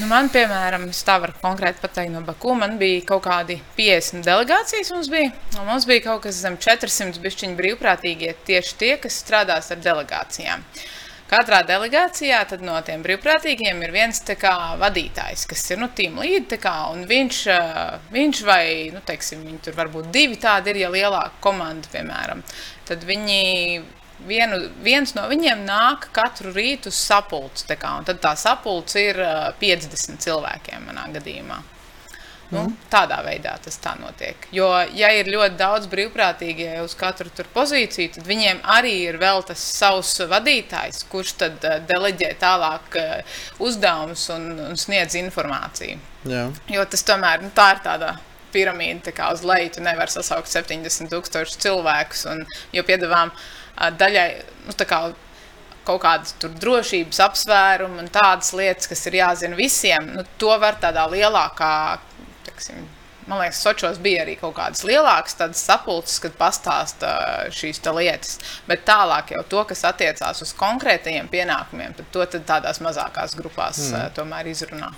Nu, 0.01 0.07
man, 0.09 0.31
piemēram, 0.33 0.87
tā 1.05 1.19
var 1.21 1.35
konkrēti 1.43 1.83
pateikt 1.83 2.15
no 2.15 2.23
Baku, 2.25 2.55
man 2.57 2.79
bija 2.81 3.03
kaut 3.13 3.27
kādi 3.27 3.59
50 3.77 4.25
delegācijas. 4.25 4.91
Mums 4.95 5.11
bija, 5.13 5.31
mums 5.69 5.87
bija 5.89 6.07
kaut 6.07 6.25
kas 6.25 6.41
zem 6.43 6.57
400 6.57 7.21
bišķiņu 7.23 7.59
brīvprātīgie 7.61 8.33
tieši 8.49 8.77
tie, 8.81 8.93
kas 9.03 9.21
strādās 9.23 9.71
ar 9.75 9.83
delegācijām. 9.85 10.65
Katrā 11.33 11.63
delegācijā 11.65 12.43
no 12.61 12.75
tiem 12.85 13.05
brīvprātīgiem 13.05 13.79
ir 13.87 13.93
viens 13.95 14.21
kā, 14.41 14.57
vadītājs, 14.81 15.47
kas 15.49 15.63
ir 15.71 15.81
nu, 15.81 15.89
team 15.97 16.19
lead. 16.21 16.53
Kā, 16.61 16.75
viņš, 17.09 17.39
viņš 18.13 18.43
vai, 18.49 18.67
nu, 18.93 19.01
teiksim, 19.07 19.45
viņi 19.47 19.63
tur 19.69 19.79
varbūt 19.79 20.11
divi 20.13 20.37
tādi 20.41 20.75
ir, 20.75 20.83
ja 20.83 20.93
lielāka 20.93 21.41
komanda, 21.41 21.89
piemēram. 21.93 22.45
Tad 22.89 23.09
viņi 23.09 23.41
vienu, 24.29 24.59
viens 24.85 25.15
no 25.17 25.27
viņiem 25.31 25.65
nāk 25.67 26.09
katru 26.15 26.53
rītu 26.55 26.93
uz 26.93 26.99
sapulci. 27.01 27.67
Tad 27.69 28.17
tā 28.23 28.35
sapulce 28.39 29.07
ir 29.11 29.21
50 29.61 30.23
cilvēkiem 30.23 30.91
manā 30.91 31.09
gadījumā. 31.15 31.63
Nu, 32.53 32.67
mm. 32.67 32.73
Tādā 32.93 33.23
veidā 33.25 33.55
tas 33.65 33.79
tā 33.81 33.95
notiek. 33.97 34.45
Jo, 34.53 34.69
ja 34.93 35.09
ir 35.17 35.31
ļoti 35.33 35.57
daudz 35.57 35.89
brīvprātīgie 35.93 36.83
uz 36.85 36.93
katru 37.01 37.31
pozīciju, 37.55 38.11
tad 38.19 38.29
viņiem 38.29 38.61
arī 38.75 38.93
ir 39.07 39.17
vēl 39.23 39.41
tas 39.49 39.63
savs 39.79 40.19
vadītājs, 40.29 41.07
kurš 41.13 41.33
tad 41.41 41.65
deleģē 41.89 42.35
tālāk 42.43 42.99
uzdevumus 43.57 44.27
un, 44.37 44.51
un 44.69 44.77
sniedz 44.77 45.17
informāciju. 45.23 45.97
Jā. 46.29 46.45
Jo 46.69 46.85
tas 46.85 47.09
tomēr 47.09 47.41
nu, 47.47 47.49
tā 47.57 47.71
ir 47.73 47.83
tāda 47.89 48.13
piramīda, 48.53 49.07
tā 49.09 49.17
kā 49.17 49.33
uz 49.33 49.41
leju 49.49 49.79
tu 49.79 49.87
nevari 49.87 50.13
sasaukt 50.13 50.53
70 50.53 51.09
tūkstošus 51.09 51.57
cilvēkus. 51.65 52.27
Un, 52.35 52.45
jo 52.77 52.85
piedāvām 52.85 53.33
uh, 53.33 53.49
daļai, 53.91 54.29
nu, 54.69 54.77
tā 54.79 54.87
kā 54.89 55.03
kaut 55.87 56.03
kādas 56.05 56.37
drošības 56.63 57.21
apsvērumi 57.25 58.05
un 58.05 58.11
tādas 58.13 58.53
lietas, 58.55 58.89
kas 58.91 59.07
ir 59.11 59.19
jāzina 59.19 59.59
visiem, 59.59 60.13
nu, 60.17 60.25
to 60.39 60.55
var 60.63 60.79
tādā 60.83 61.09
lielākā, 61.11 61.73
teksim, 62.47 62.85
man 63.27 63.43
liekas, 63.43 63.61
Sočos 63.63 63.99
bija 64.03 64.23
arī 64.25 64.37
kaut 64.39 64.55
kādas 64.57 64.85
lielākas 64.87 65.37
sapulces, 65.59 66.19
kad 66.23 66.35
pastāsta 66.39 67.13
šīs 67.55 67.83
lietas. 67.95 68.39
Bet 68.69 68.87
tālāk 68.87 69.35
jau 69.37 69.43
to, 69.49 69.65
kas 69.71 69.85
attiecās 69.91 70.43
uz 70.43 70.55
konkrētajiem 70.59 71.31
pienākumiem, 71.33 71.95
tad 71.99 72.13
to 72.15 72.27
tad 72.37 72.47
tādās 72.47 72.83
mazākās 72.85 73.37
grupās 73.39 73.89
mm. 73.91 74.13
tomēr 74.19 74.53
izrunā. 74.53 74.93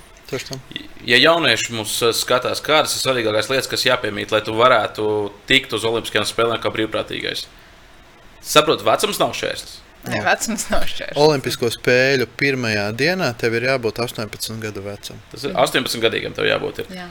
Ja 1.05 1.19
jaunieši 1.21 1.75
mums 1.77 1.99
skatās, 2.17 2.63
kādas 2.65 2.97
ir 2.97 3.03
svarīgākās 3.05 3.51
lietas, 3.53 3.69
kas 3.71 3.85
jāpiemīt, 3.85 4.33
lai 4.33 4.41
tu 4.45 4.55
varētu 4.57 5.05
tikt 5.49 5.77
uz 5.77 5.85
Olimpiskajām 5.85 6.27
spēlēm 6.27 6.63
kā 6.65 6.73
brīvprātīgais? 6.73 7.45
Saprotu, 8.45 8.85
vecums 8.87 9.21
nav 9.23 9.35
šķērslis. 9.37 9.81
Nē, 10.05 10.19
vecums 10.27 10.67
nav 10.69 10.83
šķērslis. 10.85 11.21
Olimpisko 11.21 11.71
spēļu 11.73 12.29
pirmajā 12.41 12.91
dienā 12.97 13.31
tev 13.41 13.57
ir 13.57 13.71
jābūt 13.71 14.03
18 14.05 14.59
gadu 14.61 14.85
vecam. 14.85 15.21
Tas 15.33 15.47
ir 15.49 15.57
18 15.57 16.03
gadīgam, 16.05 16.37
tev 16.37 16.51
jābūt. 16.51 16.85
Ir. 16.85 16.99
Jā 17.01 17.09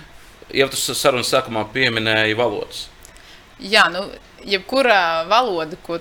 jau 0.54 0.68
tas 0.72 0.84
sarunas 0.98 1.32
sākumā 1.32 1.66
pieminēja 1.74 2.36
valodas. 2.38 2.88
Jā, 3.64 3.86
nu, 3.94 4.02
jebkura 4.50 5.24
valoda, 5.30 5.78
ko 5.86 6.00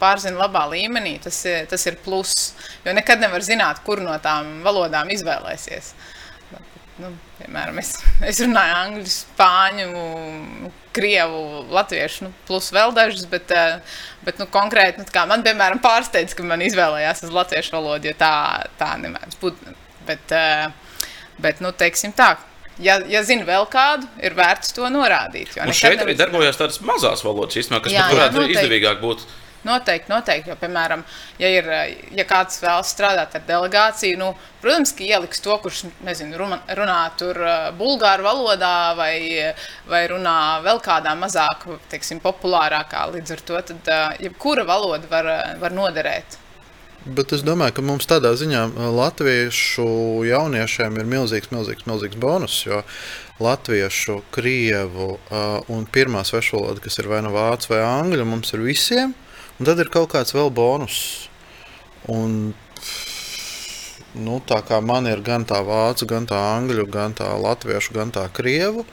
pārzina 0.00 0.42
labā 0.42 0.66
līmenī, 0.72 1.16
tas 1.22 1.38
ir, 1.48 1.64
tas 1.70 1.86
ir 1.88 1.98
pluss. 2.04 2.52
Jo 2.84 2.92
nekad 2.96 3.22
nevar 3.22 3.44
zināt, 3.46 3.80
kur 3.86 4.02
no 4.04 4.16
tām 4.22 4.58
valodām 4.66 5.10
izvēlēsies. 5.14 5.92
Nu, 6.98 7.12
piemēram, 7.38 7.76
es, 7.78 7.92
es 8.26 8.40
runāju 8.42 8.74
angļu, 8.74 9.10
spāņu, 9.12 10.70
krievu, 10.96 11.42
latviešu, 11.70 12.26
nu, 12.26 12.32
plus 12.48 12.72
vēl 12.74 12.94
dažus, 12.96 13.22
bet, 13.30 13.52
eh, 13.54 14.00
bet 14.26 14.40
nu, 14.42 14.48
konkrēti, 14.50 15.04
nu, 15.04 15.06
man, 15.30 15.44
piemēram, 15.46 15.78
pārsteidz, 15.84 16.34
ka 16.34 16.46
man 16.46 16.64
izvēlējās 16.66 17.22
uz 17.28 17.34
latviešu 17.34 17.76
valodu, 17.76 18.10
jo 18.10 18.16
tā, 18.18 18.34
tā 18.80 18.92
nemēdz 19.04 19.38
būt. 19.42 19.62
Bet, 20.08 20.34
eh, 20.34 20.66
bet, 21.38 21.62
nu, 21.62 21.70
teiksim 21.70 22.16
tā, 22.18 22.32
ja, 22.82 22.98
ja 23.06 23.22
zina 23.26 23.46
vēl 23.46 23.68
kādu, 23.70 24.08
ir 24.22 24.34
vērts 24.38 24.74
to 24.74 24.88
norādīt. 24.90 25.54
Un 25.62 25.74
šeit 25.76 26.02
arī 26.02 26.16
darbojas 26.18 26.58
tādas 26.58 26.80
mazas 26.82 27.22
valodas, 27.26 27.60
īstenībā, 27.60 27.84
kas 27.84 27.94
jā, 27.94 28.08
varētu 28.10 28.42
jā, 28.42 28.54
izdevīgāk 28.56 29.04
būt. 29.04 29.22
Noteikti, 29.66 30.12
noteikti. 30.12 30.52
Jo, 30.52 30.56
piemēram, 30.60 31.02
ja, 31.42 31.50
ir, 31.50 31.68
ja 32.14 32.26
kāds 32.28 32.60
vēlas 32.62 32.92
strādāt 32.94 33.34
ar 33.34 33.44
delegāciju, 33.48 34.18
nu, 34.20 34.30
protams, 34.62 34.94
ka 34.94 35.06
ieliks 35.06 35.42
to, 35.42 35.56
kurš 35.64 35.84
nezinu, 36.06 36.38
runā 36.78 36.98
tur 37.18 37.42
bulgāru 37.78 38.26
valodā 38.28 38.74
vai, 38.98 39.14
vai 39.90 40.04
runā 40.10 40.38
vēl 40.66 40.82
kādā 40.84 41.14
mazāk, 41.18 41.66
teiksim, 41.90 42.22
populārākā. 42.24 43.08
Līdz 43.16 43.36
ar 43.36 43.46
to 43.50 43.62
tad, 43.72 43.94
jebkura 44.22 44.66
valoda 44.68 45.10
var, 45.10 45.32
var 45.62 45.74
noderēt. 45.74 46.38
Bet 47.08 47.32
es 47.32 47.40
domāju, 47.46 47.78
ka 47.78 47.82
mums 47.86 48.08
tādā 48.10 48.34
ziņā 48.36 48.66
latviešu 48.92 49.86
jauniešiem 50.28 50.98
ir 50.98 51.06
milzīgs, 51.08 51.50
milzīgs, 51.54 51.86
milzīgs 51.88 52.18
bonus. 52.20 52.58
Jo 52.66 52.82
latviešu, 53.38 54.22
krievu 54.34 55.12
uh, 55.14 55.60
un 55.70 55.86
pirmā 55.86 56.24
svešvaloda, 56.26 56.82
kas 56.82 56.98
ir 56.98 57.08
vai 57.10 57.22
nu 57.22 57.30
vācu 57.34 57.72
vai 57.72 57.82
angļu, 57.86 58.26
mums 58.26 58.52
ir 58.54 58.64
visiem. 58.66 59.14
Un 59.58 59.66
tad 59.66 59.80
ir 59.82 59.90
kaut 59.90 60.12
kāds 60.14 60.34
vēl 60.36 60.52
bonus. 60.54 61.00
Un, 62.08 62.54
nu, 64.14 64.38
tā 64.48 64.60
kā 64.66 64.78
man 64.84 65.08
ir 65.10 65.22
gan 65.26 65.44
tā 65.48 65.60
vācu, 65.66 66.06
gan 66.08 66.28
tā 66.30 66.38
angļu, 66.54 66.86
gan 66.92 67.16
tā 67.18 67.32
latviešu, 67.42 67.96
gan 67.96 68.14
tā 68.14 68.24
krievu, 68.34 68.86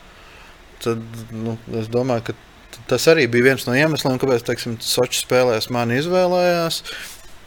tad 0.83 1.01
nu, 1.31 1.55
es 1.77 1.87
domāju, 1.93 2.31
ka 2.31 2.81
tas 2.89 3.05
arī 3.11 3.27
bija 3.31 3.51
viens 3.51 3.67
no 3.69 3.75
iemesliem, 3.77 4.17
kāpēc 4.19 4.49
Sochi 4.83 5.21
spēlēs 5.21 5.69
mani 5.73 6.01
izvēlējās 6.01 6.81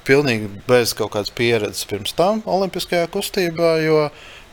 pilnīgi 0.08 0.48
bez 0.68 0.94
kaut 0.96 1.12
kādas 1.12 1.34
pieredzes 1.36 1.84
pirms 1.88 2.14
tam 2.16 2.40
Olimpiskajā 2.48 3.10
kustībā, 3.12 3.74
jo 3.84 4.06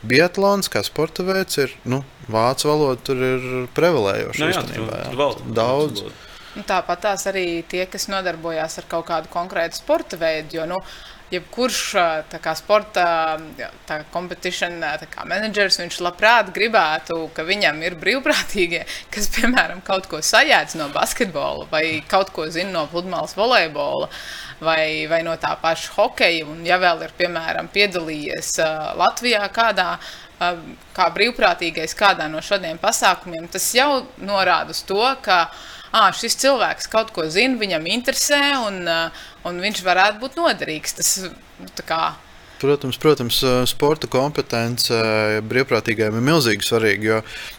Biatlons, 0.06 0.68
kā 0.70 0.82
sporta 0.84 1.24
veids, 1.26 1.56
ir 1.62 1.72
nu, 1.88 2.02
vācu 2.30 2.68
valoda, 2.68 3.00
tur 3.06 3.22
ir 3.24 3.46
prevalējoša. 3.74 4.42
Nu, 4.44 4.52
jā. 4.52 4.64
Tur, 4.68 5.38
tur 5.40 5.54
daudz. 5.56 6.04
Nu, 6.04 6.25
tāpat 6.64 7.04
tās 7.04 7.26
arī 7.28 7.62
tie, 7.68 7.84
kas 7.90 8.08
nodarbojās 8.08 8.78
ar 8.80 8.88
kaut 8.88 9.06
kādu 9.10 9.28
konkrētu 9.32 9.76
sporta 9.82 10.16
veidu. 10.20 10.60
Jo, 10.60 10.66
nu, 10.70 10.80
jebkurš 11.30 11.80
kā, 12.30 12.54
sporta 12.54 13.04
menedžers, 15.26 15.80
viņš 15.82 15.98
labprāt 16.06 16.52
gribētu, 16.54 17.18
ka 17.34 17.44
viņam 17.46 17.82
ir 17.82 17.98
brīvprātīgie, 18.00 18.84
kas, 19.14 19.28
piemēram, 19.34 19.82
kaut 19.86 20.06
ko 20.10 20.22
sajēdz 20.22 20.78
no 20.80 20.88
basketbola 20.94 21.66
vai 21.72 22.02
kaut 22.08 22.30
ko 22.34 22.46
zina 22.52 22.72
no 22.78 22.86
pludmales 22.90 23.36
volejbola. 23.38 24.10
Vai, 24.56 25.04
vai 25.04 25.18
no 25.20 25.34
tā 25.36 25.50
paša 25.60 25.90
hokeja, 25.98 26.46
un 26.48 26.62
ja 26.64 26.78
vēl 26.80 27.02
ir, 27.04 27.10
piemēram, 27.18 27.66
piedalījies 27.74 28.54
uh, 28.64 28.94
Latvijā 28.96 29.42
kādā 29.52 29.98
uh, 29.98 30.62
kā 30.96 31.10
brīvprātīgais 31.12 31.92
kādā 31.92 32.24
no 32.32 32.40
šādiem 32.40 32.80
pasākumiem, 32.80 33.50
tas 33.52 33.66
jau 33.76 34.06
norāda 34.16 34.72
uz 34.72 34.80
to, 34.88 35.02
ka 35.20 35.42
uh, 35.50 35.75
ah, 35.96 36.12
šis 36.14 36.38
cilvēks 36.42 36.90
kaut 36.92 37.12
ko 37.16 37.26
zina, 37.32 37.58
viņam 37.60 37.88
interesē, 37.90 38.42
un, 38.66 38.84
un 39.48 39.60
viņš 39.64 39.82
varētu 39.86 40.22
būt 40.22 40.38
noderīgs. 40.38 40.96
Tas, 41.00 41.12
nu, 41.24 41.72
Protams, 42.56 42.96
protams, 42.96 43.42
sporta 43.68 44.08
kompetence 44.08 44.96
brīvprātīgajiem 45.44 46.16
ir 46.16 46.24
milzīgi 46.24 46.64
svarīga. 46.64 47.04
Jo 47.04 47.18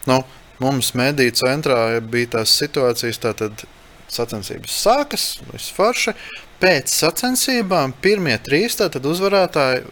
nu, 0.10 0.22
mums 0.64 0.94
mediju 0.98 1.36
centrā 1.38 1.82
bija 2.02 2.38
tās 2.40 2.56
situācijas, 2.58 3.22
tātad 3.22 3.68
sacensības 4.10 4.74
sākas, 4.82 5.28
viss 5.52 5.74
forši. 5.76 6.16
Pēc 6.58 6.90
sacensībām 6.90 7.94
pirmie 8.02 8.38
trīs 8.42 8.80
uzvarētāji 8.82 9.86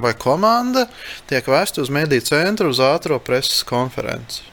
vai 0.00 0.14
komanda 0.14 0.86
tiek 1.28 1.44
vēsti 1.50 1.82
uz 1.82 1.90
mediju 1.92 2.24
centru 2.24 2.70
uz 2.70 2.80
ātrā 2.80 3.18
preses 3.20 3.64
konferenci. 3.66 4.46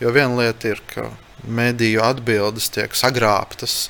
Jo 0.00 0.10
viena 0.10 0.34
lieta 0.40 0.72
ir, 0.72 0.82
ka 0.90 1.10
mediju 1.46 2.02
atbildes 2.04 2.68
tiek 2.72 2.94
sagrābtas 2.96 3.88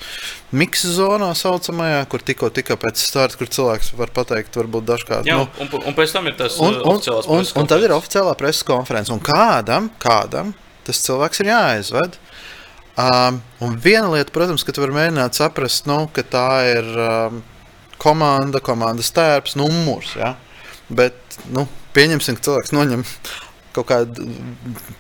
miksa 0.53 0.93
zonā, 0.97 1.31
saucamajā, 1.37 2.03
kur 2.13 2.25
tikko 2.25 2.51
tika 2.55 2.77
pēc 2.81 3.01
starta, 3.01 3.39
kur 3.41 3.51
cilvēks 3.53 3.93
var 3.99 4.13
pateikt, 4.15 4.57
varbūt 4.61 4.89
dažkārt. 4.89 5.29
Jā, 5.29 5.39
nu, 5.41 5.49
un, 5.65 5.87
un 5.91 5.97
pēc 5.97 6.15
tam 6.17 6.29
ir 6.29 6.37
tas 6.39 6.59
un, 6.61 6.81
uh, 6.81 6.91
un, 6.93 7.01
un, 7.39 7.47
un 7.63 7.71
tad 7.71 7.85
ir 7.85 7.95
oficiālā 7.97 8.35
preses 8.39 8.65
konference. 8.69 9.13
Un 9.15 9.23
kādam, 9.25 9.89
kādam 10.03 10.53
tas 10.87 11.01
cilvēks 11.05 11.43
ir 11.43 11.53
jāaizved. 11.53 12.19
Um, 12.93 13.41
un 13.65 13.79
viena 13.81 14.11
lieta, 14.13 14.33
protams, 14.35 14.65
ka 14.67 14.75
tu 14.75 14.83
vari 14.85 14.97
mēģināt 14.97 15.39
saprast, 15.39 15.87
nu, 15.89 16.05
ka 16.13 16.25
tā 16.29 16.49
ir 16.75 16.91
um, 17.01 17.41
komanda, 18.03 18.61
komandas 18.65 19.13
tērps, 19.17 19.57
numurs. 19.57 20.13
Ja? 20.21 20.35
Bet 20.93 21.39
nu, 21.55 21.65
pieņemsim, 21.97 22.37
ka 22.37 22.51
cilvēks 22.51 22.75
noņem 22.77 23.07
kaut 23.77 23.89
kādu 23.89 24.29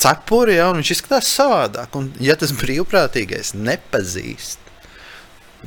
cepuri, 0.03 0.57
ja, 0.59 0.71
un 0.73 0.81
viņš 0.81 0.95
izskatās 0.97 1.31
savādāk. 1.37 1.95
Un, 1.99 2.11
ja 2.23 2.37
tas 2.41 2.55
brīvprātīgais 2.57 3.55
nepazīst 3.59 4.63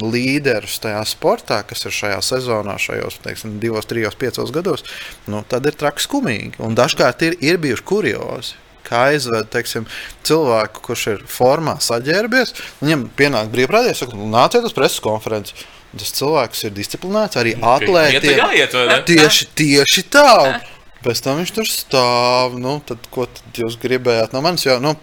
līderus 0.02 0.80
tajā 0.84 1.00
sportā, 1.08 1.62
kas 1.68 1.86
ir 1.88 1.96
šajā 1.96 2.20
sezonā, 2.26 2.76
šajos 2.82 3.20
teiksim, 3.24 3.58
divos, 3.64 3.88
trijos, 3.88 4.18
piecos 4.20 4.52
gados, 4.56 4.84
nu, 5.32 5.44
tad 5.48 5.68
ir 5.70 5.78
traki 5.80 6.04
skumīgi. 6.04 6.60
Un 6.66 6.76
dažkārt 6.78 7.24
ir, 7.28 7.38
ir 7.44 7.62
bijuši 7.64 7.88
kuriozi. 7.88 8.60
Kā 8.86 9.08
aizved 9.10 9.48
teiksim, 9.50 9.88
cilvēku, 10.28 10.84
kurš 10.86 11.06
ir 11.16 11.24
formā 11.32 11.80
saģērbies, 11.82 12.54
viņam 12.84 13.08
pienāk 13.18 13.50
brīvprātīgais, 13.56 14.04
saka, 14.04 14.20
nu, 14.20 14.28
nāciet 14.30 14.68
uz 14.68 14.76
preses 14.78 15.02
konferenci. 15.02 15.58
Tas 15.96 16.12
cilvēks 16.18 16.66
ir 16.68 16.74
disciplinēts, 16.76 17.40
arī 17.40 17.56
atlētājs. 17.56 18.76
Tieši, 19.08 19.52
tieši 19.56 20.08
tā. 20.12 20.32
Pēc 21.06 21.22
tam 21.22 21.38
viņš 21.42 21.52
tur 21.54 21.68
stāv. 21.70 22.56
Nu, 22.58 22.80
tad, 22.86 23.04
ko 23.14 23.28
tad 23.30 23.60
jūs 23.62 23.78
gribējāt 23.82 24.34
no 24.34 24.42
manis? 24.42 24.66
Jo, 24.66 24.80
nu, 24.82 24.96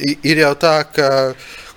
ir 0.00 0.40
jau 0.40 0.54
tā, 0.56 0.78
ka 0.88 1.10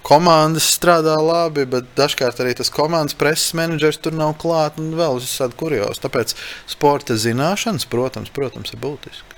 komandas 0.04 0.70
strādā 0.76 1.16
labi, 1.20 1.66
bet 1.70 1.92
dažkārt 1.98 2.40
arī 2.44 2.56
tas 2.60 2.72
komandas 2.72 3.16
preses 3.20 3.54
menedžers 3.58 4.00
tur 4.04 4.16
nav 4.16 4.36
klāts 4.39 4.80
un 4.80 4.93
vēl 5.00 5.20
visādi 5.20 5.60
kurjos. 5.60 6.00
Tāpēc 6.04 6.36
sporta 6.72 7.20
zināšanas, 7.20 7.88
protams, 7.92 8.32
protams 8.36 8.76
ir 8.76 8.82
būtiskas. 8.84 9.30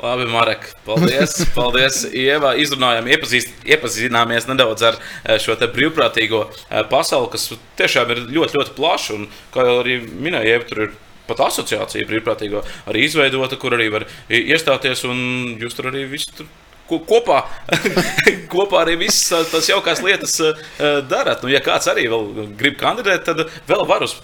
Labi, 0.00 0.24
Marek, 0.32 0.64
paldies. 0.86 1.34
paldies 1.58 2.06
Ieva. 2.16 2.54
Izrunājām, 2.56 3.08
iepazīst, 3.12 3.52
iepazināmies 3.68 4.48
nedaudz 4.48 4.86
ar 4.88 4.96
eh, 4.96 5.36
šo 5.42 5.58
brīvprātīgo 5.60 6.46
eh, 6.48 6.80
pasauli, 6.88 7.28
kas 7.34 7.50
tiešām 7.76 8.14
ir 8.14 8.24
ļoti, 8.32 8.56
ļoti 8.56 8.76
plaša. 8.78 9.18
Un, 9.18 9.28
kā 9.52 9.68
jau 9.68 9.76
arī 9.82 10.00
minēja, 10.08 10.56
Ieva, 10.56 10.68
tur 10.70 10.84
ir 10.86 10.96
pat 11.30 11.46
asociācija 11.48 12.08
brīvprātīgo 12.08 12.64
arī 12.90 13.06
izveidota, 13.06 13.58
kur 13.60 13.78
arī 13.78 13.90
var 13.92 14.08
iestāties 14.28 15.06
un 15.08 15.22
jūs 15.60 15.78
tur 15.78 15.90
arī 15.92 16.06
visu 16.10 16.34
tur 16.40 16.50
kopā, 16.90 17.44
kopā 18.52 18.82
arī 18.82 18.96
visas 19.04 19.50
tās 19.52 19.70
jaukās 19.70 20.02
lietas 20.02 20.36
darat. 21.06 21.44
Nu, 21.44 21.52
ja 21.52 21.62
kāds 21.62 21.86
arī 21.90 22.08
vēl 22.10 22.52
grib 22.58 22.78
kandidēt, 22.80 23.28
tad 23.28 23.46
vēl 23.70 23.86
var 23.86 24.06
uz 24.06 24.18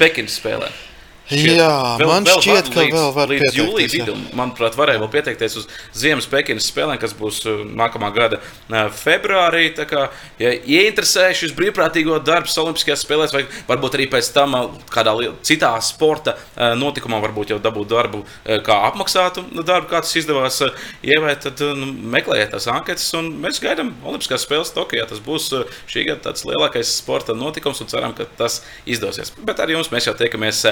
Pekinas 0.00 0.40
spēlēt. 0.40 0.87
Šķiet, 1.28 1.58
jā, 1.58 1.72
vēl, 2.00 2.08
man 2.08 2.24
vēl 2.24 2.38
šķiet, 2.40 2.68
ka 2.72 2.80
līdz, 2.80 2.94
vēl 2.94 3.10
var 3.12 3.28
līdz 3.28 3.56
jūlijā 3.58 3.88
vidum. 3.92 4.20
Manuprāt, 4.38 4.76
varēja 4.78 5.02
vēl 5.02 5.10
pieteikties 5.12 5.56
uz 5.60 5.66
Ziemas 5.92 6.24
Pekinas 6.30 6.68
spēlēm, 6.70 6.96
kas 7.02 7.12
būs 7.18 7.42
uh, 7.44 7.58
nākamā 7.68 8.08
gada 8.16 8.38
uh, 8.40 8.86
februārī. 8.96 9.66
Tā 9.76 9.84
kā, 9.90 10.06
ja 10.40 10.54
ieinteresē 10.56 11.26
šis 11.36 11.52
brīvprātīgo 11.58 12.16
darbs 12.24 12.56
Olimpiskajās 12.62 13.04
spēlēs, 13.04 13.34
vai 13.36 13.42
varbūt 13.68 13.98
arī 13.98 14.06
pēc 14.14 14.30
tam 14.32 14.56
uh, 14.56 14.78
kādā 14.88 15.12
citā 15.44 15.74
sporta 15.84 16.38
notikumā, 16.56 17.20
varbūt 17.20 17.52
jau 17.52 17.58
dabūt 17.62 17.90
darbu 17.92 18.22
kā 18.64 18.78
apmaksātu 18.88 19.44
darbu, 19.58 19.88
kā 19.90 20.00
tas 20.04 20.14
izdevās 20.16 20.62
ievēt, 21.04 21.44
tad 21.44 21.60
nu, 21.76 21.90
meklējiet 22.14 22.54
tās 22.54 22.68
anketas, 22.72 23.06
un 23.18 23.30
mēs 23.42 23.60
gaidām 23.62 23.92
Olimpiskās 24.06 24.46
spēles 24.46 24.72
Tokijā. 24.76 25.04
Tas 25.10 25.20
būs 25.24 25.50
šī 25.90 26.06
gada 26.08 26.32
lielākais 26.48 26.96
sporta 27.02 27.36
notikums, 27.36 27.82
un 27.84 27.90
ceram, 27.90 28.16
ka 28.16 28.26
tas 28.40 28.62
izdosies. 28.88 29.34
Bet 29.44 29.60
ar 29.60 29.72
jums 29.72 29.92
mēs 29.92 30.08
jau 30.08 30.16
tiekamies 30.18 30.64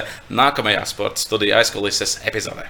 nākamajā 0.47 0.83
sporta 0.89 1.21
studiju 1.21 1.55
aizkulises 1.59 2.19
epizodē. 2.27 2.67